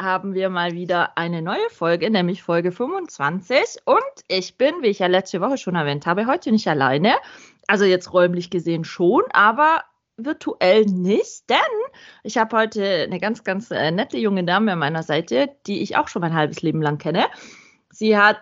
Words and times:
haben 0.00 0.34
wir 0.34 0.50
mal 0.50 0.72
wieder 0.72 1.16
eine 1.16 1.42
neue 1.42 1.70
Folge, 1.70 2.10
nämlich 2.10 2.42
Folge 2.42 2.72
25. 2.72 3.82
Und 3.84 4.02
ich 4.28 4.58
bin, 4.58 4.74
wie 4.82 4.88
ich 4.88 4.98
ja 4.98 5.06
letzte 5.06 5.40
Woche 5.40 5.58
schon 5.58 5.74
erwähnt 5.74 6.06
habe, 6.06 6.26
heute 6.26 6.52
nicht 6.52 6.68
alleine. 6.68 7.14
Also 7.66 7.84
jetzt 7.84 8.12
räumlich 8.12 8.50
gesehen 8.50 8.84
schon, 8.84 9.22
aber 9.32 9.84
virtuell 10.16 10.86
nicht, 10.86 11.48
denn 11.50 11.56
ich 12.22 12.38
habe 12.38 12.56
heute 12.56 13.02
eine 13.02 13.20
ganz, 13.20 13.44
ganz 13.44 13.70
äh, 13.70 13.90
nette 13.90 14.16
junge 14.16 14.44
Dame 14.44 14.72
an 14.72 14.78
meiner 14.78 15.02
Seite, 15.02 15.50
die 15.66 15.82
ich 15.82 15.96
auch 15.96 16.08
schon 16.08 16.22
mein 16.22 16.34
halbes 16.34 16.62
Leben 16.62 16.80
lang 16.80 16.98
kenne. 16.98 17.26
Sie 17.90 18.16
hat 18.16 18.40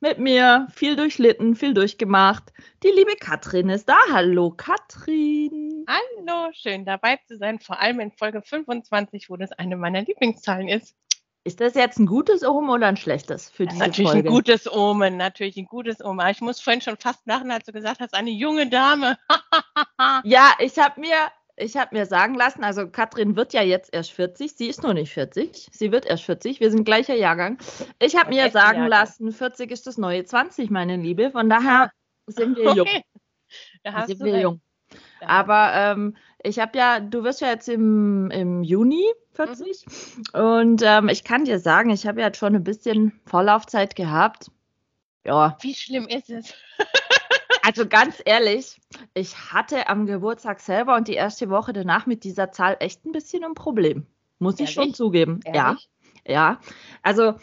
mit 0.00 0.18
mir 0.18 0.68
viel 0.72 0.96
durchlitten, 0.96 1.54
viel 1.56 1.74
durchgemacht. 1.74 2.52
Die 2.82 2.88
liebe 2.88 3.16
Katrin 3.16 3.68
ist 3.68 3.88
da. 3.88 3.98
Hallo 4.12 4.50
Katrin. 4.50 5.84
Hallo, 5.88 6.50
schön 6.52 6.84
dabei 6.84 7.18
zu 7.26 7.36
sein, 7.36 7.58
vor 7.58 7.80
allem 7.80 8.00
in 8.00 8.12
Folge 8.12 8.42
25, 8.42 9.30
wo 9.30 9.36
das 9.36 9.52
eine 9.52 9.76
meiner 9.76 10.02
Lieblingszahlen 10.02 10.68
ist. 10.68 10.94
Ist 11.44 11.60
das 11.60 11.74
jetzt 11.74 11.98
ein 11.98 12.06
gutes 12.06 12.44
Omen 12.44 12.68
oder 12.68 12.88
ein 12.88 12.96
schlechtes 12.96 13.48
für 13.48 13.66
diese 13.66 13.78
natürlich 13.78 14.10
Folge? 14.10 14.28
ein 14.28 14.32
gutes 14.32 14.70
Omen, 14.70 15.16
natürlich 15.16 15.56
ein 15.56 15.64
gutes 15.64 16.04
Omen. 16.04 16.20
Aber 16.20 16.30
ich 16.30 16.40
muss 16.40 16.60
vorhin 16.60 16.82
schon 16.82 16.98
fast 16.98 17.26
lachen, 17.26 17.50
als 17.50 17.64
du 17.64 17.72
gesagt 17.72 18.00
hast, 18.00 18.12
eine 18.14 18.30
junge 18.30 18.68
Dame. 18.68 19.16
ja, 20.24 20.52
ich 20.58 20.78
habe 20.78 21.00
mir, 21.00 21.16
ich 21.58 21.76
habe 21.76 21.96
mir 21.96 22.06
sagen 22.06 22.34
lassen, 22.34 22.64
also 22.64 22.88
Katrin 22.88 23.36
wird 23.36 23.52
ja 23.52 23.62
jetzt 23.62 23.92
erst 23.92 24.12
40, 24.12 24.52
sie 24.52 24.68
ist 24.68 24.82
noch 24.82 24.92
nicht 24.94 25.12
40, 25.12 25.68
sie 25.70 25.92
wird 25.92 26.06
erst 26.06 26.24
40, 26.24 26.60
wir 26.60 26.70
sind 26.70 26.84
gleicher 26.84 27.14
Jahrgang. 27.14 27.58
Ich 28.00 28.16
habe 28.16 28.30
mir 28.30 28.50
sagen 28.50 28.78
Jahrgang. 28.78 28.88
lassen, 28.88 29.32
40 29.32 29.70
ist 29.70 29.86
das 29.86 29.98
neue 29.98 30.24
20, 30.24 30.70
meine 30.70 30.96
Liebe, 30.96 31.30
von 31.30 31.48
daher 31.48 31.90
sind 32.26 32.56
wir 32.56 32.74
jung. 32.74 32.86
Okay. 32.86 33.02
Da 33.82 34.06
sind 34.06 34.22
wir 34.22 34.34
recht. 34.34 34.42
jung. 34.42 34.60
Aber 35.22 35.72
ähm, 35.72 36.16
ich 36.42 36.58
habe 36.58 36.76
ja, 36.76 37.00
du 37.00 37.24
wirst 37.24 37.40
ja 37.40 37.48
jetzt 37.48 37.68
im, 37.70 38.30
im 38.30 38.62
Juni 38.62 39.04
40 39.32 39.86
mhm. 39.86 40.40
und 40.40 40.82
ähm, 40.84 41.08
ich 41.08 41.24
kann 41.24 41.46
dir 41.46 41.58
sagen, 41.58 41.88
ich 41.88 42.06
habe 42.06 42.20
ja 42.20 42.26
jetzt 42.26 42.36
schon 42.36 42.54
ein 42.54 42.62
bisschen 42.62 43.18
Vorlaufzeit 43.24 43.96
gehabt. 43.96 44.50
Ja. 45.24 45.56
Wie 45.62 45.74
schlimm 45.74 46.08
ist 46.08 46.28
es? 46.28 46.52
also 47.68 47.86
ganz 47.86 48.22
ehrlich, 48.24 48.80
ich 49.12 49.52
hatte 49.52 49.88
am 49.88 50.06
Geburtstag 50.06 50.58
selber 50.60 50.96
und 50.96 51.06
die 51.06 51.12
erste 51.12 51.50
Woche 51.50 51.74
danach 51.74 52.06
mit 52.06 52.24
dieser 52.24 52.50
Zahl 52.50 52.78
echt 52.80 53.04
ein 53.04 53.12
bisschen 53.12 53.44
ein 53.44 53.52
Problem. 53.52 54.06
Muss 54.38 54.54
Ehrlich? 54.54 54.70
ich 54.70 54.74
schon 54.74 54.94
zugeben. 54.94 55.40
Ehrlich? 55.44 55.90
Ja. 56.24 56.32
Ja. 56.32 56.60
Also 57.02 57.34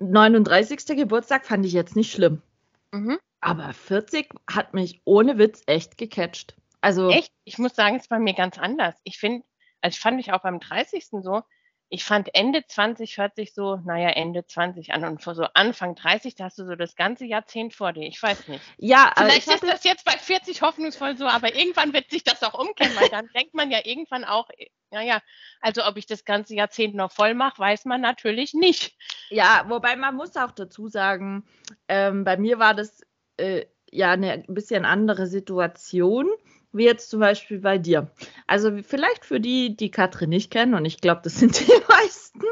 39. 0.00 0.96
Geburtstag 0.96 1.46
fand 1.46 1.64
ich 1.64 1.72
jetzt 1.72 1.94
nicht 1.94 2.10
schlimm. 2.10 2.42
Mhm. 2.90 3.20
Aber 3.40 3.72
40 3.72 4.30
hat 4.50 4.74
mich 4.74 5.02
ohne 5.04 5.38
Witz 5.38 5.62
echt 5.66 5.96
gecatcht. 5.96 6.56
Also 6.80 7.08
echt? 7.08 7.32
Ich 7.44 7.58
muss 7.58 7.76
sagen, 7.76 7.94
es 7.94 8.02
ist 8.02 8.08
bei 8.08 8.18
mir 8.18 8.34
ganz 8.34 8.58
anders. 8.58 8.96
Ich 9.04 9.18
finde, 9.20 9.44
also 9.82 9.96
fand 10.00 10.18
ich 10.18 10.32
auch 10.32 10.42
beim 10.42 10.58
30. 10.58 11.06
so, 11.22 11.42
ich 11.92 12.04
fand 12.04 12.32
Ende 12.34 12.64
20 12.64 13.18
hört 13.18 13.34
sich 13.34 13.52
so, 13.52 13.76
naja, 13.84 14.10
Ende 14.10 14.46
20 14.46 14.92
an 14.92 15.04
und 15.04 15.22
vor 15.22 15.34
so 15.34 15.44
Anfang 15.54 15.96
30, 15.96 16.36
da 16.36 16.44
hast 16.44 16.58
du 16.58 16.64
so 16.64 16.76
das 16.76 16.94
ganze 16.94 17.24
Jahrzehnt 17.24 17.74
vor 17.74 17.92
dir. 17.92 18.06
Ich 18.06 18.22
weiß 18.22 18.46
nicht. 18.46 18.62
Ja, 18.78 19.12
vielleicht 19.16 19.48
ist 19.48 19.64
das 19.64 19.82
jetzt 19.82 20.04
bei 20.04 20.12
40 20.12 20.62
hoffnungsvoll 20.62 21.16
so, 21.16 21.26
aber 21.26 21.54
irgendwann 21.54 21.92
wird 21.92 22.08
sich 22.08 22.22
das 22.22 22.44
auch 22.44 22.54
umkehren, 22.54 22.94
weil 22.94 23.08
dann 23.08 23.28
denkt 23.34 23.54
man 23.54 23.72
ja 23.72 23.80
irgendwann 23.84 24.24
auch, 24.24 24.48
naja, 24.92 25.20
also 25.60 25.84
ob 25.84 25.96
ich 25.96 26.06
das 26.06 26.24
ganze 26.24 26.54
Jahrzehnt 26.54 26.94
noch 26.94 27.10
voll 27.10 27.34
mache, 27.34 27.58
weiß 27.58 27.84
man 27.86 28.00
natürlich 28.00 28.54
nicht. 28.54 28.96
Ja, 29.28 29.64
wobei 29.68 29.96
man 29.96 30.14
muss 30.14 30.36
auch 30.36 30.52
dazu 30.52 30.86
sagen, 30.86 31.44
ähm, 31.88 32.22
bei 32.22 32.36
mir 32.36 32.60
war 32.60 32.74
das 32.74 33.00
äh, 33.36 33.66
ja 33.90 34.12
eine 34.12 34.44
bisschen 34.46 34.84
andere 34.84 35.26
Situation 35.26 36.28
wie 36.72 36.84
jetzt 36.84 37.10
zum 37.10 37.20
Beispiel 37.20 37.58
bei 37.58 37.78
dir. 37.78 38.10
Also 38.46 38.70
vielleicht 38.82 39.24
für 39.24 39.40
die, 39.40 39.76
die 39.76 39.90
Katrin 39.90 40.30
nicht 40.30 40.50
kennen, 40.50 40.74
und 40.74 40.84
ich 40.84 41.00
glaube, 41.00 41.20
das 41.24 41.38
sind 41.38 41.58
die 41.68 41.72
meisten, 41.88 42.42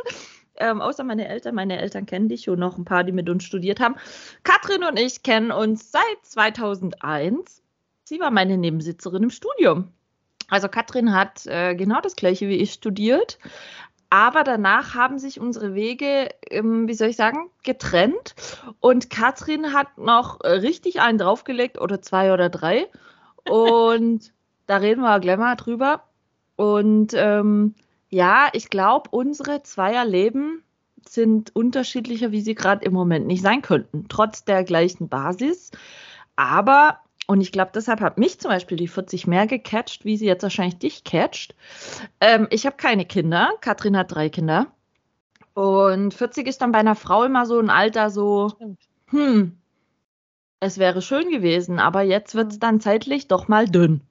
ähm, 0.56 0.80
außer 0.80 1.04
meine 1.04 1.28
Eltern. 1.28 1.54
Meine 1.54 1.78
Eltern 1.78 2.06
kennen 2.06 2.28
dich 2.28 2.48
und 2.48 2.58
noch 2.58 2.78
ein 2.78 2.84
paar, 2.84 3.04
die 3.04 3.12
mit 3.12 3.28
uns 3.28 3.44
studiert 3.44 3.80
haben. 3.80 3.96
Katrin 4.42 4.82
und 4.84 4.98
ich 4.98 5.22
kennen 5.22 5.52
uns 5.52 5.92
seit 5.92 6.02
2001. 6.22 7.62
Sie 8.04 8.20
war 8.20 8.30
meine 8.30 8.56
Nebensitzerin 8.56 9.24
im 9.24 9.30
Studium. 9.30 9.92
Also 10.48 10.68
Katrin 10.68 11.14
hat 11.14 11.46
äh, 11.46 11.74
genau 11.74 12.00
das 12.00 12.16
gleiche 12.16 12.48
wie 12.48 12.56
ich 12.56 12.72
studiert, 12.72 13.38
aber 14.08 14.44
danach 14.44 14.94
haben 14.94 15.18
sich 15.18 15.38
unsere 15.38 15.74
Wege, 15.74 16.30
ähm, 16.48 16.88
wie 16.88 16.94
soll 16.94 17.08
ich 17.08 17.16
sagen, 17.16 17.50
getrennt. 17.62 18.34
Und 18.80 19.10
Katrin 19.10 19.74
hat 19.74 19.98
noch 19.98 20.40
äh, 20.40 20.48
richtig 20.48 21.00
einen 21.02 21.18
draufgelegt 21.18 21.78
oder 21.78 22.00
zwei 22.00 22.32
oder 22.32 22.48
drei 22.48 22.86
und 23.48 24.32
da 24.66 24.76
reden 24.76 25.00
wir 25.00 25.18
gleich 25.20 25.38
mal 25.38 25.56
drüber. 25.56 26.02
Und 26.56 27.14
ähm, 27.14 27.74
ja, 28.10 28.48
ich 28.52 28.70
glaube, 28.70 29.10
unsere 29.10 29.62
Zweierleben 29.62 30.62
sind 31.08 31.54
unterschiedlicher, 31.54 32.32
wie 32.32 32.40
sie 32.40 32.54
gerade 32.54 32.84
im 32.84 32.92
Moment 32.92 33.26
nicht 33.26 33.42
sein 33.42 33.62
könnten, 33.62 34.06
trotz 34.08 34.44
der 34.44 34.64
gleichen 34.64 35.08
Basis. 35.08 35.70
Aber, 36.36 36.98
und 37.26 37.40
ich 37.40 37.52
glaube, 37.52 37.70
deshalb 37.74 38.00
hat 38.00 38.18
mich 38.18 38.40
zum 38.40 38.50
Beispiel 38.50 38.76
die 38.76 38.88
40 38.88 39.26
mehr 39.26 39.46
gecatcht, 39.46 40.04
wie 40.04 40.16
sie 40.16 40.26
jetzt 40.26 40.42
wahrscheinlich 40.42 40.78
dich 40.78 41.04
catcht. 41.04 41.54
Ähm, 42.20 42.46
ich 42.50 42.66
habe 42.66 42.76
keine 42.76 43.04
Kinder. 43.04 43.50
Katrin 43.60 43.96
hat 43.96 44.14
drei 44.14 44.28
Kinder. 44.28 44.66
Und 45.54 46.14
40 46.14 46.46
ist 46.46 46.62
dann 46.62 46.72
bei 46.72 46.78
einer 46.78 46.94
Frau 46.94 47.24
immer 47.24 47.44
so 47.44 47.58
ein 47.58 47.70
Alter, 47.70 48.10
so, 48.10 48.52
hm, 49.08 49.58
es 50.60 50.78
wäre 50.78 51.02
schön 51.02 51.30
gewesen, 51.30 51.78
aber 51.78 52.02
jetzt 52.02 52.34
wird 52.34 52.52
es 52.52 52.58
dann 52.58 52.80
zeitlich 52.80 53.28
doch 53.28 53.48
mal 53.48 53.66
dünn. 53.66 54.02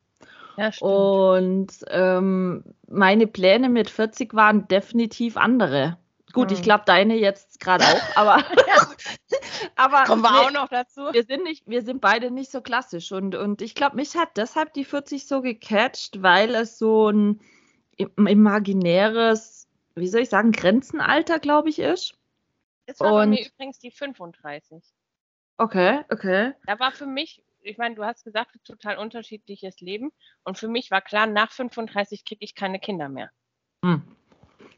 Ja, 0.58 0.72
stimmt. 0.72 0.92
Und 0.92 1.68
ähm, 1.90 2.64
meine 2.88 3.28
Pläne 3.28 3.70
mit 3.70 3.90
40 3.90 4.34
waren 4.34 4.68
definitiv 4.68 5.38
andere. 5.38 5.98
Gut, 6.34 6.50
hm. 6.50 6.58
ich 6.58 6.64
glaube 6.64 6.84
deine 6.86 7.16
jetzt 7.16 7.60
gerade 7.60 7.84
auch, 7.86 8.02
aber, 8.16 8.44
aber 9.76 10.04
kommen 10.06 10.22
wir 10.22 10.32
nee, 10.32 10.48
auch 10.48 10.52
noch 10.52 10.68
dazu. 10.68 11.02
Wir 11.12 11.24
sind 11.24 11.44
nicht, 11.44 11.68
wir 11.68 11.84
sind 11.84 12.02
beide 12.02 12.32
nicht 12.32 12.52
so 12.52 12.62
klassisch 12.62 13.12
und 13.12 13.36
und 13.36 13.62
ich 13.62 13.76
glaube, 13.76 13.96
mich 13.96 14.16
hat 14.16 14.36
deshalb 14.36 14.74
die 14.74 14.86
40 14.86 15.28
so 15.28 15.42
gecatcht, 15.42 16.22
weil 16.22 16.56
es 16.56 16.78
so 16.78 17.10
ein 17.10 17.40
imaginäres, 17.98 19.68
wie 19.96 20.08
soll 20.08 20.22
ich 20.22 20.30
sagen, 20.30 20.52
Grenzenalter, 20.52 21.40
glaube 21.40 21.70
ich, 21.70 21.80
ist. 21.80 22.14
Es 22.86 23.00
war 23.00 23.14
und, 23.14 23.20
bei 23.20 23.28
mir 23.28 23.46
übrigens 23.48 23.80
die 23.80 23.92
35. 23.92 24.84
Okay, 25.58 26.04
okay. 26.12 26.54
Da 26.66 26.80
war 26.80 26.92
für 26.92 27.08
mich, 27.08 27.44
ich 27.62 27.78
meine, 27.78 27.96
du 27.96 28.06
hast 28.06 28.24
gesagt, 28.24 28.52
total 28.64 28.98
unterschiedliches 28.98 29.82
Leben. 29.82 30.12
Und 30.44 30.58
für 30.58 30.68
mich 30.68 30.92
war 30.92 31.02
klar, 31.02 31.28
nach 31.28 31.52
35 31.52 32.26
kriege 32.26 32.44
ich 32.44 32.56
keine 32.56 32.80
Kinder 32.80 33.10
mehr. 33.10 33.32
Hm. 33.84 34.04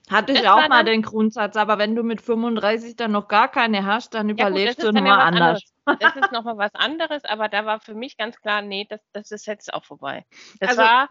Hatte 0.09 0.33
ich 0.33 0.47
auch 0.47 0.67
mal 0.67 0.83
den 0.83 1.03
Grundsatz, 1.03 1.55
aber 1.55 1.77
wenn 1.77 1.95
du 1.95 2.01
mit 2.01 2.21
35 2.21 2.95
dann 2.95 3.11
noch 3.11 3.27
gar 3.27 3.47
keine 3.47 3.85
hast, 3.85 4.15
dann 4.15 4.29
überlebst 4.29 4.79
ja 4.79 4.85
gut, 4.85 4.95
du 4.95 4.99
nochmal 4.99 5.19
anders. 5.19 5.61
Das 5.99 6.15
ist 6.15 6.31
nochmal 6.31 6.57
was 6.57 6.73
anderes, 6.73 7.25
aber 7.25 7.47
da 7.47 7.65
war 7.65 7.79
für 7.79 7.93
mich 7.93 8.17
ganz 8.17 8.39
klar, 8.41 8.63
nee, 8.63 8.87
das, 8.89 9.01
das 9.13 9.29
ist 9.31 9.45
jetzt 9.45 9.71
auch 9.71 9.85
vorbei. 9.85 10.25
Das 10.59 10.71
also, 10.71 10.81
war 10.81 11.09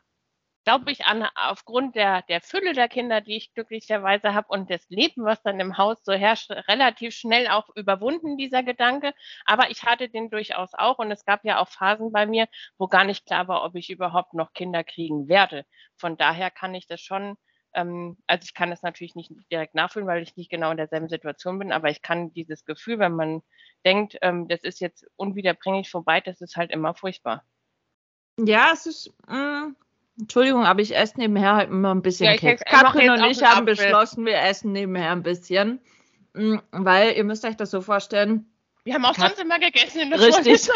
glaube 0.68 0.92
ich, 0.92 1.06
an, 1.06 1.26
aufgrund 1.34 1.96
der, 1.96 2.20
der 2.28 2.42
Fülle 2.42 2.74
der 2.74 2.90
Kinder, 2.90 3.22
die 3.22 3.38
ich 3.38 3.54
glücklicherweise 3.54 4.34
habe 4.34 4.48
und 4.50 4.68
des 4.68 4.86
Lebens, 4.90 5.24
was 5.24 5.42
dann 5.42 5.60
im 5.60 5.78
Haus 5.78 6.04
so 6.04 6.12
herrscht, 6.12 6.50
relativ 6.50 7.14
schnell 7.14 7.48
auch 7.48 7.70
überwunden, 7.74 8.36
dieser 8.36 8.62
Gedanke. 8.62 9.14
Aber 9.46 9.70
ich 9.70 9.84
hatte 9.84 10.10
den 10.10 10.28
durchaus 10.28 10.74
auch 10.74 10.98
und 10.98 11.10
es 11.10 11.24
gab 11.24 11.42
ja 11.46 11.58
auch 11.58 11.68
Phasen 11.68 12.12
bei 12.12 12.26
mir, 12.26 12.48
wo 12.76 12.86
gar 12.86 13.04
nicht 13.04 13.24
klar 13.24 13.48
war, 13.48 13.64
ob 13.64 13.76
ich 13.76 13.88
überhaupt 13.88 14.34
noch 14.34 14.52
Kinder 14.52 14.84
kriegen 14.84 15.26
werde. 15.26 15.64
Von 15.96 16.18
daher 16.18 16.50
kann 16.50 16.74
ich 16.74 16.86
das 16.86 17.00
schon, 17.00 17.38
ähm, 17.72 18.18
also 18.26 18.44
ich 18.44 18.52
kann 18.52 18.68
das 18.68 18.82
natürlich 18.82 19.14
nicht 19.14 19.32
direkt 19.50 19.74
nachfühlen, 19.74 20.06
weil 20.06 20.22
ich 20.22 20.36
nicht 20.36 20.50
genau 20.50 20.70
in 20.70 20.76
derselben 20.76 21.08
Situation 21.08 21.58
bin, 21.58 21.72
aber 21.72 21.88
ich 21.88 22.02
kann 22.02 22.34
dieses 22.34 22.66
Gefühl, 22.66 22.98
wenn 22.98 23.12
man 23.16 23.40
denkt, 23.86 24.18
ähm, 24.20 24.48
das 24.48 24.64
ist 24.64 24.80
jetzt 24.82 25.06
unwiederbringlich 25.16 25.88
vorbei, 25.88 26.20
das 26.20 26.42
ist 26.42 26.56
halt 26.56 26.70
immer 26.72 26.92
furchtbar. 26.92 27.42
Ja, 28.38 28.70
es 28.74 28.84
ist, 28.84 29.14
mm, 29.26 29.74
Entschuldigung, 30.18 30.64
aber 30.64 30.80
ich 30.80 30.96
esse 30.96 31.18
nebenher 31.18 31.54
halt 31.54 31.70
immer 31.70 31.94
ein 31.94 32.02
bisschen 32.02 32.26
ja, 32.26 32.36
Keks. 32.36 32.64
Katrin 32.64 33.10
und 33.10 33.24
ich 33.24 33.42
haben 33.42 33.64
beschlossen, 33.66 34.26
wir 34.26 34.38
essen 34.40 34.72
nebenher 34.72 35.12
ein 35.12 35.22
bisschen. 35.22 35.80
Mm, 36.34 36.56
weil 36.72 37.16
ihr 37.16 37.24
müsst 37.24 37.44
euch 37.44 37.56
das 37.56 37.70
so 37.70 37.80
vorstellen. 37.80 38.50
Wir 38.84 38.94
haben 38.94 39.04
auch 39.04 39.14
Kat 39.14 39.36
sonst 39.36 39.40
immer 39.40 39.58
gegessen 39.58 40.00
in 40.00 40.10
der 40.10 40.20
Richtig. 40.20 40.68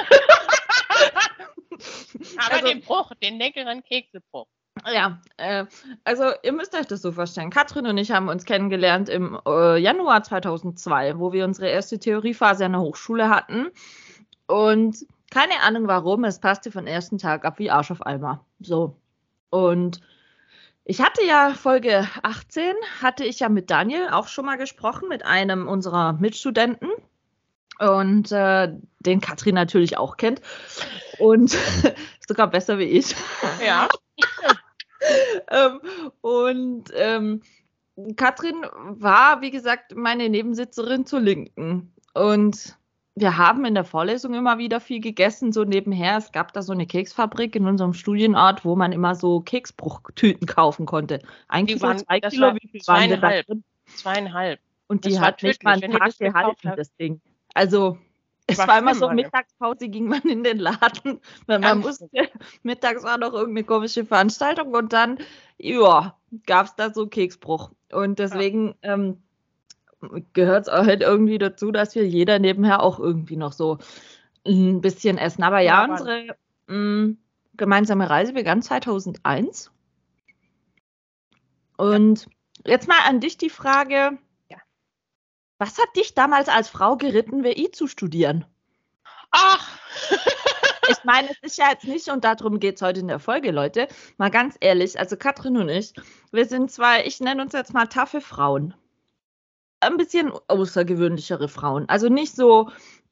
aber 2.37 2.55
also, 2.55 2.67
den 2.67 2.83
Bruch, 2.83 3.11
den 3.23 3.39
leckeren 3.39 3.83
Keksebruch. 3.83 4.47
Ja, 4.93 5.21
äh, 5.37 5.67
also 6.05 6.33
ihr 6.43 6.53
müsst 6.53 6.75
euch 6.75 6.87
das 6.87 7.03
so 7.03 7.13
vorstellen. 7.13 7.51
Katrin 7.51 7.87
und 7.87 7.99
ich 7.99 8.11
haben 8.11 8.29
uns 8.29 8.45
kennengelernt 8.45 9.09
im 9.09 9.39
äh, 9.47 9.79
Januar 9.79 10.23
2002, 10.23 11.19
wo 11.19 11.33
wir 11.33 11.45
unsere 11.45 11.69
erste 11.69 11.99
Theoriephase 11.99 12.65
an 12.65 12.73
der 12.73 12.81
Hochschule 12.81 13.29
hatten. 13.29 13.69
Und 14.47 15.07
keine 15.31 15.61
Ahnung 15.63 15.89
warum, 15.89 16.25
es 16.25 16.41
passte 16.41 16.71
von 16.71 16.87
ersten 16.87 17.19
Tag 17.19 17.45
ab 17.45 17.59
wie 17.59 17.71
Arsch 17.71 17.91
auf 17.91 18.05
Eimer. 18.05 18.45
So. 18.61 18.97
Und 19.53 20.01
ich 20.85 21.03
hatte 21.03 21.23
ja 21.23 21.53
Folge 21.53 22.09
18, 22.23 22.75
hatte 23.03 23.25
ich 23.25 23.41
ja 23.41 23.51
mit 23.51 23.69
Daniel 23.71 24.09
auch 24.11 24.27
schon 24.27 24.47
mal 24.47 24.57
gesprochen, 24.57 25.11
mit 25.11 25.27
einem 25.27 25.69
unserer 25.69 26.15
Mitstudenten 26.15 26.89
und 27.79 28.33
äh, 28.33 28.73
den 29.01 29.21
Katrin 29.21 29.55
natürlich 29.55 29.99
auch 29.99 30.17
kennt 30.17 30.41
und 31.19 31.55
sogar 32.27 32.47
besser 32.49 32.79
wie 32.79 32.85
ich. 32.85 33.15
Ja. 33.65 33.89
ähm, 35.51 35.81
und 36.23 36.85
ähm, 36.95 37.43
Katrin 38.17 38.65
war, 38.87 39.43
wie 39.43 39.51
gesagt, 39.51 39.95
meine 39.95 40.31
Nebensitzerin 40.31 41.05
zur 41.05 41.21
Linken. 41.21 41.93
Und 42.15 42.79
wir 43.15 43.37
haben 43.37 43.65
in 43.65 43.75
der 43.75 43.85
Vorlesung 43.85 44.35
immer 44.35 44.59
wieder 44.59 44.81
viel 44.81 45.01
gegessen, 45.01 45.53
so 45.53 45.65
nebenher. 45.65 46.17
Es 46.17 46.33
gab 46.33 46.53
da 46.53 46.63
so 46.63 46.73
eine 46.73 46.87
Keksfabrik 46.87 47.55
in 47.55 47.67
unserem 47.67 47.93
Studienort, 47.93 48.65
wo 48.65 48.75
man 48.75 48.93
immer 48.93 49.15
so 49.15 49.41
Keksbruchtüten 49.41 50.47
kaufen 50.47 50.87
konnte. 50.87 51.21
Ein 51.49 51.67
die 51.67 51.75
Kilo, 51.75 51.89
waren, 51.89 51.99
zwei 51.99 52.21
Kilo, 52.21 52.47
war 52.47 52.55
wie 52.55 52.69
viel 52.69 52.81
zweieinhalb. 52.81 53.49
Waren 53.49 53.65
zweieinhalb. 53.87 54.61
Und 54.89 55.05
das 55.05 55.13
die 55.13 55.21
hat 55.21 55.43
nicht 55.43 55.63
mal 55.63 55.83
einen 55.83 55.93
Tag 55.93 56.19
gehalten, 56.19 56.73
das 56.77 56.95
Ding. 56.97 57.21
Also 57.55 57.99
es 58.47 58.59
war, 58.59 58.69
war 58.69 58.79
immer 58.79 58.95
so, 58.95 59.09
Mittagspause 59.11 59.89
ging 59.89 60.09
man 60.09 60.23
in 60.23 60.43
den 60.43 60.59
Laden, 60.59 61.21
weil 61.47 61.59
man 61.59 61.81
musste, 61.81 62.09
mittags 62.63 63.03
war 63.05 63.19
noch 63.19 63.33
irgendeine 63.33 63.65
komische 63.65 64.05
Veranstaltung 64.05 64.75
und 64.75 64.93
dann, 64.93 65.19
ja, 65.59 66.17
gab 66.47 66.67
es 66.67 66.75
da 66.75 66.93
so 66.93 67.07
Keksbruch. 67.07 67.71
Und 67.93 68.19
deswegen 68.19 68.75
ja. 68.83 68.95
ähm, 68.95 69.23
gehört 70.33 70.67
es 70.67 70.69
auch 70.69 70.87
halt 70.87 71.03
irgendwie 71.03 71.39
dazu, 71.39 71.71
dass 71.71 71.95
wir 71.95 72.07
jeder 72.07 72.39
nebenher 72.39 72.83
auch 72.83 72.99
irgendwie 72.99 73.37
noch 73.37 73.53
so 73.53 73.79
ein 74.47 74.81
bisschen 74.81 75.19
essen. 75.19 75.43
Aber 75.43 75.61
ja, 75.61 75.85
ja 75.85 75.91
unsere 75.91 76.37
mh, 76.67 76.77
mm, 76.77 77.19
gemeinsame 77.57 78.11
Reise 78.11 78.33
begann 78.33 78.63
2001. 78.63 79.71
Und 81.77 82.29
ja. 82.65 82.73
jetzt 82.73 82.89
mal 82.89 83.01
an 83.07 83.21
dich 83.21 83.39
die 83.39 83.51
Frage, 83.51 84.19
was 85.63 85.79
hat 85.79 85.95
dich 85.95 86.15
damals 86.15 86.49
als 86.49 86.69
Frau 86.69 86.97
geritten, 86.97 87.45
WI 87.45 87.71
zu 87.71 87.87
studieren? 87.87 88.45
Ach! 89.31 89.79
ich 90.89 91.05
meine, 91.05 91.31
es 91.31 91.39
ist 91.41 91.57
ja 91.57 91.71
jetzt 91.71 91.85
nicht, 91.85 92.09
und 92.09 92.25
darum 92.25 92.59
geht 92.59 92.75
es 92.75 92.83
heute 92.83 92.99
in 92.99 93.07
der 93.07 93.21
Folge, 93.21 93.53
Leute, 93.53 93.87
mal 94.17 94.33
ganz 94.33 94.57
ehrlich, 94.59 94.99
also 94.99 95.17
Katrin 95.17 95.57
und 95.57 95.69
ich, 95.69 95.93
wir 96.33 96.47
sind 96.47 96.73
zwei, 96.73 97.07
ich 97.07 97.21
nenne 97.21 97.41
uns 97.43 97.53
jetzt 97.53 97.73
mal 97.75 97.87
taffe 97.87 98.21
Frauen. 98.21 98.75
Ein 99.83 99.97
bisschen 99.97 100.33
außergewöhnlichere 100.47 101.49
Frauen. 101.49 101.89
Also 101.89 102.09
nicht 102.09 102.37
so 102.37 102.71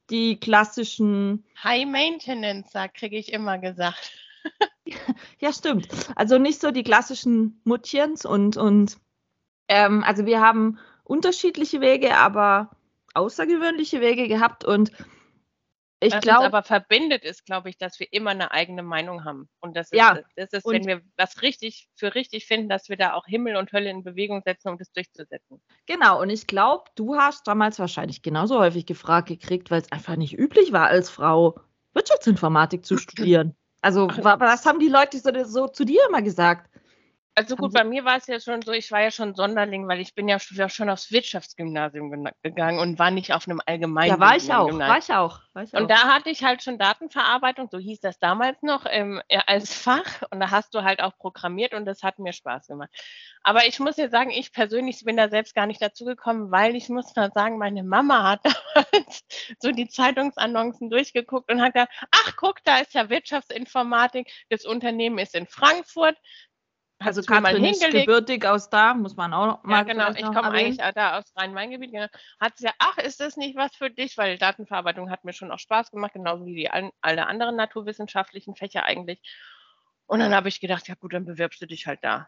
die 0.09 0.39
klassischen. 0.39 1.43
High 1.63 1.85
Maintenance, 1.85 2.71
kriege 2.93 3.17
ich 3.17 3.33
immer 3.33 3.57
gesagt. 3.57 4.11
ja, 5.39 5.51
stimmt. 5.51 5.87
Also 6.15 6.37
nicht 6.37 6.61
so 6.61 6.71
die 6.71 6.83
klassischen 6.83 7.59
Muttchens 7.65 8.25
und, 8.25 8.55
und 8.57 8.97
ähm, 9.67 10.03
also 10.03 10.25
wir 10.25 10.39
haben 10.39 10.79
unterschiedliche 11.03 11.81
Wege, 11.81 12.15
aber 12.17 12.71
außergewöhnliche 13.13 13.99
Wege 13.99 14.27
gehabt 14.27 14.63
und 14.63 14.91
ich 16.01 16.19
glaube. 16.19 16.45
aber 16.45 16.63
verbindet 16.63 17.23
ist, 17.23 17.45
glaube 17.45 17.69
ich, 17.69 17.77
dass 17.77 17.99
wir 17.99 18.07
immer 18.11 18.31
eine 18.31 18.51
eigene 18.51 18.81
Meinung 18.81 19.23
haben. 19.23 19.47
Und 19.59 19.77
das 19.77 19.91
ist, 19.91 19.99
ja, 19.99 20.19
das 20.35 20.51
ist 20.51 20.65
wenn 20.65 20.85
wir 20.85 21.01
was 21.15 21.41
richtig 21.41 21.87
für 21.95 22.15
richtig 22.15 22.45
finden, 22.45 22.69
dass 22.69 22.89
wir 22.89 22.97
da 22.97 23.13
auch 23.13 23.25
Himmel 23.25 23.55
und 23.55 23.71
Hölle 23.71 23.89
in 23.89 24.03
Bewegung 24.03 24.41
setzen, 24.43 24.69
um 24.69 24.77
das 24.77 24.91
durchzusetzen. 24.91 25.61
Genau, 25.85 26.19
und 26.19 26.29
ich 26.29 26.47
glaube, 26.47 26.85
du 26.95 27.15
hast 27.15 27.47
damals 27.47 27.77
wahrscheinlich 27.77 28.21
genauso 28.23 28.59
häufig 28.59 28.85
gefragt 28.85 29.27
gekriegt, 29.27 29.69
weil 29.69 29.81
es 29.81 29.91
einfach 29.91 30.15
nicht 30.15 30.37
üblich 30.37 30.71
war, 30.71 30.87
als 30.87 31.09
Frau 31.09 31.59
Wirtschaftsinformatik 31.93 32.85
zu 32.85 32.97
studieren. 32.97 33.55
Also, 33.83 34.07
was 34.07 34.65
haben 34.65 34.79
die 34.79 34.89
Leute 34.89 35.19
so, 35.19 35.31
so 35.43 35.67
zu 35.67 35.85
dir 35.85 36.01
immer 36.07 36.21
gesagt? 36.21 36.70
Also 37.33 37.55
gut, 37.55 37.71
bei 37.71 37.85
mir 37.85 38.03
war 38.03 38.17
es 38.17 38.27
ja 38.27 38.41
schon 38.41 38.61
so, 38.61 38.73
ich 38.73 38.91
war 38.91 39.01
ja 39.01 39.09
schon 39.09 39.35
Sonderling, 39.35 39.87
weil 39.87 40.01
ich 40.01 40.13
bin 40.15 40.27
ja 40.27 40.37
schon 40.37 40.89
aufs 40.89 41.11
Wirtschaftsgymnasium 41.11 42.27
gegangen 42.43 42.79
und 42.79 42.99
war 42.99 43.09
nicht 43.09 43.33
auf 43.33 43.47
einem 43.47 43.61
allgemeinen 43.65 44.09
Ja, 44.09 44.19
war 44.19 44.35
ich 44.35 44.53
auch, 44.53 44.67
war 44.77 44.97
ich 44.97 45.13
auch, 45.13 45.39
war 45.53 45.63
ich 45.63 45.73
auch. 45.73 45.79
Und 45.79 45.89
da 45.89 46.13
hatte 46.13 46.29
ich 46.29 46.43
halt 46.43 46.61
schon 46.61 46.77
Datenverarbeitung, 46.77 47.69
so 47.71 47.77
hieß 47.77 48.01
das 48.01 48.19
damals 48.19 48.61
noch, 48.63 48.85
ähm, 48.85 49.21
als 49.47 49.73
Fach. 49.73 50.23
Und 50.29 50.41
da 50.41 50.51
hast 50.51 50.75
du 50.75 50.83
halt 50.83 51.01
auch 51.01 51.17
programmiert 51.17 51.73
und 51.73 51.85
das 51.85 52.03
hat 52.03 52.19
mir 52.19 52.33
Spaß 52.33 52.67
gemacht. 52.67 52.89
Aber 53.43 53.65
ich 53.65 53.79
muss 53.79 53.95
dir 53.95 54.09
sagen, 54.09 54.31
ich 54.31 54.51
persönlich 54.51 55.03
bin 55.05 55.15
da 55.15 55.29
selbst 55.29 55.55
gar 55.55 55.67
nicht 55.67 55.81
dazu 55.81 56.03
gekommen, 56.03 56.51
weil 56.51 56.75
ich 56.75 56.89
muss 56.89 57.15
mal 57.15 57.31
sagen, 57.31 57.57
meine 57.57 57.83
Mama 57.83 58.29
hat 58.29 58.41
damals 58.75 59.23
so 59.59 59.71
die 59.71 59.87
Zeitungsannoncen 59.87 60.89
durchgeguckt 60.89 61.49
und 61.49 61.61
hat 61.61 61.73
gesagt, 61.73 61.93
ach 62.11 62.35
guck, 62.35 62.61
da 62.65 62.79
ist 62.79 62.93
ja 62.93 63.09
Wirtschaftsinformatik, 63.09 64.29
das 64.49 64.65
Unternehmen 64.65 65.17
ist 65.17 65.33
in 65.33 65.47
Frankfurt, 65.47 66.17
also 67.03 67.21
Katrin 67.23 67.65
ist 67.65 67.89
gebürtig 67.89 68.45
aus 68.45 68.69
da, 68.69 68.93
muss 68.93 69.15
man 69.15 69.33
auch 69.33 69.63
mal 69.63 69.77
Ja, 69.77 69.83
genau, 69.83 70.11
ich 70.11 70.23
komme 70.23 70.51
eigentlich 70.51 70.77
da 70.77 71.17
aus 71.17 71.33
Rhein-Main-Gebiet. 71.35 71.91
Genau. 71.91 72.07
Hat 72.39 72.57
sie 72.57 72.65
ja, 72.65 72.73
ach, 72.79 72.97
ist 72.97 73.19
das 73.19 73.37
nicht 73.37 73.55
was 73.55 73.75
für 73.75 73.89
dich? 73.89 74.17
Weil 74.17 74.37
Datenverarbeitung 74.37 75.09
hat 75.09 75.23
mir 75.23 75.33
schon 75.33 75.51
auch 75.51 75.59
Spaß 75.59 75.91
gemacht, 75.91 76.13
genauso 76.13 76.45
wie 76.45 76.55
die 76.55 76.69
alle 76.69 77.27
anderen 77.27 77.55
naturwissenschaftlichen 77.55 78.55
Fächer 78.55 78.83
eigentlich. 78.83 79.21
Und 80.05 80.19
dann 80.19 80.35
habe 80.35 80.49
ich 80.49 80.59
gedacht, 80.59 80.87
ja 80.87 80.95
gut, 80.95 81.13
dann 81.13 81.25
bewirbst 81.25 81.61
du 81.61 81.67
dich 81.67 81.87
halt 81.87 81.99
da. 82.03 82.27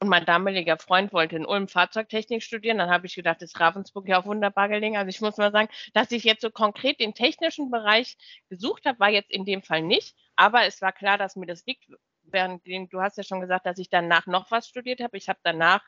Und 0.00 0.08
mein 0.08 0.26
damaliger 0.26 0.76
Freund 0.76 1.12
wollte 1.12 1.36
in 1.36 1.46
Ulm 1.46 1.68
Fahrzeugtechnik 1.68 2.42
studieren. 2.42 2.78
Dann 2.78 2.90
habe 2.90 3.06
ich 3.06 3.14
gedacht, 3.14 3.40
das 3.40 3.52
ist 3.52 3.60
Ravensburg 3.60 4.08
ja 4.08 4.20
auch 4.20 4.26
wunderbar 4.26 4.68
gelegen. 4.68 4.96
Also 4.96 5.08
ich 5.08 5.20
muss 5.20 5.38
mal 5.38 5.52
sagen, 5.52 5.68
dass 5.94 6.10
ich 6.10 6.24
jetzt 6.24 6.42
so 6.42 6.50
konkret 6.50 7.00
den 7.00 7.14
technischen 7.14 7.70
Bereich 7.70 8.18
gesucht 8.50 8.84
habe, 8.84 8.98
war 8.98 9.08
jetzt 9.08 9.30
in 9.30 9.44
dem 9.44 9.62
Fall 9.62 9.82
nicht. 9.82 10.14
Aber 10.36 10.66
es 10.66 10.82
war 10.82 10.92
klar, 10.92 11.16
dass 11.16 11.36
mir 11.36 11.46
das 11.46 11.64
liegt, 11.64 11.86
während 12.24 12.92
du 12.92 13.00
hast 13.00 13.16
ja 13.16 13.22
schon 13.22 13.40
gesagt, 13.40 13.66
dass 13.66 13.78
ich 13.78 13.90
danach 13.90 14.26
noch 14.26 14.50
was 14.50 14.68
studiert 14.68 15.00
habe. 15.00 15.16
Ich 15.16 15.28
habe 15.28 15.38
danach 15.42 15.82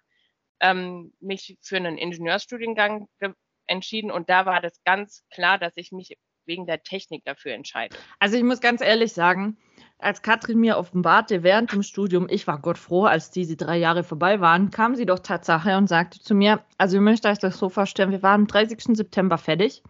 ähm, 0.60 1.12
mich 1.20 1.58
für 1.60 1.76
einen 1.76 1.98
Ingenieursstudiengang 1.98 3.08
entschieden 3.66 4.10
und 4.10 4.30
da 4.30 4.46
war 4.46 4.60
das 4.60 4.82
ganz 4.84 5.24
klar, 5.30 5.58
dass 5.58 5.76
ich 5.76 5.92
mich 5.92 6.16
wegen 6.46 6.66
der 6.66 6.82
Technik 6.82 7.24
dafür 7.24 7.52
entscheide. 7.52 7.96
Also 8.20 8.36
ich 8.36 8.44
muss 8.44 8.60
ganz 8.60 8.80
ehrlich 8.80 9.12
sagen, 9.12 9.56
als 9.98 10.22
Katrin 10.22 10.58
mir 10.58 10.78
offenbarte 10.78 11.42
während 11.42 11.72
dem 11.72 11.82
Studium, 11.82 12.28
ich 12.30 12.46
war 12.46 12.60
Gott 12.60 12.78
froh, 12.78 13.04
als 13.04 13.30
diese 13.30 13.56
drei 13.56 13.76
Jahre 13.76 14.04
vorbei 14.04 14.40
waren, 14.40 14.70
kam 14.70 14.94
sie 14.94 15.06
doch 15.06 15.18
Tatsache 15.18 15.76
und 15.76 15.88
sagte 15.88 16.20
zu 16.20 16.34
mir, 16.34 16.64
also 16.78 16.96
ihr 16.96 17.00
möchtet 17.00 17.32
euch 17.32 17.38
das 17.38 17.58
so 17.58 17.68
vorstellen, 17.68 18.12
wir 18.12 18.22
waren 18.22 18.42
am 18.42 18.46
30. 18.46 18.96
September 18.96 19.38
fertig 19.38 19.82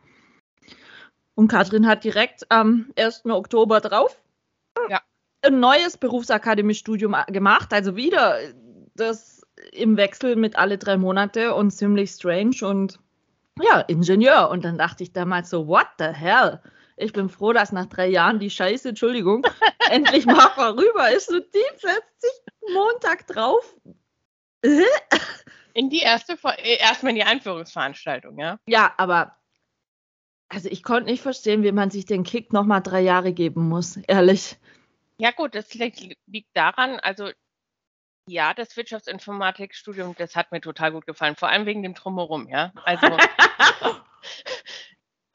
und 1.34 1.48
Katrin 1.48 1.86
hat 1.86 2.04
direkt 2.04 2.50
am 2.50 2.90
1. 2.96 3.26
Oktober 3.26 3.80
drauf 3.80 4.22
ein 5.46 5.60
neues 5.60 5.96
Berufsakademiestudium 5.96 7.16
gemacht, 7.28 7.72
also 7.72 7.96
wieder 7.96 8.38
das 8.94 9.42
im 9.72 9.96
Wechsel 9.96 10.36
mit 10.36 10.56
alle 10.56 10.78
drei 10.78 10.96
Monate 10.96 11.54
und 11.54 11.70
ziemlich 11.70 12.10
strange 12.10 12.56
und 12.62 12.98
ja, 13.62 13.80
Ingenieur. 13.80 14.50
Und 14.50 14.64
dann 14.64 14.78
dachte 14.78 15.02
ich 15.02 15.12
damals 15.12 15.50
so, 15.50 15.66
what 15.66 15.86
the 15.98 16.06
hell? 16.06 16.60
Ich 16.96 17.12
bin 17.12 17.28
froh, 17.28 17.52
dass 17.52 17.72
nach 17.72 17.86
drei 17.86 18.08
Jahren 18.08 18.38
die 18.38 18.50
Scheiße, 18.50 18.90
Entschuldigung, 18.90 19.46
endlich 19.90 20.26
mal 20.26 20.50
vorüber 20.54 21.10
ist. 21.10 21.28
So 21.28 21.40
tief 21.40 21.72
setzt 21.78 22.20
sich 22.20 22.74
Montag 22.74 23.26
drauf. 23.26 23.74
in 25.74 25.90
die 25.90 26.00
erste, 26.00 26.38
äh, 26.58 26.78
erstmal 26.78 27.10
in 27.10 27.16
die 27.16 27.24
Einführungsveranstaltung, 27.24 28.38
ja? 28.38 28.58
Ja, 28.66 28.94
aber 28.96 29.36
also 30.48 30.68
ich 30.70 30.82
konnte 30.82 31.10
nicht 31.10 31.22
verstehen, 31.22 31.62
wie 31.62 31.72
man 31.72 31.90
sich 31.90 32.06
den 32.06 32.22
Kick 32.22 32.52
nochmal 32.52 32.80
drei 32.80 33.00
Jahre 33.00 33.32
geben 33.32 33.68
muss, 33.68 33.96
ehrlich. 33.96 34.56
Ja 35.18 35.30
gut, 35.30 35.54
das 35.54 35.72
liegt 35.74 36.48
daran, 36.54 37.00
also 37.00 37.30
ja, 38.28 38.54
das 38.54 38.76
Wirtschaftsinformatikstudium, 38.76 40.14
das 40.18 40.34
hat 40.34 40.50
mir 40.52 40.60
total 40.60 40.92
gut 40.92 41.06
gefallen, 41.06 41.36
vor 41.36 41.48
allem 41.48 41.64
wegen 41.64 41.82
dem 41.82 41.94
Drumherum, 41.94 42.48
ja. 42.48 42.72
Also 42.84 43.06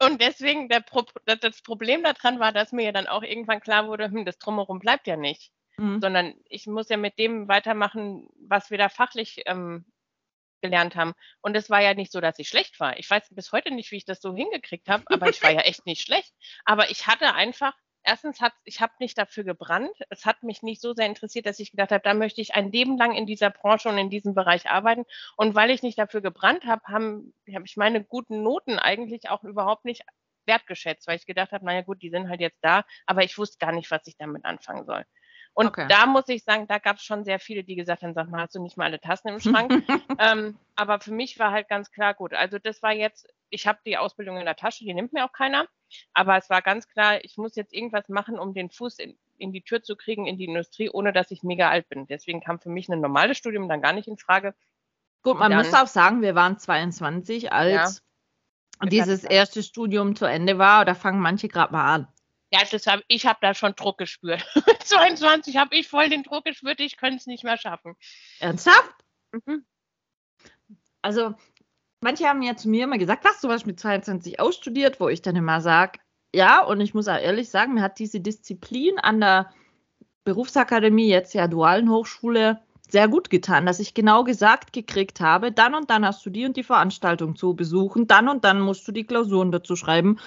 und 0.02 0.20
deswegen 0.20 0.68
der 0.68 0.80
Pro 0.80 1.04
das 1.24 1.62
Problem 1.62 2.02
daran 2.02 2.38
war, 2.38 2.52
dass 2.52 2.72
mir 2.72 2.84
ja 2.84 2.92
dann 2.92 3.06
auch 3.06 3.22
irgendwann 3.22 3.60
klar 3.60 3.88
wurde, 3.88 4.10
hm, 4.10 4.24
das 4.24 4.38
Drumherum 4.38 4.78
bleibt 4.78 5.06
ja 5.06 5.16
nicht, 5.16 5.52
mhm. 5.78 6.00
sondern 6.00 6.34
ich 6.48 6.66
muss 6.66 6.90
ja 6.90 6.98
mit 6.98 7.18
dem 7.18 7.48
weitermachen, 7.48 8.28
was 8.46 8.70
wir 8.70 8.78
da 8.78 8.88
fachlich 8.90 9.42
ähm, 9.46 9.86
gelernt 10.60 10.94
haben. 10.94 11.14
Und 11.40 11.56
es 11.56 11.70
war 11.70 11.80
ja 11.80 11.94
nicht 11.94 12.12
so, 12.12 12.20
dass 12.20 12.38
ich 12.38 12.48
schlecht 12.48 12.78
war. 12.78 12.98
Ich 12.98 13.10
weiß 13.10 13.28
bis 13.30 13.52
heute 13.52 13.72
nicht, 13.72 13.90
wie 13.90 13.96
ich 13.96 14.04
das 14.04 14.20
so 14.20 14.34
hingekriegt 14.34 14.88
habe, 14.88 15.02
aber 15.06 15.28
ich 15.28 15.42
war 15.42 15.50
ja 15.50 15.60
echt 15.60 15.86
nicht 15.86 16.02
schlecht. 16.02 16.32
Aber 16.64 16.90
ich 16.90 17.06
hatte 17.06 17.34
einfach 17.34 17.74
erstens 18.04 18.40
hat 18.40 18.52
ich 18.64 18.80
habe 18.80 18.92
nicht 19.00 19.18
dafür 19.18 19.44
gebrannt. 19.44 19.90
Es 20.10 20.26
hat 20.26 20.42
mich 20.42 20.62
nicht 20.62 20.80
so 20.80 20.94
sehr 20.94 21.06
interessiert, 21.06 21.46
dass 21.46 21.58
ich 21.58 21.70
gedacht 21.70 21.92
habe, 21.92 22.02
da 22.02 22.14
möchte 22.14 22.40
ich 22.40 22.54
ein 22.54 22.70
Leben 22.72 22.96
lang 22.98 23.14
in 23.14 23.26
dieser 23.26 23.50
Branche 23.50 23.88
und 23.88 23.98
in 23.98 24.10
diesem 24.10 24.34
Bereich 24.34 24.68
arbeiten. 24.70 25.04
Und 25.36 25.54
weil 25.54 25.70
ich 25.70 25.82
nicht 25.82 25.98
dafür 25.98 26.20
gebrannt 26.20 26.64
habe, 26.64 26.82
habe 26.88 27.22
ich 27.64 27.76
meine 27.76 28.04
guten 28.04 28.42
Noten 28.42 28.78
eigentlich 28.78 29.28
auch 29.30 29.44
überhaupt 29.44 29.84
nicht 29.84 30.02
wertgeschätzt, 30.46 31.06
weil 31.06 31.16
ich 31.16 31.26
gedacht 31.26 31.52
habe, 31.52 31.64
naja 31.64 31.82
gut, 31.82 32.02
die 32.02 32.10
sind 32.10 32.28
halt 32.28 32.40
jetzt 32.40 32.58
da, 32.62 32.84
aber 33.06 33.22
ich 33.24 33.38
wusste 33.38 33.58
gar 33.58 33.72
nicht, 33.72 33.90
was 33.90 34.06
ich 34.06 34.16
damit 34.16 34.44
anfangen 34.44 34.84
soll. 34.86 35.04
Und 35.54 35.66
Okay. 35.66 35.86
da 35.88 36.06
muss 36.06 36.28
ich 36.28 36.44
sagen, 36.44 36.66
da 36.66 36.78
gab 36.78 36.96
es 36.96 37.02
schon 37.02 37.24
sehr 37.24 37.38
viele, 37.38 37.62
die 37.62 37.74
gesagt 37.76 38.02
haben, 38.02 38.14
sag 38.14 38.28
mal, 38.30 38.42
hast 38.42 38.54
du 38.54 38.62
nicht 38.62 38.76
mal 38.78 38.84
alle 38.84 39.00
Tassen 39.00 39.28
im 39.28 39.40
Schrank? 39.40 39.70
ähm, 40.18 40.56
aber 40.76 41.00
für 41.00 41.12
mich 41.12 41.38
war 41.38 41.50
halt 41.52 41.68
ganz 41.68 41.90
klar 41.90 42.14
gut. 42.14 42.32
Also 42.32 42.58
das 42.58 42.82
war 42.82 42.92
jetzt, 42.92 43.28
ich 43.50 43.66
habe 43.66 43.78
die 43.84 43.98
Ausbildung 43.98 44.38
in 44.38 44.46
der 44.46 44.56
Tasche, 44.56 44.84
die 44.84 44.94
nimmt 44.94 45.12
mir 45.12 45.24
auch 45.26 45.32
keiner. 45.32 45.66
Aber 46.14 46.38
es 46.38 46.48
war 46.48 46.62
ganz 46.62 46.88
klar, 46.88 47.22
ich 47.22 47.36
muss 47.36 47.54
jetzt 47.54 47.74
irgendwas 47.74 48.08
machen, 48.08 48.38
um 48.38 48.54
den 48.54 48.70
Fuß 48.70 48.98
in, 48.98 49.18
in 49.36 49.52
die 49.52 49.60
Tür 49.62 49.82
zu 49.82 49.94
kriegen 49.94 50.26
in 50.26 50.38
die 50.38 50.46
Industrie, 50.46 50.88
ohne 50.88 51.12
dass 51.12 51.30
ich 51.30 51.42
mega 51.42 51.68
alt 51.68 51.86
bin. 51.90 52.06
Deswegen 52.06 52.40
kam 52.40 52.58
für 52.58 52.70
mich 52.70 52.88
ein 52.88 53.00
normales 53.00 53.36
Studium 53.36 53.68
dann 53.68 53.82
gar 53.82 53.92
nicht 53.92 54.08
in 54.08 54.16
Frage. 54.16 54.54
Gut, 55.22 55.38
man 55.38 55.50
Dann- 55.52 55.58
muss 55.66 55.74
auch 55.74 55.86
sagen, 55.86 56.22
wir 56.22 56.34
waren 56.34 56.58
22, 56.58 57.52
als 57.52 58.02
Wir 58.80 58.88
dieses 58.88 59.22
erste 59.22 59.62
Studium 59.62 60.16
zu 60.16 60.24
Ende 60.24 60.56
war. 60.58 60.86
Da 60.86 60.94
fangen 60.94 61.20
manche 61.20 61.48
gerade 61.48 61.72
mal 61.72 61.94
an. 61.94 62.08
Ja, 62.52 62.60
deshalb, 62.70 63.02
ich 63.08 63.24
habe 63.24 63.38
da 63.40 63.54
schon 63.54 63.74
Druck 63.74 63.96
gespürt. 63.96 64.44
Mit 64.66 64.82
22 64.82 65.56
habe 65.56 65.74
ich 65.74 65.88
voll 65.88 66.10
den 66.10 66.22
Druck 66.22 66.44
gespürt, 66.44 66.80
ich 66.80 66.98
könnte 66.98 67.16
es 67.16 67.26
nicht 67.26 67.44
mehr 67.44 67.56
schaffen. 67.56 67.96
Ernsthaft? 68.40 68.94
Mhm. 69.32 69.64
Also, 71.00 71.34
manche 72.02 72.28
haben 72.28 72.42
ja 72.42 72.54
zu 72.54 72.68
mir 72.68 72.84
immer 72.84 72.98
gesagt, 72.98 73.24
was, 73.24 73.40
du 73.40 73.48
hast 73.48 73.66
mit 73.66 73.80
22 73.80 74.38
ausstudiert, 74.38 75.00
wo 75.00 75.08
ich 75.08 75.22
dann 75.22 75.34
immer 75.34 75.62
sage, 75.62 75.98
ja, 76.34 76.62
und 76.62 76.80
ich 76.80 76.92
muss 76.92 77.08
auch 77.08 77.18
ehrlich 77.18 77.48
sagen, 77.48 77.74
mir 77.74 77.82
hat 77.82 77.98
diese 77.98 78.20
Disziplin 78.20 78.98
an 78.98 79.20
der 79.20 79.50
Berufsakademie, 80.24 81.08
jetzt 81.08 81.32
ja 81.32 81.48
dualen 81.48 81.90
Hochschule, 81.90 82.60
sehr 82.88 83.08
gut 83.08 83.30
getan, 83.30 83.64
dass 83.64 83.80
ich 83.80 83.94
genau 83.94 84.24
gesagt 84.24 84.74
gekriegt 84.74 85.20
habe, 85.20 85.52
dann 85.52 85.74
und 85.74 85.88
dann 85.88 86.04
hast 86.04 86.24
du 86.26 86.30
die 86.30 86.44
und 86.44 86.58
die 86.58 86.62
Veranstaltung 86.62 87.36
zu 87.36 87.54
besuchen, 87.54 88.06
dann 88.06 88.28
und 88.28 88.44
dann 88.44 88.60
musst 88.60 88.86
du 88.86 88.92
die 88.92 89.04
Klausuren 89.04 89.50
dazu 89.50 89.74
schreiben 89.76 90.18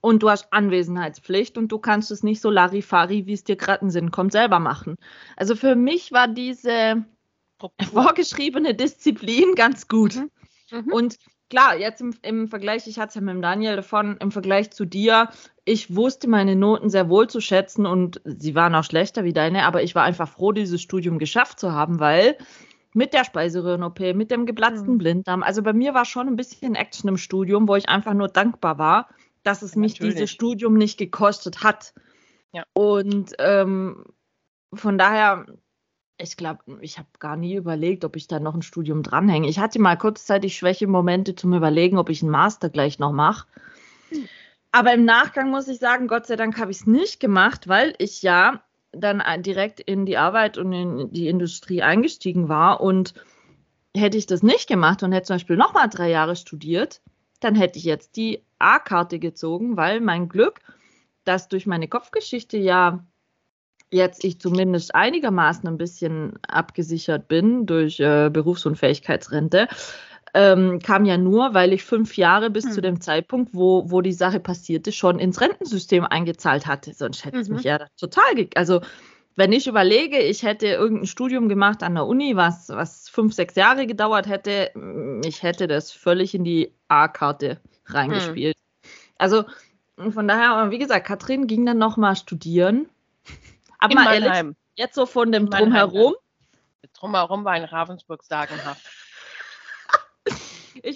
und 0.00 0.22
du 0.22 0.30
hast 0.30 0.52
Anwesenheitspflicht 0.52 1.58
und 1.58 1.68
du 1.68 1.78
kannst 1.78 2.10
es 2.10 2.22
nicht 2.22 2.40
so 2.40 2.50
Larifari, 2.50 3.26
wie 3.26 3.32
es 3.32 3.44
dir 3.44 3.56
gerade 3.56 3.82
in 3.82 3.88
den 3.88 3.92
Sinn 3.92 4.10
kommt, 4.10 4.32
selber 4.32 4.58
machen. 4.58 4.96
Also 5.36 5.54
für 5.54 5.76
mich 5.76 6.12
war 6.12 6.28
diese 6.28 7.04
vorgeschriebene 7.92 8.74
Disziplin 8.74 9.54
ganz 9.54 9.88
gut. 9.88 10.16
Mhm. 10.70 10.92
Und 10.92 11.16
klar, 11.50 11.76
jetzt 11.76 12.00
im, 12.00 12.14
im 12.22 12.48
Vergleich, 12.48 12.86
ich 12.86 12.98
hatte 12.98 13.08
es 13.08 13.14
ja 13.16 13.20
mit 13.20 13.34
dem 13.34 13.42
Daniel 13.42 13.76
davon, 13.76 14.16
im 14.18 14.30
Vergleich 14.30 14.70
zu 14.70 14.86
dir, 14.86 15.28
ich 15.64 15.94
wusste 15.94 16.28
meine 16.28 16.56
Noten 16.56 16.88
sehr 16.88 17.10
wohl 17.10 17.28
zu 17.28 17.40
schätzen 17.40 17.84
und 17.86 18.20
sie 18.24 18.54
waren 18.54 18.74
auch 18.74 18.84
schlechter 18.84 19.24
wie 19.24 19.32
deine, 19.32 19.64
aber 19.64 19.82
ich 19.82 19.94
war 19.94 20.04
einfach 20.04 20.28
froh, 20.28 20.52
dieses 20.52 20.80
Studium 20.80 21.18
geschafft 21.18 21.60
zu 21.60 21.72
haben, 21.72 22.00
weil 22.00 22.36
mit 22.92 23.12
der 23.12 23.24
Speiseröhren-OP, 23.24 24.00
mit 24.14 24.30
dem 24.30 24.46
geplatzten 24.46 24.94
Mhm. 24.94 24.98
Blinddarm, 24.98 25.42
also 25.42 25.62
bei 25.62 25.72
mir 25.72 25.94
war 25.94 26.04
schon 26.04 26.26
ein 26.26 26.36
bisschen 26.36 26.74
Action 26.74 27.08
im 27.08 27.18
Studium, 27.18 27.68
wo 27.68 27.76
ich 27.76 27.88
einfach 27.88 28.14
nur 28.14 28.28
dankbar 28.28 28.78
war, 28.78 29.08
dass 29.42 29.62
es 29.62 29.76
mich 29.76 29.94
Natürlich. 29.94 30.14
dieses 30.14 30.30
Studium 30.30 30.74
nicht 30.74 30.98
gekostet 30.98 31.62
hat. 31.62 31.94
Ja. 32.52 32.64
Und 32.72 33.34
ähm, 33.38 34.04
von 34.72 34.98
daher, 34.98 35.46
ich 36.18 36.36
glaube, 36.36 36.62
ich 36.80 36.98
habe 36.98 37.08
gar 37.18 37.36
nie 37.36 37.54
überlegt, 37.54 38.04
ob 38.04 38.16
ich 38.16 38.26
da 38.26 38.40
noch 38.40 38.54
ein 38.54 38.62
Studium 38.62 39.02
dranhänge. 39.02 39.48
Ich 39.48 39.58
hatte 39.58 39.80
mal 39.80 39.96
kurzzeitig 39.96 40.56
Schwächemomente 40.56 41.34
zum 41.34 41.54
Überlegen, 41.54 41.96
ob 41.98 42.10
ich 42.10 42.22
einen 42.22 42.30
Master 42.30 42.68
gleich 42.68 42.98
noch 42.98 43.12
mache. 43.12 43.46
Aber 44.72 44.92
im 44.92 45.04
Nachgang 45.04 45.50
muss 45.50 45.68
ich 45.68 45.78
sagen, 45.78 46.06
Gott 46.06 46.26
sei 46.26 46.36
Dank 46.36 46.58
habe 46.58 46.70
ich 46.70 46.80
es 46.80 46.86
nicht 46.86 47.20
gemacht, 47.20 47.68
weil 47.68 47.94
ich 47.98 48.22
ja 48.22 48.62
dann 48.92 49.20
ein- 49.20 49.42
direkt 49.42 49.80
in 49.80 50.04
die 50.06 50.16
Arbeit 50.16 50.58
und 50.58 50.72
in 50.72 51.12
die 51.12 51.28
Industrie 51.28 51.82
eingestiegen 51.82 52.48
war. 52.48 52.80
Und 52.80 53.14
hätte 53.96 54.18
ich 54.18 54.26
das 54.26 54.42
nicht 54.42 54.68
gemacht 54.68 55.02
und 55.02 55.12
hätte 55.12 55.28
zum 55.28 55.36
Beispiel 55.36 55.56
nochmal 55.56 55.88
drei 55.88 56.10
Jahre 56.10 56.36
studiert, 56.36 57.00
dann 57.40 57.54
hätte 57.54 57.78
ich 57.78 57.84
jetzt 57.84 58.16
die 58.16 58.44
A-Karte 58.58 59.18
gezogen, 59.18 59.76
weil 59.76 60.00
mein 60.00 60.28
Glück, 60.28 60.60
dass 61.24 61.48
durch 61.48 61.66
meine 61.66 61.88
Kopfgeschichte 61.88 62.56
ja 62.58 63.04
jetzt 63.90 64.24
ich 64.24 64.40
zumindest 64.40 64.94
einigermaßen 64.94 65.68
ein 65.68 65.78
bisschen 65.78 66.34
abgesichert 66.46 67.28
bin 67.28 67.66
durch 67.66 67.98
äh, 68.00 68.30
Berufsunfähigkeitsrente, 68.30 69.68
ähm, 70.34 70.78
kam 70.80 71.04
ja 71.04 71.18
nur, 71.18 71.54
weil 71.54 71.72
ich 71.72 71.84
fünf 71.84 72.16
Jahre 72.16 72.50
bis 72.50 72.66
Hm. 72.66 72.72
zu 72.72 72.80
dem 72.80 73.00
Zeitpunkt, 73.00 73.52
wo, 73.54 73.90
wo 73.90 74.00
die 74.00 74.12
Sache 74.12 74.38
passierte, 74.40 74.92
schon 74.92 75.18
ins 75.18 75.40
Rentensystem 75.40 76.04
eingezahlt 76.04 76.66
hatte. 76.66 76.94
Sonst 76.94 77.24
hätte 77.24 77.38
es 77.42 77.48
Mhm. 77.48 77.54
mich 77.54 77.64
ja 77.64 77.78
total, 77.98 78.24
also 78.54 78.80
wenn 79.36 79.52
ich 79.52 79.66
überlege, 79.66 80.18
ich 80.18 80.42
hätte 80.42 80.66
irgendein 80.68 81.06
Studium 81.06 81.48
gemacht 81.48 81.82
an 81.82 81.94
der 81.94 82.06
Uni, 82.06 82.36
was, 82.36 82.68
was 82.68 83.08
fünf, 83.08 83.34
sechs 83.34 83.54
Jahre 83.56 83.86
gedauert 83.86 84.28
hätte, 84.28 84.70
ich 85.24 85.42
hätte 85.42 85.66
das 85.66 85.92
völlig 85.92 86.34
in 86.34 86.44
die 86.44 86.74
A-Karte 86.90 87.60
reingespielt. 87.86 88.56
Also 89.16 89.44
von 89.96 90.26
daher, 90.26 90.70
wie 90.70 90.78
gesagt, 90.78 91.06
Katrin 91.06 91.46
ging 91.46 91.66
dann 91.66 91.78
nochmal 91.78 92.16
studieren. 92.16 92.88
Aber 93.78 93.94
mal 93.94 94.22
ehrlich, 94.22 94.56
jetzt 94.74 94.94
so 94.94 95.06
von 95.06 95.32
dem 95.32 95.50
Drumherum. 95.50 96.14
Drumherum 96.94 97.44
war 97.44 97.56
in 97.56 97.64
Ravensburg 97.64 98.24
sagenhaft. 98.24 98.84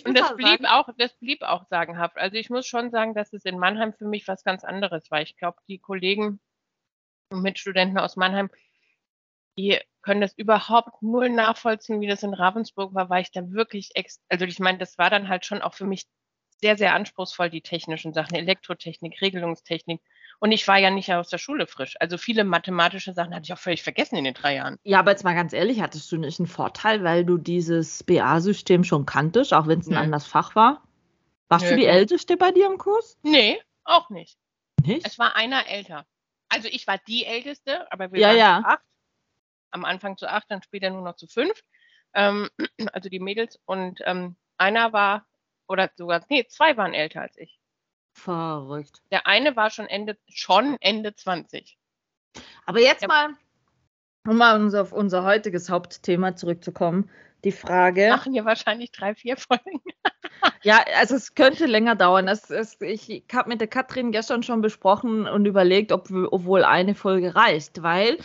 Und 0.04 0.18
das 0.18 0.34
blieb 0.36 0.62
sagen, 0.62 0.66
auch, 0.66 0.88
das 0.96 1.12
blieb 1.14 1.42
auch 1.42 1.64
sagenhaft. 1.68 2.16
Also 2.16 2.36
ich 2.36 2.48
muss 2.48 2.66
schon 2.66 2.90
sagen, 2.90 3.14
dass 3.14 3.32
es 3.32 3.44
in 3.44 3.58
Mannheim 3.58 3.92
für 3.92 4.06
mich 4.06 4.26
was 4.28 4.44
ganz 4.44 4.64
anderes 4.64 5.10
war. 5.10 5.20
Ich 5.20 5.36
glaube, 5.36 5.58
die 5.68 5.78
Kollegen 5.78 6.40
und 7.30 7.42
Mitstudenten 7.42 7.98
aus 7.98 8.16
Mannheim, 8.16 8.50
die 9.58 9.78
können 10.04 10.20
das 10.20 10.36
überhaupt 10.36 11.02
null 11.02 11.30
nachvollziehen, 11.30 12.00
wie 12.00 12.06
das 12.06 12.22
in 12.22 12.34
Ravensburg 12.34 12.94
war, 12.94 13.08
weil 13.08 13.22
ich 13.22 13.32
da 13.32 13.50
wirklich, 13.50 13.90
ex 13.94 14.20
also 14.28 14.44
ich 14.44 14.58
meine, 14.58 14.78
das 14.78 14.98
war 14.98 15.10
dann 15.10 15.28
halt 15.28 15.46
schon 15.46 15.62
auch 15.62 15.74
für 15.74 15.86
mich 15.86 16.04
sehr, 16.60 16.76
sehr 16.76 16.94
anspruchsvoll, 16.94 17.50
die 17.50 17.62
technischen 17.62 18.12
Sachen, 18.12 18.34
Elektrotechnik, 18.34 19.20
Regelungstechnik. 19.20 20.00
Und 20.40 20.52
ich 20.52 20.66
war 20.68 20.78
ja 20.78 20.90
nicht 20.90 21.12
aus 21.12 21.28
der 21.28 21.38
Schule 21.38 21.66
frisch. 21.66 21.96
Also 22.00 22.18
viele 22.18 22.44
mathematische 22.44 23.14
Sachen 23.14 23.34
hatte 23.34 23.44
ich 23.44 23.52
auch 23.52 23.58
völlig 23.58 23.82
vergessen 23.82 24.16
in 24.16 24.24
den 24.24 24.34
drei 24.34 24.56
Jahren. 24.56 24.78
Ja, 24.82 24.98
aber 24.98 25.10
jetzt 25.12 25.24
mal 25.24 25.34
ganz 25.34 25.52
ehrlich, 25.52 25.80
hattest 25.80 26.10
du 26.12 26.16
nicht 26.16 26.38
einen 26.38 26.46
Vorteil, 26.46 27.02
weil 27.02 27.24
du 27.24 27.38
dieses 27.38 28.02
BA-System 28.04 28.84
schon 28.84 29.06
kanntest, 29.06 29.54
auch 29.54 29.66
wenn 29.66 29.80
es 29.80 29.88
ein 29.88 29.96
anderes 29.96 30.26
Fach 30.26 30.54
war? 30.54 30.82
Warst 31.48 31.64
Nö, 31.64 31.70
du 31.70 31.76
die 31.76 31.86
Älteste 31.86 32.36
bei 32.36 32.50
dir 32.50 32.66
im 32.66 32.78
Kurs? 32.78 33.18
Nee, 33.22 33.60
auch 33.84 34.10
nicht. 34.10 34.38
Nicht? 34.84 35.06
Es 35.06 35.18
war 35.18 35.36
einer 35.36 35.66
älter. 35.68 36.04
Also 36.48 36.68
ich 36.68 36.86
war 36.86 36.98
die 37.06 37.24
Älteste, 37.24 37.90
aber 37.90 38.12
wir 38.12 38.20
Ja, 38.20 38.28
waren 38.28 38.38
ja. 38.38 38.62
acht. 38.64 38.82
Am 39.74 39.84
Anfang 39.84 40.16
zu 40.16 40.30
acht, 40.30 40.48
dann 40.50 40.62
später 40.62 40.88
nur 40.90 41.02
noch 41.02 41.16
zu 41.16 41.26
fünf. 41.26 41.62
Ähm, 42.14 42.48
also 42.92 43.08
die 43.08 43.18
Mädels. 43.18 43.58
Und 43.64 44.00
ähm, 44.04 44.36
einer 44.56 44.92
war, 44.92 45.26
oder 45.66 45.90
sogar, 45.96 46.24
nee, 46.28 46.46
zwei 46.46 46.76
waren 46.76 46.94
älter 46.94 47.22
als 47.22 47.36
ich. 47.36 47.58
Verrückt. 48.16 49.02
Der 49.10 49.26
eine 49.26 49.56
war 49.56 49.70
schon 49.70 49.86
Ende, 49.88 50.16
schon 50.28 50.76
Ende 50.80 51.14
20. 51.14 51.76
Aber 52.66 52.78
jetzt 52.80 53.02
Ja. 53.02 53.08
mal, 53.08 53.30
um 54.28 54.36
mal 54.36 54.74
auf 54.76 54.92
unser 54.92 55.24
heutiges 55.24 55.68
Hauptthema 55.68 56.36
zurückzukommen, 56.36 57.10
die 57.42 57.50
Frage. 57.52 58.08
Machen 58.10 58.32
hier 58.32 58.44
wahrscheinlich 58.44 58.92
drei, 58.92 59.14
vier 59.16 59.36
Folgen. 59.36 59.82
Ja, 60.62 60.82
also 60.96 61.14
es 61.14 61.34
könnte 61.34 61.66
länger 61.66 61.94
dauern. 61.94 62.26
Es, 62.26 62.50
es, 62.50 62.80
ich 62.80 63.22
habe 63.32 63.50
mit 63.50 63.60
der 63.60 63.68
Katrin 63.68 64.12
gestern 64.12 64.42
schon 64.42 64.62
besprochen 64.62 65.26
und 65.26 65.44
überlegt, 65.46 65.92
ob, 65.92 66.10
wir- 66.10 66.32
ob 66.32 66.44
wohl 66.44 66.64
eine 66.64 66.94
Folge 66.94 67.34
reicht, 67.34 67.82
weil, 67.82 68.18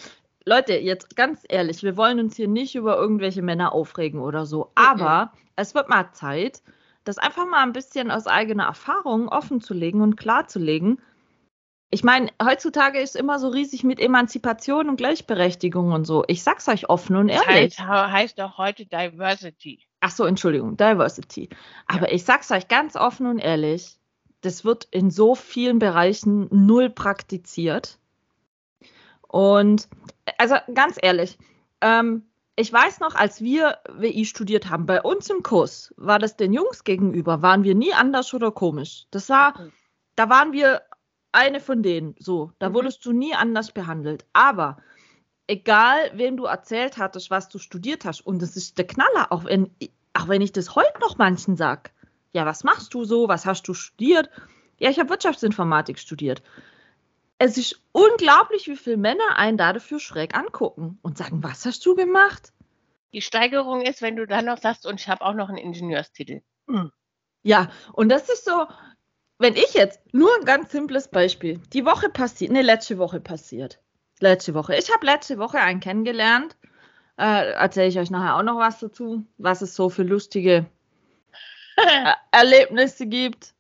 Leute, 0.45 0.73
jetzt 0.73 1.15
ganz 1.15 1.43
ehrlich, 1.47 1.83
wir 1.83 1.97
wollen 1.97 2.19
uns 2.19 2.35
hier 2.35 2.47
nicht 2.47 2.75
über 2.75 2.97
irgendwelche 2.97 3.41
Männer 3.41 3.73
aufregen 3.73 4.21
oder 4.21 4.45
so, 4.45 4.71
aber 4.75 5.33
es 5.55 5.75
wird 5.75 5.89
mal 5.89 6.11
Zeit, 6.13 6.63
das 7.03 7.17
einfach 7.17 7.45
mal 7.45 7.63
ein 7.63 7.73
bisschen 7.73 8.11
aus 8.11 8.27
eigener 8.27 8.65
Erfahrung 8.65 9.29
offen 9.29 9.61
zu 9.61 9.73
legen 9.73 10.01
und 10.01 10.15
klarzulegen. 10.15 11.01
Ich 11.91 12.03
meine, 12.03 12.29
heutzutage 12.41 12.99
ist 12.99 13.15
immer 13.15 13.39
so 13.39 13.47
riesig 13.47 13.83
mit 13.83 13.99
Emanzipation 13.99 14.89
und 14.89 14.97
Gleichberechtigung 14.97 15.91
und 15.91 16.05
so. 16.05 16.23
Ich 16.27 16.43
sag's 16.43 16.67
euch 16.67 16.87
offen 16.87 17.15
und 17.15 17.29
Das 17.29 17.41
ehrlich. 17.47 17.79
heißt, 17.79 18.11
heißt 18.11 18.39
doch 18.39 18.57
heute 18.57 18.85
Diversity. 18.85 19.79
Ach 19.99 20.11
so, 20.11 20.25
Entschuldigung, 20.25 20.77
Diversity. 20.77 21.49
Aber 21.87 22.11
ich 22.13 22.23
sag's 22.23 22.51
euch 22.51 22.67
ganz 22.67 22.95
offen 22.95 23.25
und 23.25 23.39
ehrlich, 23.39 23.97
das 24.41 24.63
wird 24.63 24.85
in 24.91 25.09
so 25.09 25.33
vielen 25.35 25.79
Bereichen 25.79 26.47
null 26.51 26.89
praktiziert. 26.91 27.97
Und 29.29 29.87
also 30.37 30.55
ganz 30.73 30.97
ehrlich, 31.01 31.37
ähm, 31.81 32.23
ich 32.55 32.73
weiß 32.73 32.99
noch, 32.99 33.15
als 33.15 33.41
wir 33.41 33.77
WI 33.89 34.25
studiert 34.25 34.69
haben, 34.69 34.85
bei 34.85 35.01
uns 35.01 35.29
im 35.29 35.43
Kurs 35.43 35.93
war 35.95 36.19
das 36.19 36.35
den 36.35 36.51
Jungs 36.51 36.83
gegenüber, 36.83 37.41
waren 37.41 37.63
wir 37.63 37.73
nie 37.75 37.93
anders 37.93 38.33
oder 38.33 38.51
komisch. 38.51 39.05
Das 39.11 39.29
war, 39.29 39.57
Mhm. 39.57 39.71
da 40.15 40.29
waren 40.29 40.51
wir 40.51 40.81
eine 41.31 41.59
von 41.61 41.83
denen, 41.83 42.15
so. 42.19 42.51
Da 42.59 42.69
Mhm. 42.69 42.73
wurdest 42.73 43.05
du 43.05 43.13
nie 43.13 43.33
anders 43.33 43.71
behandelt. 43.71 44.25
Aber 44.33 44.77
egal, 45.47 46.11
wem 46.15 46.37
du 46.37 46.45
erzählt 46.45 46.97
hattest, 46.97 47.29
was 47.29 47.49
du 47.49 47.59
studiert 47.59 48.03
hast, 48.03 48.25
und 48.25 48.41
das 48.41 48.57
ist 48.57 48.77
der 48.77 48.87
Knaller, 48.87 49.31
auch 49.31 49.45
wenn, 49.45 49.69
auch 50.13 50.27
wenn 50.27 50.41
ich 50.41 50.51
das 50.51 50.75
heute 50.75 50.99
noch 50.99 51.17
manchen 51.17 51.55
sag. 51.55 51.91
Ja, 52.33 52.45
was 52.45 52.63
machst 52.63 52.93
du 52.93 53.05
so? 53.05 53.27
Was 53.27 53.45
hast 53.45 53.67
du 53.67 53.73
studiert? 53.73 54.29
Ja, 54.79 54.89
ich 54.89 54.99
habe 54.99 55.09
Wirtschaftsinformatik 55.09 55.99
studiert. 55.99 56.41
Es 57.41 57.57
ist 57.57 57.81
unglaublich, 57.93 58.67
wie 58.67 58.75
viele 58.75 58.97
Männer 58.97 59.37
einen 59.37 59.57
da 59.57 59.71
dafür 59.71 59.99
schräg 59.99 60.35
angucken 60.35 60.99
und 61.01 61.17
sagen, 61.17 61.41
was 61.41 61.65
hast 61.65 61.85
du 61.85 61.95
gemacht? 61.95 62.51
Die 63.13 63.21
Steigerung 63.21 63.81
ist, 63.81 64.01
wenn 64.01 64.17
du 64.17 64.27
dann 64.27 64.45
noch 64.45 64.57
sagst, 64.57 64.85
und 64.85 64.99
ich 64.99 65.07
habe 65.07 65.23
auch 65.23 65.33
noch 65.33 65.47
einen 65.47 65.57
Ingenieurstitel. 65.57 66.41
Ja, 67.41 67.71
und 67.93 68.09
das 68.09 68.27
ist 68.27 68.43
so, 68.43 68.67
wenn 69.37 69.55
ich 69.55 69.73
jetzt, 69.73 70.01
nur 70.13 70.29
ein 70.37 70.43
ganz 70.43 70.73
simples 70.73 71.07
Beispiel, 71.07 71.61
die 71.71 71.85
Woche 71.85 72.09
passiert, 72.09 72.51
ne, 72.51 72.61
letzte 72.61 72.97
Woche 72.97 73.21
passiert. 73.21 73.79
Letzte 74.19 74.53
Woche. 74.53 74.75
Ich 74.75 74.93
habe 74.93 75.05
letzte 75.05 75.37
Woche 75.37 75.59
einen 75.59 75.79
kennengelernt. 75.79 76.57
Äh, 77.17 77.51
Erzähle 77.51 77.87
ich 77.87 77.97
euch 77.97 78.11
nachher 78.11 78.35
auch 78.35 78.43
noch 78.43 78.59
was 78.59 78.79
dazu, 78.79 79.25
was 79.37 79.61
es 79.61 79.75
so 79.75 79.89
für 79.89 80.03
lustige 80.03 80.65
äh, 81.77 82.13
Erlebnisse 82.31 83.07
gibt 83.07 83.53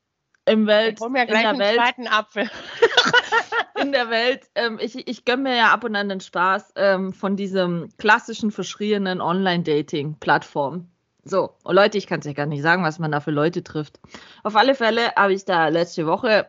im 0.49 0.67
Welt, 0.67 0.99
in 1.01 1.13
der 1.13 1.57
Welt. 1.57 1.75
Zweiten 1.77 2.07
Apfel. 2.07 2.49
in 3.81 3.91
der 3.91 4.09
Welt. 4.09 4.49
Ähm, 4.55 4.79
ich 4.81 5.07
ich 5.07 5.25
gönne 5.25 5.43
mir 5.43 5.55
ja 5.55 5.71
ab 5.71 5.83
und 5.83 5.95
an 5.95 6.09
den 6.09 6.21
Spaß 6.21 6.73
ähm, 6.75 7.13
von 7.13 7.35
diesem 7.35 7.89
klassischen 7.97 8.51
verschrienen 8.51 9.21
Online-Dating-Plattform. 9.21 10.87
So, 11.23 11.51
und 11.63 11.75
Leute, 11.75 11.97
ich 11.97 12.07
kann 12.07 12.21
es 12.21 12.25
ja 12.25 12.33
gar 12.33 12.45
nicht 12.45 12.61
sagen, 12.61 12.83
was 12.83 12.97
man 12.97 13.11
da 13.11 13.19
für 13.19 13.31
Leute 13.31 13.63
trifft. 13.63 13.99
Auf 14.43 14.55
alle 14.55 14.73
Fälle 14.73 15.13
habe 15.15 15.33
ich 15.33 15.45
da 15.45 15.67
letzte 15.67 16.07
Woche 16.07 16.47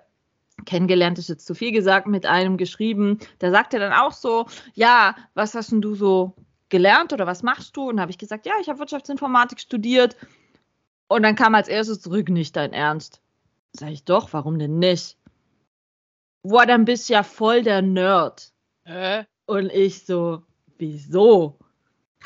kennengelernt, 0.64 1.18
ist 1.18 1.28
jetzt 1.28 1.46
zu 1.46 1.54
viel 1.54 1.72
gesagt, 1.72 2.06
mit 2.06 2.26
einem 2.26 2.56
geschrieben. 2.56 3.18
Der 3.40 3.50
sagte 3.50 3.78
dann 3.78 3.92
auch 3.92 4.12
so, 4.12 4.46
ja, 4.74 5.14
was 5.34 5.54
hast 5.54 5.72
denn 5.72 5.82
du 5.82 5.94
so 5.94 6.34
gelernt 6.68 7.12
oder 7.12 7.26
was 7.26 7.42
machst 7.42 7.76
du? 7.76 7.88
Und 7.88 8.00
habe 8.00 8.10
ich 8.10 8.18
gesagt, 8.18 8.46
ja, 8.46 8.54
ich 8.60 8.68
habe 8.68 8.78
Wirtschaftsinformatik 8.78 9.60
studiert. 9.60 10.16
Und 11.08 11.22
dann 11.24 11.34
kam 11.34 11.54
als 11.54 11.68
erstes 11.68 12.00
zurück, 12.00 12.28
nicht 12.28 12.56
dein 12.56 12.72
Ernst. 12.72 13.20
Sag 13.72 13.90
ich 13.90 14.04
doch, 14.04 14.32
warum 14.32 14.58
denn 14.58 14.78
nicht? 14.78 15.16
Boah, 16.42 16.66
dann 16.66 16.84
bist 16.84 17.08
du 17.08 17.14
ja 17.14 17.22
voll 17.22 17.62
der 17.62 17.82
Nerd. 17.82 18.52
Äh? 18.84 19.24
Und 19.46 19.70
ich 19.70 20.06
so, 20.06 20.42
wieso? 20.78 21.58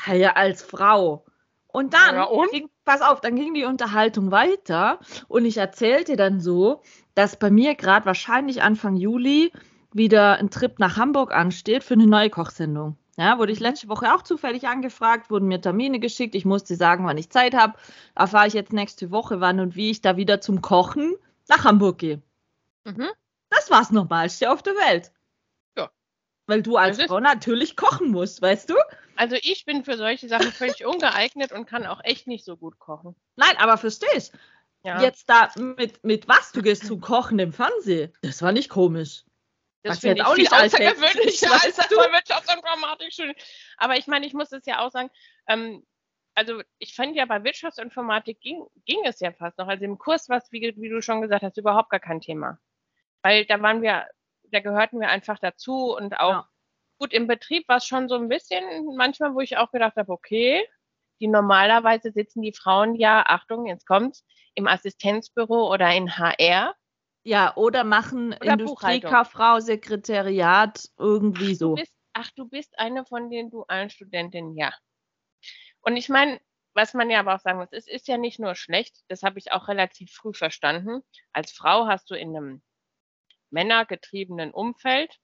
Ja, 0.07 0.33
als 0.33 0.63
Frau. 0.63 1.25
Und 1.67 1.93
dann, 1.93 2.15
Ja, 2.15 2.23
und? 2.23 2.51
Ging, 2.51 2.69
pass 2.85 3.01
auf, 3.01 3.19
dann 3.19 3.35
ging 3.35 3.53
die 3.53 3.65
Unterhaltung 3.65 4.31
weiter 4.31 4.99
und 5.27 5.45
ich 5.45 5.57
erzählte 5.57 6.15
dann 6.15 6.39
so, 6.39 6.81
dass 7.15 7.37
bei 7.37 7.51
mir 7.51 7.75
gerade 7.75 8.05
wahrscheinlich 8.05 8.61
Anfang 8.61 8.95
Juli 8.95 9.51
wieder 9.93 10.37
ein 10.37 10.49
Trip 10.49 10.79
nach 10.79 10.97
Hamburg 10.97 11.33
ansteht 11.33 11.83
für 11.83 11.95
eine 11.95 12.07
neue 12.07 12.29
Kochsendung. 12.29 12.97
Ja, 13.17 13.39
wurde 13.39 13.53
ich 13.53 13.61
letzte 13.61 13.87
Woche 13.87 14.13
auch 14.13 14.23
zufällig 14.23 14.67
angefragt, 14.67 15.29
wurden 15.29 15.47
mir 15.47 15.61
Termine 15.61 15.99
geschickt. 15.99 16.35
Ich 16.35 16.43
musste 16.43 16.75
sagen, 16.75 17.05
wann 17.05 17.17
ich 17.17 17.29
Zeit 17.29 17.53
habe. 17.55 17.73
Erfahre 18.13 18.47
ich 18.47 18.53
jetzt 18.53 18.73
nächste 18.73 19.09
Woche, 19.11 19.39
wann 19.39 19.61
und 19.61 19.75
wie 19.75 19.89
ich 19.89 20.01
da 20.01 20.17
wieder 20.17 20.41
zum 20.41 20.61
Kochen 20.61 21.15
nach 21.49 21.63
Hamburg 21.63 21.99
gehe. 21.99 22.21
Mhm. 22.85 23.09
Das 23.49 23.69
war's 23.69 23.91
Normalste 23.91 24.51
auf 24.51 24.63
der 24.63 24.73
Welt. 24.73 25.11
Ja. 25.77 25.91
Weil 26.47 26.61
du 26.61 26.77
als 26.77 27.01
Frau 27.01 27.19
natürlich 27.19 27.75
kochen 27.75 28.11
musst, 28.11 28.41
weißt 28.41 28.69
du? 28.69 28.75
Also 29.15 29.37
ich 29.41 29.65
bin 29.65 29.85
für 29.85 29.97
solche 29.97 30.27
Sachen 30.27 30.51
völlig 30.51 30.85
ungeeignet 30.85 31.51
und 31.51 31.65
kann 31.65 31.85
auch 31.85 32.01
echt 32.03 32.27
nicht 32.27 32.43
so 32.43 32.57
gut 32.57 32.79
kochen. 32.79 33.15
Nein, 33.35 33.55
aber 33.57 33.77
versteh 33.77 34.07
ich. 34.15 34.31
Ja. 34.83 35.01
Jetzt 35.01 35.29
da 35.29 35.49
mit, 35.55 36.03
mit 36.03 36.27
was 36.27 36.51
du 36.51 36.61
gehst 36.61 36.85
zum 36.85 37.01
Kochen 37.01 37.39
im 37.39 37.53
Fernsehen, 37.53 38.13
das 38.21 38.41
war 38.41 38.51
nicht 38.51 38.69
komisch. 38.69 39.23
Das 39.81 39.99
finde 39.99 40.21
ich 40.21 40.25
auch 40.25 40.35
nicht 40.35 40.51
außergewöhnlicher 40.51 41.51
als 41.63 41.75
das 41.75 41.89
bei 41.89 42.11
Wirtschaftsinformatik. 42.11 43.35
Aber 43.77 43.97
ich 43.97 44.07
meine, 44.07 44.25
ich 44.25 44.33
muss 44.33 44.51
es 44.51 44.65
ja 44.65 44.85
auch 44.85 44.91
sagen, 44.91 45.09
ähm, 45.47 45.85
also 46.35 46.61
ich 46.79 46.93
fand 46.95 47.15
ja 47.15 47.25
bei 47.25 47.43
Wirtschaftsinformatik 47.43 48.39
ging, 48.41 48.65
ging 48.85 48.99
es 49.05 49.19
ja 49.21 49.31
fast 49.31 49.57
noch. 49.57 49.67
Also 49.67 49.85
im 49.85 49.97
Kurs 49.97 50.29
war 50.29 50.37
es, 50.37 50.51
wie, 50.51 50.73
wie 50.77 50.89
du 50.89 51.01
schon 51.01 51.21
gesagt 51.21 51.43
hast, 51.43 51.57
überhaupt 51.57 51.89
gar 51.89 51.99
kein 51.99 52.21
Thema. 52.21 52.59
Weil 53.23 53.45
da 53.45 53.61
waren 53.61 53.81
wir, 53.81 54.05
da 54.43 54.59
gehörten 54.59 54.99
wir 54.99 55.09
einfach 55.09 55.39
dazu 55.39 55.95
und 55.95 56.19
auch 56.19 56.29
Ja. 56.31 56.49
gut 56.99 57.13
im 57.13 57.27
Betrieb 57.27 57.67
war 57.67 57.77
es 57.77 57.85
schon 57.85 58.07
so 58.09 58.15
ein 58.15 58.27
bisschen 58.29 58.63
manchmal, 58.95 59.33
wo 59.33 59.39
ich 59.39 59.57
auch 59.57 59.71
gedacht 59.71 59.95
habe, 59.95 60.11
okay, 60.11 60.67
die 61.21 61.27
normalerweise 61.27 62.11
sitzen 62.11 62.41
die 62.41 62.53
Frauen 62.53 62.95
ja, 62.95 63.23
Achtung, 63.25 63.65
jetzt 63.67 63.87
kommt's, 63.87 64.25
im 64.53 64.67
Assistenzbüro 64.67 65.71
oder 65.71 65.93
in 65.95 66.17
HR. 66.17 66.75
Ja, 67.23 67.55
oder 67.55 67.83
machen 67.83 68.33
Oder 68.33 68.51
Industriekauffrau, 68.51 69.59
Sekretariat, 69.59 70.89
irgendwie 70.97 71.55
so. 71.55 71.69
Du 71.69 71.81
bist, 71.81 71.97
ach, 72.13 72.29
du 72.35 72.47
bist 72.47 72.77
eine 72.77 73.05
von 73.05 73.29
den 73.31 73.49
dualen 73.49 73.89
Studentinnen, 73.89 74.55
ja. 74.55 74.73
Und 75.85 75.97
ich 75.97 76.09
meine, 76.09 76.41
was 76.73 76.93
man 76.93 77.09
ja 77.09 77.19
aber 77.19 77.35
auch 77.35 77.39
sagen 77.39 77.59
muss, 77.59 77.71
es 77.71 77.87
ist 77.87 78.07
ja 78.07 78.17
nicht 78.17 78.39
nur 78.39 78.55
schlecht, 78.55 78.97
das 79.07 79.23
habe 79.23 79.39
ich 79.39 79.53
auch 79.53 79.67
relativ 79.69 80.11
früh 80.11 80.33
verstanden. 80.33 81.03
Als 81.31 81.51
Frau 81.51 81.87
hast 81.87 82.11
du 82.11 82.15
in 82.15 82.35
einem 82.35 82.61
männergetriebenen 83.51 84.51
Umfeld 84.51 85.19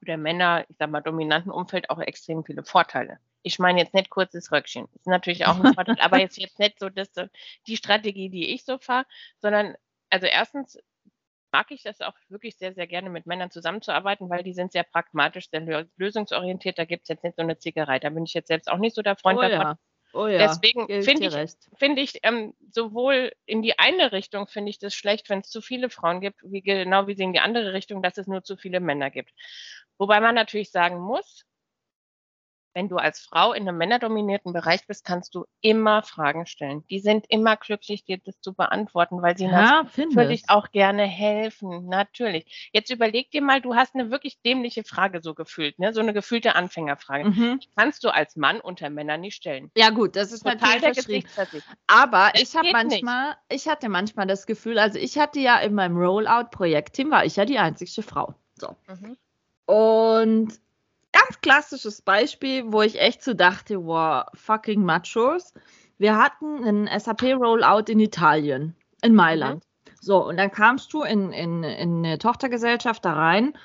oder 0.00 0.16
Männer, 0.16 0.64
ich 0.68 0.76
sag 0.78 0.90
mal, 0.90 1.02
dominanten 1.02 1.52
Umfeld 1.52 1.90
auch 1.90 2.00
extrem 2.00 2.44
viele 2.44 2.64
Vorteile. 2.64 3.18
Ich 3.42 3.58
meine 3.58 3.78
jetzt 3.78 3.94
nicht 3.94 4.10
kurzes 4.10 4.50
Röckchen. 4.50 4.88
Ist 4.94 5.06
natürlich 5.06 5.46
auch 5.46 5.62
ein 5.62 5.74
Vorteil, 5.74 6.00
aber 6.00 6.18
jetzt, 6.18 6.38
jetzt 6.38 6.58
nicht 6.58 6.78
so 6.80 6.88
dass, 6.88 7.12
so 7.12 7.26
die 7.66 7.76
Strategie, 7.76 8.30
die 8.30 8.54
ich 8.54 8.64
so 8.64 8.78
fahre, 8.78 9.06
sondern 9.40 9.76
also 10.08 10.26
erstens 10.26 10.78
mag 11.54 11.70
ich 11.70 11.84
das 11.84 12.00
auch 12.00 12.14
wirklich 12.28 12.56
sehr, 12.56 12.74
sehr 12.74 12.88
gerne 12.88 13.10
mit 13.10 13.26
Männern 13.26 13.48
zusammenzuarbeiten, 13.48 14.28
weil 14.28 14.42
die 14.42 14.54
sind 14.54 14.72
sehr 14.72 14.82
pragmatisch, 14.82 15.50
sehr 15.50 15.62
lö- 15.62 15.88
lösungsorientiert. 15.96 16.78
Da 16.78 16.84
gibt 16.84 17.02
es 17.02 17.08
jetzt 17.08 17.22
nicht 17.22 17.36
so 17.36 17.42
eine 17.42 17.56
Zickerei. 17.58 18.00
Da 18.00 18.10
bin 18.10 18.24
ich 18.24 18.34
jetzt 18.34 18.48
selbst 18.48 18.68
auch 18.68 18.78
nicht 18.78 18.96
so 18.96 19.02
der 19.02 19.14
Freund 19.14 19.38
oh 19.38 19.42
davon. 19.42 19.60
ja, 19.60 19.78
oh 20.14 20.26
ja. 20.26 20.38
Deswegen 20.38 20.88
finde 21.04 21.26
ich, 21.26 21.52
finde 21.78 22.02
ich 22.02 22.18
ähm, 22.24 22.54
sowohl 22.72 23.30
in 23.46 23.62
die 23.62 23.78
eine 23.78 24.10
Richtung 24.10 24.48
finde 24.48 24.70
ich 24.70 24.80
das 24.80 24.96
schlecht, 24.96 25.30
wenn 25.30 25.42
es 25.42 25.48
zu 25.48 25.60
viele 25.60 25.90
Frauen 25.90 26.20
gibt, 26.20 26.40
wie 26.42 26.60
genau 26.60 27.06
wie 27.06 27.14
sie 27.14 27.22
in 27.22 27.32
die 27.32 27.38
andere 27.38 27.72
Richtung, 27.72 28.02
dass 28.02 28.18
es 28.18 28.26
nur 28.26 28.42
zu 28.42 28.56
viele 28.56 28.80
Männer 28.80 29.10
gibt. 29.10 29.30
Wobei 29.96 30.18
man 30.18 30.34
natürlich 30.34 30.72
sagen 30.72 30.98
muss, 30.98 31.44
wenn 32.74 32.88
du 32.88 32.96
als 32.96 33.20
Frau 33.20 33.52
in 33.52 33.68
einem 33.68 33.78
männerdominierten 33.78 34.52
Bereich 34.52 34.86
bist, 34.86 35.04
kannst 35.04 35.34
du 35.34 35.44
immer 35.60 36.02
Fragen 36.02 36.44
stellen. 36.46 36.84
Die 36.90 36.98
sind 36.98 37.26
immer 37.28 37.56
glücklich, 37.56 38.04
dir 38.04 38.18
das 38.18 38.40
zu 38.40 38.52
beantworten, 38.52 39.22
weil 39.22 39.36
sie 39.36 39.44
Ja, 39.44 39.84
finde 39.90 40.16
natürlich 40.16 40.44
auch 40.48 40.70
gerne 40.72 41.04
helfen. 41.04 41.86
Natürlich. 41.88 42.70
Jetzt 42.72 42.90
überleg 42.90 43.30
dir 43.30 43.42
mal, 43.42 43.60
du 43.60 43.74
hast 43.74 43.94
eine 43.94 44.10
wirklich 44.10 44.40
dämliche 44.42 44.84
Frage 44.84 45.20
so 45.22 45.34
gefühlt, 45.34 45.78
ne? 45.78 45.92
so 45.94 46.00
eine 46.00 46.12
gefühlte 46.12 46.56
Anfängerfrage. 46.56 47.30
Mhm. 47.30 47.60
Kannst 47.76 48.04
du 48.04 48.12
als 48.12 48.36
Mann 48.36 48.60
unter 48.60 48.90
Männern 48.90 49.20
nicht 49.20 49.36
stellen. 49.36 49.70
Ja, 49.76 49.90
gut, 49.90 50.16
das 50.16 50.32
ist 50.32 50.42
Total 50.44 50.80
natürlich. 50.80 51.24
Aber 51.86 52.30
Das 52.32 52.42
ich 52.42 52.56
habe 52.56 52.66
geht 52.66 52.74
nicht. 52.74 53.02
manchmal, 53.04 53.36
ich 53.48 53.68
hatte 53.68 53.88
manchmal 53.88 54.26
das 54.26 54.46
Gefühl, 54.46 54.78
also 54.78 54.98
ich 54.98 55.18
hatte 55.18 55.38
ja 55.38 55.58
in 55.58 55.74
meinem 55.74 55.96
Rollout-Projektteam, 55.96 57.10
war 57.10 57.24
ich 57.24 57.36
ja 57.36 57.44
die 57.44 57.58
einzigste 57.58 58.02
Frau. 58.02 58.34
So. 58.56 58.76
Mhm. 58.88 59.16
Und 59.66 60.60
ganz 61.14 61.40
klassisches 61.40 62.02
Beispiel, 62.02 62.72
wo 62.72 62.82
ich 62.82 63.00
echt 63.00 63.22
so 63.22 63.34
dachte, 63.34 63.84
wow, 63.86 64.24
fucking 64.34 64.84
Machos. 64.84 65.54
Wir 65.96 66.16
hatten 66.18 66.64
einen 66.64 66.88
SAP-Rollout 66.98 67.90
in 67.90 68.00
Italien, 68.00 68.74
in 69.02 69.14
Mailand. 69.14 69.64
So, 70.00 70.26
und 70.26 70.36
dann 70.36 70.50
kamst 70.50 70.92
du 70.92 71.02
in, 71.02 71.32
in, 71.32 71.62
in 71.62 72.04
eine 72.04 72.18
Tochtergesellschaft 72.18 73.04
da 73.04 73.14
rein, 73.14 73.56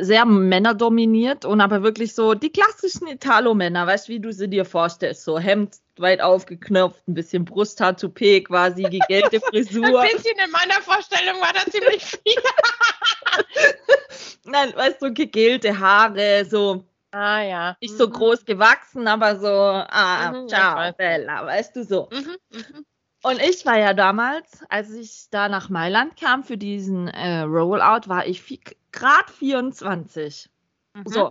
sehr 0.00 0.24
männerdominiert 0.24 1.44
und 1.44 1.60
aber 1.60 1.82
wirklich 1.82 2.14
so 2.14 2.34
die 2.34 2.50
klassischen 2.50 3.06
Italo-Männer, 3.08 3.86
weißt 3.86 4.08
du, 4.08 4.12
wie 4.12 4.20
du 4.20 4.32
sie 4.32 4.48
dir 4.48 4.64
vorstellst, 4.64 5.24
so 5.24 5.38
Hemd 5.38 5.76
weit 5.98 6.20
aufgeknöpft, 6.20 7.06
ein 7.08 7.14
bisschen 7.14 7.44
Brusthaar, 7.44 7.96
Toupet 7.96 8.46
quasi, 8.46 8.84
gegelte 8.84 9.40
Frisur. 9.40 10.00
Ein 10.00 10.08
bisschen 10.12 10.36
in 10.44 10.50
meiner 10.50 10.80
Vorstellung 10.82 11.40
war 11.40 11.52
da 11.52 11.70
ziemlich 11.70 12.04
viel. 12.04 12.34
Nein, 14.44 14.72
weißt 14.74 15.02
du, 15.02 15.12
gegelte 15.12 15.78
Haare, 15.78 16.44
so 16.48 16.84
Ah 17.12 17.42
ja. 17.42 17.76
nicht 17.80 17.96
so 17.96 18.06
Mhm. 18.06 18.12
groß 18.12 18.44
gewachsen, 18.44 19.08
aber 19.08 19.38
so, 19.38 19.48
ah, 19.48 20.32
Mhm, 20.32 20.48
ciao. 20.48 20.92
Bella, 20.92 21.44
weißt 21.44 21.74
du 21.76 21.84
so. 21.84 22.08
Mhm, 22.12 22.36
mhm. 22.50 22.86
Und 23.22 23.40
ich 23.40 23.66
war 23.66 23.78
ja 23.78 23.92
damals, 23.92 24.62
als 24.70 24.90
ich 24.92 25.28
da 25.30 25.48
nach 25.48 25.68
Mailand 25.68 26.16
kam 26.16 26.42
für 26.42 26.56
diesen 26.56 27.08
äh, 27.08 27.40
Rollout, 27.40 28.08
war 28.08 28.26
ich 28.26 28.60
gerade 28.92 29.32
24. 29.32 30.48
Mhm. 30.94 31.02
So, 31.04 31.30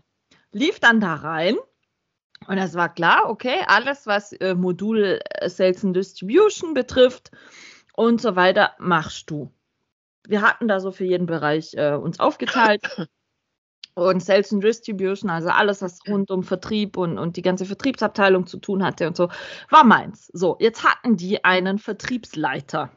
lief 0.52 0.80
dann 0.80 0.99
da 0.99 1.15
rein 1.15 1.58
und 2.47 2.58
es 2.58 2.75
war 2.75 2.93
klar, 2.93 3.30
okay, 3.30 3.63
alles, 3.67 4.06
was 4.08 4.34
äh, 4.34 4.56
Modul 4.56 5.19
äh, 5.23 5.49
Sales 5.49 5.84
and 5.84 5.95
Distribution 5.95 6.73
betrifft 6.73 7.32
und 7.93 8.21
so 8.21 8.36
weiter, 8.36 8.73
machst 8.78 9.30
du. 9.30 9.52
Wir 10.28 10.41
hatten 10.41 10.67
da 10.67 10.80
so 10.80 10.91
für 10.91 11.06
jeden 11.06 11.25
Bereich 11.25 11.73
äh, 11.73 11.93
uns 11.95 12.19
aufgeteilt. 12.19 12.84
Und 13.99 14.23
Sales 14.23 14.51
and 14.53 14.63
Distribution, 14.63 15.29
also 15.29 15.49
alles, 15.49 15.81
was 15.81 15.99
rund 16.07 16.31
um 16.31 16.43
Vertrieb 16.43 16.97
und, 16.97 17.17
und 17.17 17.38
die 17.38 17.41
ganze 17.41 17.65
Vertriebsabteilung 17.65 18.47
zu 18.47 18.57
tun 18.57 18.83
hatte 18.83 19.07
und 19.07 19.17
so, 19.17 19.29
war 19.69 19.83
meins. 19.83 20.29
So, 20.33 20.57
jetzt 20.59 20.83
hatten 20.83 21.17
die 21.17 21.43
einen 21.43 21.77
Vertriebsleiter. 21.79 22.91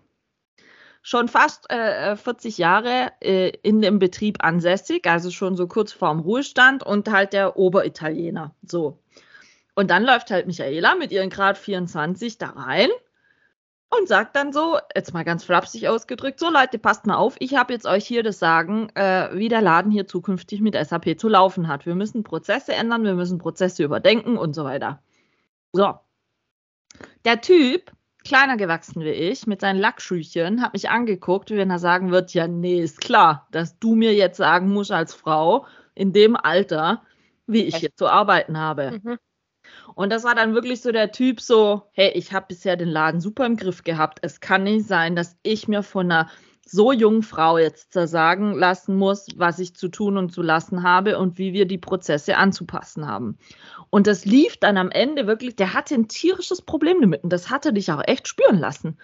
Schon 1.05 1.27
fast 1.27 1.69
äh, 1.71 2.15
40 2.15 2.59
Jahre 2.59 3.13
äh, 3.21 3.51
in 3.63 3.83
dem 3.83 3.99
Betrieb 3.99 4.45
ansässig, 4.45 5.09
also 5.09 5.31
schon 5.31 5.57
so 5.57 5.67
kurz 5.67 5.93
vorm 5.93 6.21
Ruhestand 6.21 6.85
und 6.85 7.11
halt 7.11 7.33
der 7.33 7.59
Oberitaliener. 7.59 8.55
So. 8.63 8.99
Und 9.75 9.91
dann 9.91 10.05
läuft 10.05 10.31
halt 10.31 10.47
Michaela 10.47 10.95
mit 10.95 11.11
ihren 11.11 11.31
Grad 11.31 11.59
24 11.59 12.39
da 12.39 12.51
rein 12.51 12.89
und 13.99 14.09
sagt 14.09 14.37
dann 14.37 14.53
so, 14.53 14.79
jetzt 14.95 15.13
mal 15.13 15.25
ganz 15.25 15.45
flapsig 15.45 15.89
ausgedrückt, 15.89 16.41
so 16.41 16.51
Leute, 16.51 16.79
passt 16.79 17.07
mal 17.07 17.17
auf, 17.17 17.37
ich 17.39 17.55
habe 17.57 17.73
jetzt 17.73 17.87
euch 17.87 18.07
hier 18.07 18.23
das 18.23 18.39
Sagen, 18.39 18.89
äh, 18.95 19.29
wie 19.33 19.49
der 19.49 19.61
Laden 19.61 19.93
hier 19.93 20.07
zukünftig 20.07 20.61
mit 20.61 20.75
SAP 20.75 21.19
zu 21.19 21.29
laufen 21.29 21.69
hat. 21.69 21.85
Wir 21.85 21.95
müssen 21.95 22.23
Prozesse 22.23 22.73
ändern, 22.73 23.05
wir 23.05 23.15
müssen 23.15 23.39
Prozesse 23.39 23.85
überdenken 23.85 24.39
und 24.39 24.55
so 24.55 24.65
weiter. 24.65 25.03
So. 25.73 25.95
Der 27.25 27.41
Typ, 27.41 27.93
kleiner 28.25 28.57
gewachsen 28.57 29.03
wie 29.03 29.11
ich, 29.11 29.47
mit 29.47 29.61
seinen 29.61 29.79
Lackschüchen, 29.79 30.63
hat 30.63 30.73
mich 30.73 30.89
angeguckt, 30.89 31.51
wie 31.51 31.57
wenn 31.57 31.71
er 31.71 31.79
sagen 31.79 32.11
wird, 32.11 32.33
ja, 32.35 32.49
nee, 32.49 32.81
ist 32.81 33.01
klar, 33.01 33.47
dass 33.51 33.79
du 33.79 33.95
mir 33.95 34.15
jetzt 34.15 34.37
sagen 34.37 34.69
musst 34.69 34.93
als 34.93 35.15
Frau, 35.15 35.67
in 35.95 36.13
dem 36.13 36.37
Alter, 36.37 37.03
wie 37.47 37.65
ich 37.65 37.81
jetzt 37.81 37.99
zu 37.99 38.09
arbeiten 38.09 38.59
habe. 38.59 39.01
Mhm. 39.03 39.19
Und 39.95 40.11
das 40.11 40.25
war 40.25 40.35
dann 40.35 40.55
wirklich 40.55 40.81
so 40.83 40.93
der 40.93 41.13
Typ 41.13 41.41
so, 41.41 41.83
hey, 41.93 42.11
ich 42.15 42.33
habe 42.33 42.47
bisher 42.49 42.77
den 42.77 42.89
Laden 42.89 43.21
super 43.21 43.47
im 43.47 43.57
Griff 43.57 43.85
gehabt. 43.85 44.19
Es 44.23 44.41
kann 44.41 44.65
nicht 44.65 44.87
sein, 44.87 45.17
dass 45.17 45.37
ich 45.43 45.69
mir 45.69 45.83
von 45.83 46.11
einer 46.11 46.31
so 46.65 46.93
jungen 46.93 47.23
Frau 47.23 47.59
jetzt 47.59 47.93
sagen 47.93 48.55
lassen 48.55 48.97
muss, 48.97 49.27
was 49.37 49.59
ich 49.59 49.75
zu 49.75 49.89
tun 49.89 50.17
und 50.17 50.33
zu 50.33 50.43
lassen 50.43 50.83
habe 50.83 51.19
und 51.19 51.37
wie 51.37 51.53
wir 51.53 51.67
die 51.67 51.79
Prozesse 51.79 52.37
anzupassen 52.37 53.07
haben. 53.07 53.37
Und 53.91 54.07
das 54.07 54.25
lief 54.25 54.57
dann 54.57 54.77
am 54.79 54.91
Ende 54.91 55.27
wirklich, 55.27 55.57
der 55.57 55.75
hatte 55.75 55.95
ein 55.95 56.09
tierisches 56.09 56.63
Problem 56.63 57.01
damit 57.01 57.25
und 57.25 57.33
das 57.33 57.51
hatte 57.51 57.73
dich 57.73 57.91
auch 57.93 58.03
echt 58.07 58.29
spüren 58.29 58.59
lassen. 58.59 58.97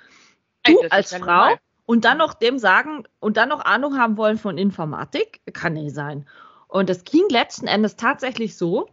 Du 0.64 0.80
als 0.90 1.14
Frau 1.14 1.26
normal. 1.26 1.58
und 1.86 2.04
dann 2.04 2.18
noch 2.18 2.34
dem 2.34 2.58
sagen 2.58 3.04
und 3.20 3.36
dann 3.36 3.48
noch 3.48 3.64
Ahnung 3.64 3.98
haben 3.98 4.16
wollen 4.16 4.38
von 4.38 4.56
Informatik, 4.56 5.40
kann 5.52 5.74
nicht 5.74 5.94
sein. 5.94 6.26
Und 6.68 6.90
es 6.90 7.04
ging 7.04 7.24
letzten 7.28 7.66
Endes 7.66 7.96
tatsächlich 7.96 8.56
so, 8.56 8.88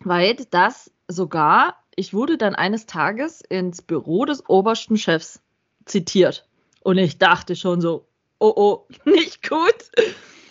weil 0.00 0.36
das 0.50 0.92
sogar, 1.12 1.76
ich 1.94 2.14
wurde 2.14 2.38
dann 2.38 2.54
eines 2.54 2.86
Tages 2.86 3.40
ins 3.42 3.82
Büro 3.82 4.24
des 4.24 4.48
obersten 4.48 4.96
Chefs 4.96 5.42
zitiert. 5.84 6.48
Und 6.80 6.98
ich 6.98 7.18
dachte 7.18 7.54
schon 7.54 7.80
so, 7.80 8.06
oh 8.38 8.52
oh, 8.56 8.86
nicht 9.04 9.48
gut. 9.48 9.74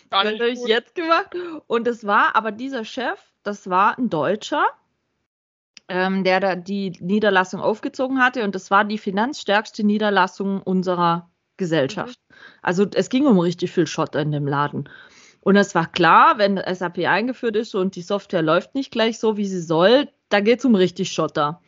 Gar 0.09 0.25
nicht 0.25 0.39
habe 0.39 0.49
ich 0.49 0.65
jetzt 0.65 0.95
gemacht? 0.95 1.35
Und 1.67 1.87
es 1.87 2.05
war 2.05 2.35
aber 2.35 2.51
dieser 2.51 2.85
Chef, 2.85 3.19
das 3.43 3.69
war 3.69 3.97
ein 3.97 4.09
Deutscher, 4.09 4.65
ähm, 5.87 6.23
der 6.23 6.39
da 6.39 6.55
die 6.55 6.91
Niederlassung 6.99 7.59
aufgezogen 7.59 8.19
hatte. 8.19 8.43
Und 8.43 8.55
das 8.55 8.71
war 8.71 8.85
die 8.85 8.97
finanzstärkste 8.97 9.83
Niederlassung 9.83 10.61
unserer 10.61 11.29
Gesellschaft. 11.57 12.19
Mhm. 12.29 12.35
Also 12.61 12.85
es 12.93 13.09
ging 13.09 13.25
um 13.25 13.39
richtig 13.39 13.71
viel 13.71 13.87
Schotter 13.87 14.19
in 14.19 14.31
dem 14.31 14.47
Laden. 14.47 14.89
Und 15.41 15.55
es 15.55 15.73
war 15.73 15.91
klar, 15.91 16.37
wenn 16.37 16.57
SAP 16.57 16.99
eingeführt 16.99 17.55
ist 17.55 17.73
und 17.73 17.95
die 17.95 18.03
Software 18.03 18.43
läuft 18.43 18.75
nicht 18.75 18.91
gleich 18.91 19.19
so, 19.19 19.37
wie 19.37 19.47
sie 19.47 19.61
soll, 19.61 20.07
da 20.31 20.39
geht 20.39 20.59
es 20.59 20.65
um 20.65 20.75
richtig 20.75 21.11
Schotter. 21.11 21.61